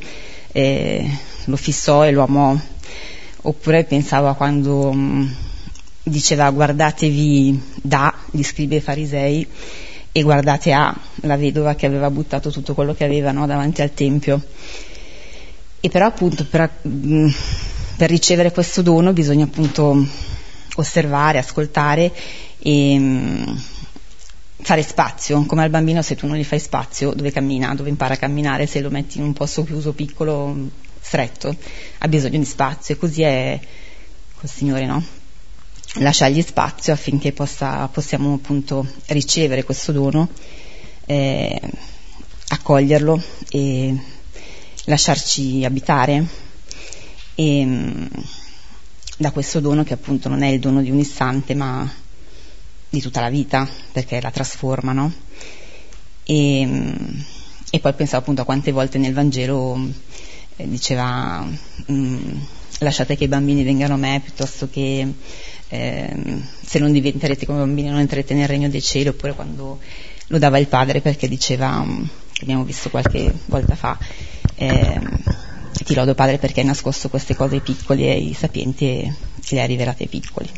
eh, 0.53 1.09
lo 1.45 1.57
fissò 1.57 2.05
e 2.05 2.11
lo 2.11 2.24
amò, 2.24 2.57
oppure 3.43 3.84
pensavo 3.84 4.28
a 4.28 4.34
quando 4.34 4.93
mm, 4.93 5.26
diceva 6.03 6.51
guardatevi 6.51 7.62
da, 7.82 8.12
gli 8.30 8.43
scribi 8.43 8.76
ai 8.76 8.80
farisei, 8.80 9.47
e 10.11 10.22
guardate 10.22 10.72
a 10.72 10.95
la 11.22 11.36
vedova 11.36 11.74
che 11.74 11.86
aveva 11.86 12.11
buttato 12.11 12.51
tutto 12.51 12.74
quello 12.74 12.95
che 12.95 13.05
aveva 13.05 13.30
no, 13.30 13.47
davanti 13.47 13.82
al 13.82 13.95
Tempio. 13.95 14.43
E 15.80 15.89
però 15.89 16.07
appunto 16.07 16.45
per, 16.45 16.68
mm, 16.89 17.28
per 17.97 18.11
ricevere 18.11 18.51
questo 18.51 18.82
dono 18.82 19.12
bisogna 19.12 19.45
appunto 19.45 20.05
osservare, 20.74 21.39
ascoltare 21.39 22.12
e 22.59 22.99
mh, 22.99 23.05
mm, 23.05 23.57
fare 24.61 24.82
spazio, 24.82 25.44
come 25.46 25.62
al 25.62 25.70
bambino 25.70 26.02
se 26.02 26.16
tu 26.16 26.26
non 26.26 26.36
gli 26.36 26.44
fai 26.44 26.59
spazio 26.59 27.12
dove 27.12 27.30
cammina, 27.30 27.74
dove 27.74 27.88
impara 27.88 28.14
a 28.14 28.16
camminare, 28.16 28.66
se 28.66 28.80
lo 28.80 28.90
metti 28.90 29.18
in 29.18 29.24
un 29.24 29.32
posto 29.32 29.64
chiuso, 29.64 29.92
piccolo, 29.92 30.70
stretto, 31.00 31.54
ha 31.98 32.09
bisogno 32.09 32.38
di 32.38 32.44
spazio. 32.44 32.94
E 32.94 32.98
così 32.98 33.22
è 33.22 33.59
col 34.34 34.48
Signore, 34.48 34.86
no? 34.86 35.02
Lasciargli 35.94 36.42
spazio 36.42 36.92
affinché 36.92 37.32
possa, 37.32 37.88
possiamo 37.88 38.34
appunto 38.34 38.86
ricevere 39.06 39.64
questo 39.64 39.92
dono, 39.92 40.28
eh, 41.06 41.61
accoglierlo 42.48 43.22
e 43.48 43.96
lasciarci 44.84 45.64
abitare. 45.64 46.26
E, 47.34 47.64
mm, 47.64 48.06
da 49.16 49.32
questo 49.32 49.61
dono 49.61 49.82
che 49.82 49.94
appunto 49.94 50.28
non 50.28 50.42
è 50.42 50.48
il 50.48 50.61
dono 50.61 50.80
di 50.80 50.90
un 50.90 50.98
istante 50.98 51.54
ma 51.54 51.90
di 52.91 53.01
tutta 53.01 53.20
la 53.20 53.30
vita, 53.30 53.68
perché 53.93 54.20
la 54.20 54.30
trasformano. 54.30 55.12
E, 56.24 56.68
e 57.70 57.80
poi 57.80 57.93
pensavo 57.95 58.22
appunto 58.22 58.43
a 58.43 58.45
quante 58.45 58.72
volte 58.72 58.99
nel 58.99 59.14
Vangelo 59.14 59.78
eh, 60.57 60.68
diceva 60.68 61.47
mm, 61.91 62.39
lasciate 62.80 63.16
che 63.16 63.24
i 63.24 63.28
bambini 63.28 63.62
vengano 63.62 63.95
a 63.95 63.97
me 63.99 64.20
piuttosto 64.22 64.68
che 64.70 65.07
eh, 65.68 66.16
se 66.64 66.78
non 66.78 66.93
diventerete 66.93 67.47
come 67.47 67.59
bambini 67.59 67.89
non 67.89 67.99
entrerete 67.99 68.34
nel 68.34 68.49
regno 68.49 68.68
dei 68.68 68.82
cieli, 68.82 69.09
oppure 69.09 69.34
quando 69.34 69.78
lo 70.28 70.39
dava 70.39 70.59
il 70.59 70.66
padre 70.66 71.01
perché 71.01 71.28
diceva, 71.28 71.82
mm, 71.82 72.05
abbiamo 72.43 72.64
visto 72.64 72.91
qualche 72.91 73.32
volta 73.47 73.74
fa, 73.74 73.99
eh, 74.55 75.01
ti 75.84 75.95
lodo 75.95 76.14
padre 76.14 76.39
perché 76.39 76.61
hai 76.61 76.66
nascosto 76.66 77.09
queste 77.09 77.34
cose 77.34 77.57
ai 77.57 77.61
piccoli 77.61 78.05
e 78.05 78.11
ai 78.11 78.34
sapienti 78.34 78.84
e 78.86 79.14
le 79.51 79.61
hai 79.61 79.66
rivelate 79.66 80.05
ai 80.05 80.09
piccoli. 80.09 80.49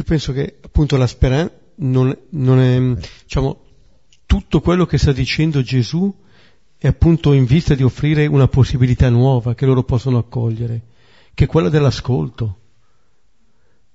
Io 0.00 0.06
penso 0.06 0.32
che 0.32 0.56
appunto 0.62 0.96
la 0.96 1.06
speranza 1.06 1.52
non, 1.76 2.16
non 2.30 2.58
è, 2.58 2.98
diciamo, 3.22 3.64
tutto 4.24 4.62
quello 4.62 4.86
che 4.86 4.96
sta 4.96 5.12
dicendo 5.12 5.60
Gesù 5.60 6.10
è 6.78 6.86
appunto 6.86 7.34
in 7.34 7.44
vista 7.44 7.74
di 7.74 7.82
offrire 7.82 8.24
una 8.24 8.48
possibilità 8.48 9.10
nuova 9.10 9.54
che 9.54 9.66
loro 9.66 9.82
possono 9.82 10.16
accogliere, 10.16 10.80
che 11.34 11.44
è 11.44 11.46
quella 11.46 11.68
dell'ascolto. 11.68 12.60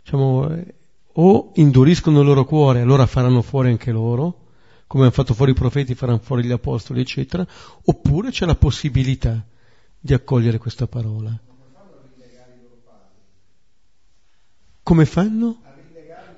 Diciamo, 0.03 0.47
eh, 0.51 0.75
o 1.13 1.51
induriscono 1.55 2.19
il 2.19 2.27
loro 2.27 2.45
cuore, 2.45 2.81
allora 2.81 3.07
faranno 3.07 3.41
fuori 3.41 3.69
anche 3.69 3.91
loro, 3.91 4.41
come 4.85 5.05
hanno 5.05 5.11
fatto 5.11 5.33
fuori 5.33 5.53
i 5.53 5.55
profeti, 5.55 5.95
faranno 5.95 6.19
fuori 6.19 6.45
gli 6.45 6.51
apostoli, 6.51 7.01
eccetera, 7.01 7.43
oppure 7.85 8.29
c'è 8.29 8.45
la 8.45 8.53
possibilità 8.53 9.43
di 9.99 10.13
accogliere 10.13 10.59
questa 10.59 10.85
parola. 10.85 11.35
Come 14.83 15.05
fanno? 15.05 15.63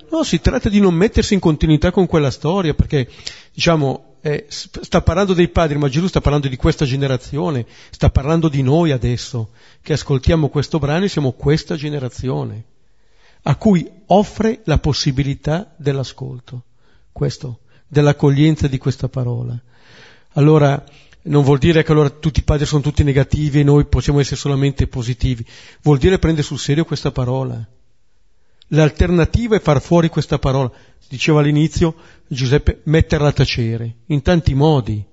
No, 0.10 0.24
si 0.24 0.40
tratta 0.40 0.70
di 0.70 0.80
non 0.80 0.94
mettersi 0.94 1.34
in 1.34 1.40
continuità 1.40 1.92
con 1.92 2.06
quella 2.06 2.32
storia, 2.32 2.74
perché 2.74 3.10
diciamo, 3.54 4.16
eh, 4.22 4.46
sta 4.50 5.02
parlando 5.02 5.34
dei 5.34 5.50
padri, 5.50 5.78
ma 5.78 5.90
Gesù 5.90 6.08
sta 6.08 6.22
parlando 6.22 6.48
di 6.48 6.56
questa 6.56 6.86
generazione, 6.86 7.66
sta 7.90 8.10
parlando 8.10 8.48
di 8.48 8.62
noi 8.62 8.92
adesso, 8.92 9.50
che 9.82 9.94
ascoltiamo 9.94 10.48
questo 10.48 10.80
brano 10.80 11.06
e 11.06 11.10
siamo 11.10 11.34
questa 11.34 11.76
generazione, 11.76 12.64
a 13.44 13.56
cui 13.58 13.90
offre 14.08 14.62
la 14.64 14.78
possibilità 14.78 15.74
dell'ascolto, 15.76 16.64
questo, 17.12 17.60
dell'accoglienza 17.86 18.68
di 18.68 18.78
questa 18.78 19.10
parola. 19.10 19.60
Allora, 20.34 20.82
non 21.24 21.44
vuol 21.44 21.58
dire 21.58 21.84
che 21.84 21.92
allora 21.92 22.10
tutti 22.10 22.40
i 22.40 22.44
padri 22.44 22.66
sono 22.66 22.82
tutti 22.82 23.04
negativi 23.04 23.60
e 23.60 23.64
noi 23.64 23.86
possiamo 23.86 24.22
essere 24.22 24.38
solamente 24.38 24.88
positivi, 24.88 25.46
vuol 25.82 25.98
dire 25.98 26.18
prendere 26.18 26.48
sul 26.48 26.60
serio 26.60 26.86
questa 26.86 27.12
parola 27.12 27.68
L'alternativa 28.70 29.56
è 29.56 29.62
far 29.62 29.82
fuori 29.82 30.10
questa 30.10 30.40
parola. 30.40 30.72
Diceva 31.08 31.40
all'inizio 31.40 31.96
Giuseppe, 32.28 32.82
metterla 32.86 33.30
a 33.30 33.34
tacere, 33.34 33.96
in 34.08 34.22
tanti 34.22 34.54
modi. 34.54 35.06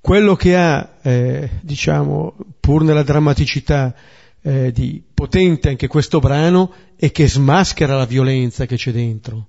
Quello 0.00 0.36
che 0.36 0.56
ha, 0.56 0.96
eh, 1.02 1.50
diciamo, 1.62 2.36
pur 2.60 2.82
nella 2.84 3.02
drammaticità 3.02 3.94
eh, 4.42 4.70
di 4.70 5.02
potente 5.12 5.70
anche 5.70 5.88
questo 5.88 6.20
brano, 6.20 6.72
è 6.96 7.10
che 7.10 7.26
smaschera 7.26 7.96
la 7.96 8.04
violenza 8.04 8.66
che 8.66 8.76
c'è 8.76 8.92
dentro. 8.92 9.48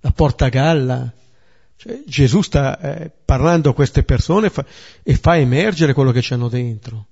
La 0.00 0.12
porta 0.12 0.46
a 0.46 0.48
galla. 0.48 1.12
Cioè, 1.76 2.02
Gesù 2.06 2.40
sta 2.40 2.78
eh, 2.78 3.10
parlando 3.24 3.70
a 3.70 3.74
queste 3.74 4.04
persone 4.04 4.48
fa, 4.48 4.64
e 5.02 5.16
fa 5.16 5.36
emergere 5.36 5.92
quello 5.92 6.12
che 6.12 6.20
c'hanno 6.22 6.48
dentro. 6.48 7.06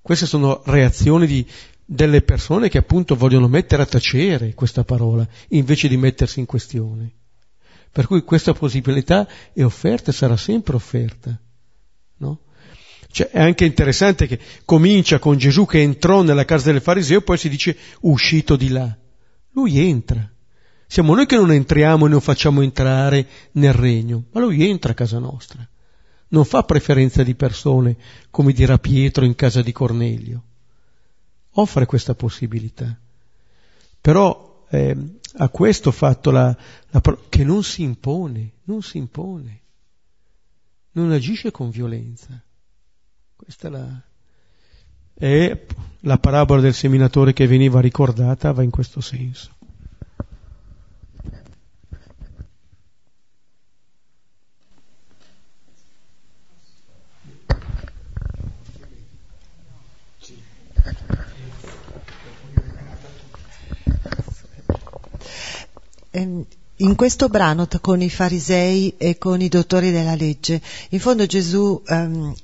Queste 0.00 0.26
sono 0.26 0.62
reazioni 0.64 1.26
di, 1.26 1.46
delle 1.92 2.22
persone 2.22 2.68
che 2.68 2.78
appunto 2.78 3.16
vogliono 3.16 3.48
mettere 3.48 3.82
a 3.82 3.86
tacere 3.86 4.54
questa 4.54 4.84
parola 4.84 5.26
invece 5.48 5.88
di 5.88 5.96
mettersi 5.96 6.38
in 6.38 6.46
questione. 6.46 7.14
Per 7.90 8.06
cui 8.06 8.22
questa 8.22 8.52
possibilità 8.52 9.26
è 9.52 9.64
offerta 9.64 10.12
e 10.12 10.14
sarà 10.14 10.36
sempre 10.36 10.76
offerta. 10.76 11.36
No? 12.18 12.42
Cioè, 13.10 13.30
è 13.30 13.40
anche 13.40 13.64
interessante 13.64 14.28
che 14.28 14.38
comincia 14.64 15.18
con 15.18 15.36
Gesù 15.36 15.66
che 15.66 15.80
entrò 15.80 16.22
nella 16.22 16.44
casa 16.44 16.70
del 16.70 16.80
fariseo 16.80 17.18
e 17.18 17.22
poi 17.22 17.36
si 17.36 17.48
dice 17.48 17.76
uscito 18.02 18.54
di 18.54 18.68
là. 18.68 18.96
Lui 19.50 19.80
entra. 19.80 20.30
Siamo 20.86 21.16
noi 21.16 21.26
che 21.26 21.34
non 21.34 21.50
entriamo 21.50 22.06
e 22.06 22.08
non 22.08 22.20
facciamo 22.20 22.62
entrare 22.62 23.26
nel 23.52 23.72
regno, 23.72 24.26
ma 24.30 24.38
lui 24.38 24.64
entra 24.64 24.92
a 24.92 24.94
casa 24.94 25.18
nostra. 25.18 25.68
Non 26.28 26.44
fa 26.44 26.62
preferenza 26.62 27.24
di 27.24 27.34
persone, 27.34 27.96
come 28.30 28.52
dirà 28.52 28.78
Pietro 28.78 29.24
in 29.24 29.34
casa 29.34 29.60
di 29.60 29.72
Cornelio 29.72 30.44
offre 31.52 31.86
questa 31.86 32.14
possibilità. 32.14 32.96
Però 34.00 34.66
eh, 34.70 34.96
a 35.34 35.48
questo 35.48 35.90
fatto 35.90 36.30
la, 36.30 36.56
la, 36.90 37.02
che 37.28 37.44
non 37.44 37.62
si 37.62 37.82
impone, 37.82 38.52
non 38.64 38.82
si 38.82 38.98
impone, 38.98 39.60
non 40.92 41.10
agisce 41.10 41.50
con 41.50 41.70
violenza. 41.70 42.40
Questa 43.36 43.68
è 43.68 43.70
la, 43.70 44.02
è 45.14 45.66
la 46.00 46.18
parabola 46.18 46.60
del 46.60 46.74
seminatore 46.74 47.32
che 47.32 47.46
veniva 47.46 47.80
ricordata, 47.80 48.52
va 48.52 48.62
in 48.62 48.70
questo 48.70 49.00
senso. 49.00 49.58
Thank 60.82 61.10
you. 61.10 61.16
In 66.12 66.94
questo 66.96 67.28
brano 67.28 67.68
con 67.80 68.02
i 68.02 68.10
farisei 68.10 68.94
e 68.96 69.18
con 69.18 69.40
i 69.40 69.48
dottori 69.48 69.90
della 69.90 70.14
legge, 70.14 70.60
in 70.90 71.00
fondo 71.00 71.26
Gesù 71.26 71.82
ehm, 71.86 72.34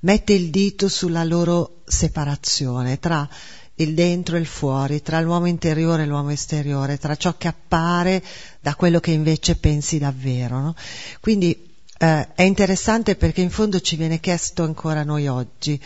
mette 0.00 0.32
il 0.32 0.50
dito 0.50 0.88
sulla 0.88 1.24
loro 1.24 1.82
separazione 1.84 2.98
tra 2.98 3.28
il 3.76 3.94
dentro 3.94 4.36
e 4.36 4.40
il 4.40 4.46
fuori, 4.46 5.02
tra 5.02 5.20
l'uomo 5.20 5.46
interiore 5.46 6.02
e 6.02 6.06
l'uomo 6.06 6.30
esteriore, 6.30 6.98
tra 6.98 7.16
ciò 7.16 7.36
che 7.36 7.48
appare 7.48 8.22
da 8.60 8.74
quello 8.74 9.00
che 9.00 9.12
invece 9.12 9.56
pensi 9.56 9.98
davvero. 9.98 10.60
No? 10.60 10.74
Quindi 11.20 11.70
eh, 11.98 12.28
è 12.34 12.42
interessante 12.42 13.16
perché 13.16 13.40
in 13.40 13.50
fondo 13.50 13.80
ci 13.80 13.96
viene 13.96 14.20
chiesto 14.20 14.62
ancora 14.62 15.04
noi 15.04 15.26
oggi 15.28 15.80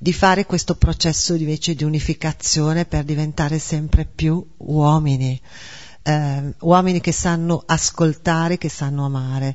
di 0.00 0.12
fare 0.12 0.46
questo 0.46 0.76
processo 0.76 1.34
invece 1.34 1.74
di 1.74 1.82
unificazione 1.82 2.84
per 2.84 3.02
diventare 3.02 3.58
sempre 3.58 4.04
più 4.04 4.44
uomini, 4.58 5.40
eh, 6.08 6.54
uomini 6.60 7.00
che 7.00 7.12
sanno 7.12 7.62
ascoltare, 7.66 8.56
che 8.56 8.70
sanno 8.70 9.04
amare. 9.04 9.54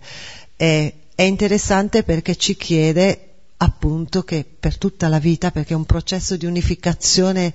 E, 0.55 0.93
è 1.15 1.23
interessante 1.23 2.03
perché 2.03 2.35
ci 2.35 2.55
chiede 2.55 3.29
appunto 3.57 4.23
che 4.23 4.45
per 4.59 4.77
tutta 4.77 5.07
la 5.07 5.17
vita, 5.17 5.49
perché 5.49 5.73
un 5.73 5.85
processo 5.85 6.37
di 6.37 6.45
unificazione 6.45 7.53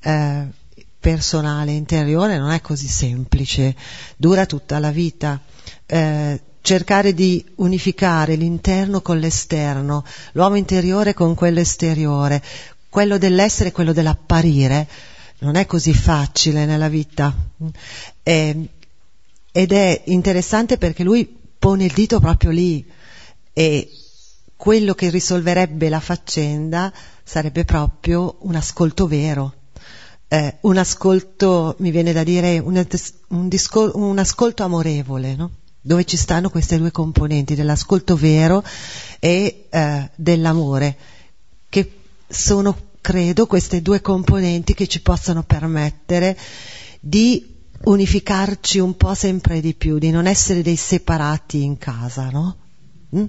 eh, 0.00 0.46
personale, 0.98 1.70
interiore, 1.70 2.38
non 2.38 2.50
è 2.50 2.60
così 2.60 2.88
semplice, 2.88 3.76
dura 4.16 4.44
tutta 4.44 4.80
la 4.80 4.90
vita. 4.90 5.40
Eh, 5.86 6.40
cercare 6.62 7.12
di 7.12 7.44
unificare 7.56 8.34
l'interno 8.34 9.02
con 9.02 9.18
l'esterno, 9.18 10.04
l'uomo 10.32 10.56
interiore 10.56 11.12
con 11.14 11.34
quello 11.34 11.60
esteriore, 11.60 12.42
quello 12.88 13.18
dell'essere 13.18 13.70
e 13.70 13.72
quello 13.72 13.92
dell'apparire, 13.92 14.88
non 15.42 15.56
è 15.56 15.66
così 15.66 15.92
facile 15.92 16.64
nella 16.64 16.88
vita. 16.88 17.34
Eh, 18.22 18.68
ed 19.50 19.72
è 19.72 20.02
interessante 20.06 20.78
perché 20.78 21.02
lui 21.02 21.26
pone 21.58 21.84
il 21.84 21.92
dito 21.92 22.20
proprio 22.20 22.50
lì 22.50 22.84
e 23.52 23.90
quello 24.56 24.94
che 24.94 25.10
risolverebbe 25.10 25.88
la 25.88 26.00
faccenda 26.00 26.92
sarebbe 27.24 27.64
proprio 27.64 28.36
un 28.40 28.54
ascolto 28.54 29.06
vero. 29.06 29.54
Eh, 30.28 30.56
un 30.62 30.78
ascolto, 30.78 31.74
mi 31.80 31.90
viene 31.90 32.12
da 32.12 32.22
dire, 32.22 32.58
un, 32.58 32.86
un, 33.28 33.48
discor- 33.48 33.94
un 33.94 34.18
ascolto 34.18 34.62
amorevole, 34.62 35.34
no? 35.34 35.50
dove 35.80 36.04
ci 36.04 36.16
stanno 36.16 36.48
queste 36.48 36.78
due 36.78 36.92
componenti 36.92 37.56
dell'ascolto 37.56 38.14
vero 38.16 38.64
e 39.18 39.66
eh, 39.68 40.10
dell'amore, 40.14 40.96
che 41.68 41.92
sono, 42.28 42.91
credo, 43.02 43.46
queste 43.46 43.82
due 43.82 44.00
componenti 44.00 44.72
che 44.72 44.86
ci 44.86 45.02
possano 45.02 45.42
permettere 45.42 46.38
di 47.00 47.60
unificarci 47.84 48.78
un 48.78 48.96
po' 48.96 49.12
sempre 49.12 49.60
di 49.60 49.74
più, 49.74 49.98
di 49.98 50.10
non 50.10 50.26
essere 50.26 50.62
dei 50.62 50.76
separati 50.76 51.62
in 51.62 51.76
casa, 51.76 52.30
no? 52.30 52.56
Mm? 53.14 53.24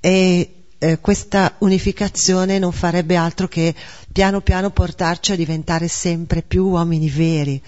E 0.00 0.54
eh, 0.78 0.98
questa 1.00 1.54
unificazione 1.58 2.58
non 2.58 2.72
farebbe 2.72 3.14
altro 3.14 3.46
che 3.46 3.74
piano 4.10 4.40
piano 4.40 4.70
portarci 4.70 5.32
a 5.32 5.36
diventare 5.36 5.86
sempre 5.86 6.42
più 6.42 6.66
uomini 6.66 7.10
veri, 7.10 7.62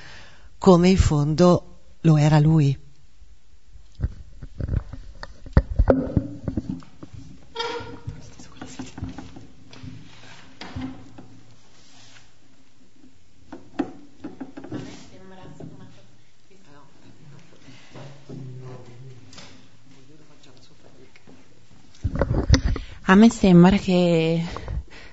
come 0.57 0.89
in 0.89 0.97
fondo 0.97 1.81
lo 2.01 2.17
era 2.17 2.41
lui. 2.41 2.77
A 23.07 23.17
me 23.17 23.31
sembra 23.31 23.77
che 23.79 24.41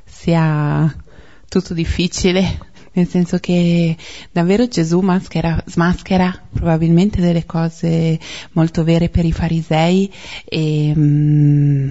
sia 0.05 0.95
tutto 1.47 1.73
difficile, 1.73 2.59
nel 2.91 3.07
senso 3.07 3.39
che 3.39 3.97
davvero 4.31 4.67
Gesù 4.67 4.99
maschera, 4.99 5.59
smaschera 5.65 6.31
probabilmente 6.53 7.19
delle 7.19 7.47
cose 7.47 8.19
molto 8.51 8.83
vere 8.83 9.09
per 9.09 9.25
i 9.25 9.31
farisei 9.31 10.11
e 10.45 10.93
mh, 10.95 11.01
mm, 11.01 11.89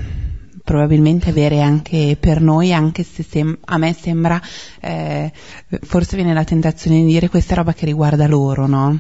probabilmente 0.63 1.33
vere 1.33 1.61
anche 1.63 2.17
per 2.19 2.41
noi, 2.41 2.73
anche 2.73 3.03
se 3.03 3.25
sem- 3.25 3.59
a 3.65 3.77
me 3.77 3.93
sembra, 3.93 4.41
eh, 4.81 5.33
forse 5.81 6.15
viene 6.15 6.33
la 6.33 6.45
tentazione 6.45 6.99
di 6.99 7.07
dire 7.07 7.29
questa 7.29 7.57
roba 7.57 7.73
che 7.73 7.87
riguarda 7.87 8.29
loro, 8.29 8.69
no? 8.69 8.97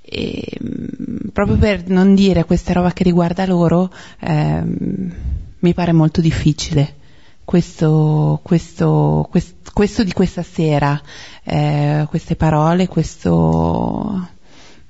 E, 0.00 0.56
mh, 0.58 0.66
mm, 0.66 1.16
proprio 1.34 1.58
per 1.58 1.86
non 1.90 2.14
dire 2.14 2.44
questa 2.46 2.72
roba 2.72 2.92
che 2.92 3.04
riguarda 3.04 3.44
loro, 3.44 3.92
ehm, 4.20 5.12
mi 5.60 5.74
pare 5.74 5.92
molto 5.92 6.20
difficile. 6.20 6.96
Questo, 7.44 8.40
questo, 8.42 9.26
quest, 9.30 9.72
questo 9.72 10.04
di 10.04 10.12
questa 10.12 10.42
sera, 10.42 11.00
eh, 11.42 12.06
queste 12.08 12.36
parole, 12.36 12.86
questo, 12.86 14.28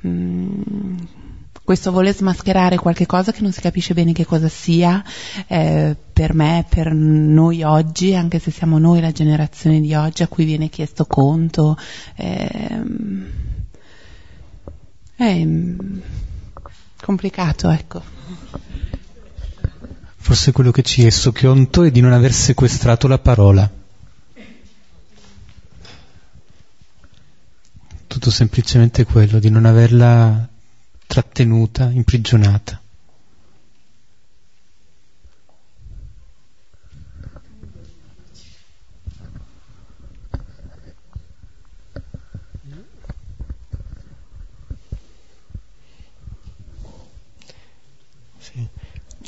mm, 0.06 0.96
questo 1.64 1.90
voler 1.90 2.14
smascherare 2.14 2.76
qualche 2.76 3.06
cosa 3.06 3.32
che 3.32 3.40
non 3.40 3.52
si 3.52 3.62
capisce 3.62 3.94
bene 3.94 4.12
che 4.12 4.26
cosa 4.26 4.48
sia 4.48 5.02
eh, 5.46 5.96
per 6.12 6.34
me, 6.34 6.66
per 6.68 6.92
noi 6.92 7.62
oggi, 7.62 8.14
anche 8.14 8.38
se 8.38 8.50
siamo 8.50 8.78
noi 8.78 9.00
la 9.00 9.12
generazione 9.12 9.80
di 9.80 9.94
oggi 9.94 10.22
a 10.22 10.28
cui 10.28 10.44
viene 10.44 10.68
chiesto 10.68 11.06
conto. 11.06 11.78
Eh, 12.16 12.82
è 15.16 15.46
complicato, 17.00 17.70
ecco. 17.70 18.02
Forse 20.22 20.52
quello 20.52 20.70
che 20.70 20.82
ci 20.82 21.04
è 21.04 21.10
socchionto 21.10 21.82
è 21.82 21.90
di 21.90 22.00
non 22.00 22.12
aver 22.12 22.32
sequestrato 22.32 23.08
la 23.08 23.18
parola. 23.18 23.68
Tutto 28.06 28.30
semplicemente 28.30 29.04
quello, 29.04 29.38
di 29.38 29.50
non 29.50 29.64
averla 29.64 30.46
trattenuta, 31.06 31.90
imprigionata. 31.90 32.79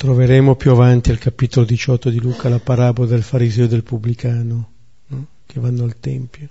Troveremo 0.03 0.57
più 0.57 0.71
avanti 0.71 1.11
al 1.11 1.17
capitolo 1.17 1.65
18 1.65 2.09
di 2.09 2.19
Luca 2.19 2.49
la 2.49 2.59
parabola 2.59 3.07
del 3.07 3.23
fariseo 3.23 3.63
e 3.63 3.67
del 3.69 3.83
pubblicano 3.83 4.71
no? 5.07 5.27
che 5.45 5.61
vanno 5.61 5.85
al 5.85 5.97
Tempio. 5.97 6.49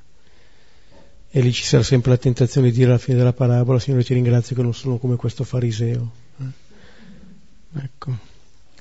E 1.29 1.41
lì 1.43 1.53
ci 1.53 1.63
sarà 1.63 1.83
sempre 1.83 2.13
la 2.13 2.17
tentazione 2.17 2.71
di 2.71 2.77
dire 2.77 2.89
alla 2.89 2.99
fine 2.99 3.19
della 3.19 3.35
parabola, 3.35 3.79
Signore 3.79 4.05
ti 4.05 4.15
ringrazio 4.15 4.57
che 4.57 4.63
non 4.63 4.73
sono 4.73 4.97
come 4.97 5.17
questo 5.17 5.45
fariseo. 5.45 6.11
Eh? 6.39 7.81
Ecco, 7.83 8.17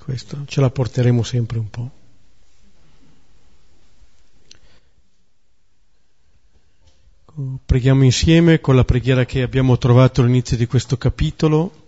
questo 0.06 0.41
ce 0.45 0.61
la 0.61 0.69
porteremo 0.69 1.22
sempre 1.22 1.60
un 1.60 1.69
po'. 1.69 1.91
Ecco, 7.19 7.60
preghiamo 7.65 8.06
insieme 8.06 8.61
con 8.61 8.77
la 8.77 8.85
preghiera 8.85 9.26
che 9.26 9.41
abbiamo 9.41 9.77
trovato 9.77 10.22
all'inizio 10.22 10.56
di 10.56 10.65
questo 10.65 10.95
capitolo 10.95 11.88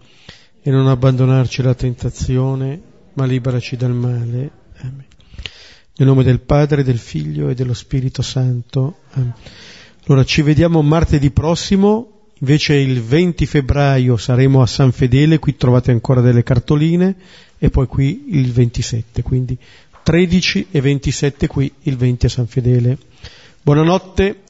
e 0.63 0.69
non 0.69 0.87
abbandonarci 0.87 1.61
alla 1.61 1.73
tentazione, 1.73 2.79
ma 3.13 3.25
liberaci 3.25 3.75
dal 3.75 3.93
male. 3.93 4.51
Amen. 4.77 5.05
Nel 5.97 6.07
nome 6.07 6.23
del 6.23 6.39
Padre, 6.39 6.83
del 6.83 6.97
Figlio 6.97 7.49
e 7.49 7.55
dello 7.55 7.73
Spirito 7.73 8.21
Santo. 8.21 8.97
Amen. 9.11 9.33
Allora 10.05 10.23
ci 10.23 10.41
vediamo 10.41 10.81
martedì 10.81 11.31
prossimo, 11.31 12.29
invece 12.39 12.75
il 12.75 13.01
20 13.01 13.45
febbraio 13.45 14.17
saremo 14.17 14.61
a 14.61 14.67
San 14.67 14.91
Fedele, 14.91 15.39
qui 15.39 15.55
trovate 15.57 15.91
ancora 15.91 16.21
delle 16.21 16.43
cartoline, 16.43 17.15
e 17.57 17.69
poi 17.69 17.87
qui 17.87 18.25
il 18.29 18.51
27, 18.51 19.21
quindi 19.21 19.57
13 20.03 20.67
e 20.71 20.81
27 20.81 21.47
qui, 21.47 21.71
il 21.83 21.97
20 21.97 22.25
a 22.25 22.29
San 22.29 22.47
Fedele. 22.47 22.97
Buonanotte. 23.61 24.37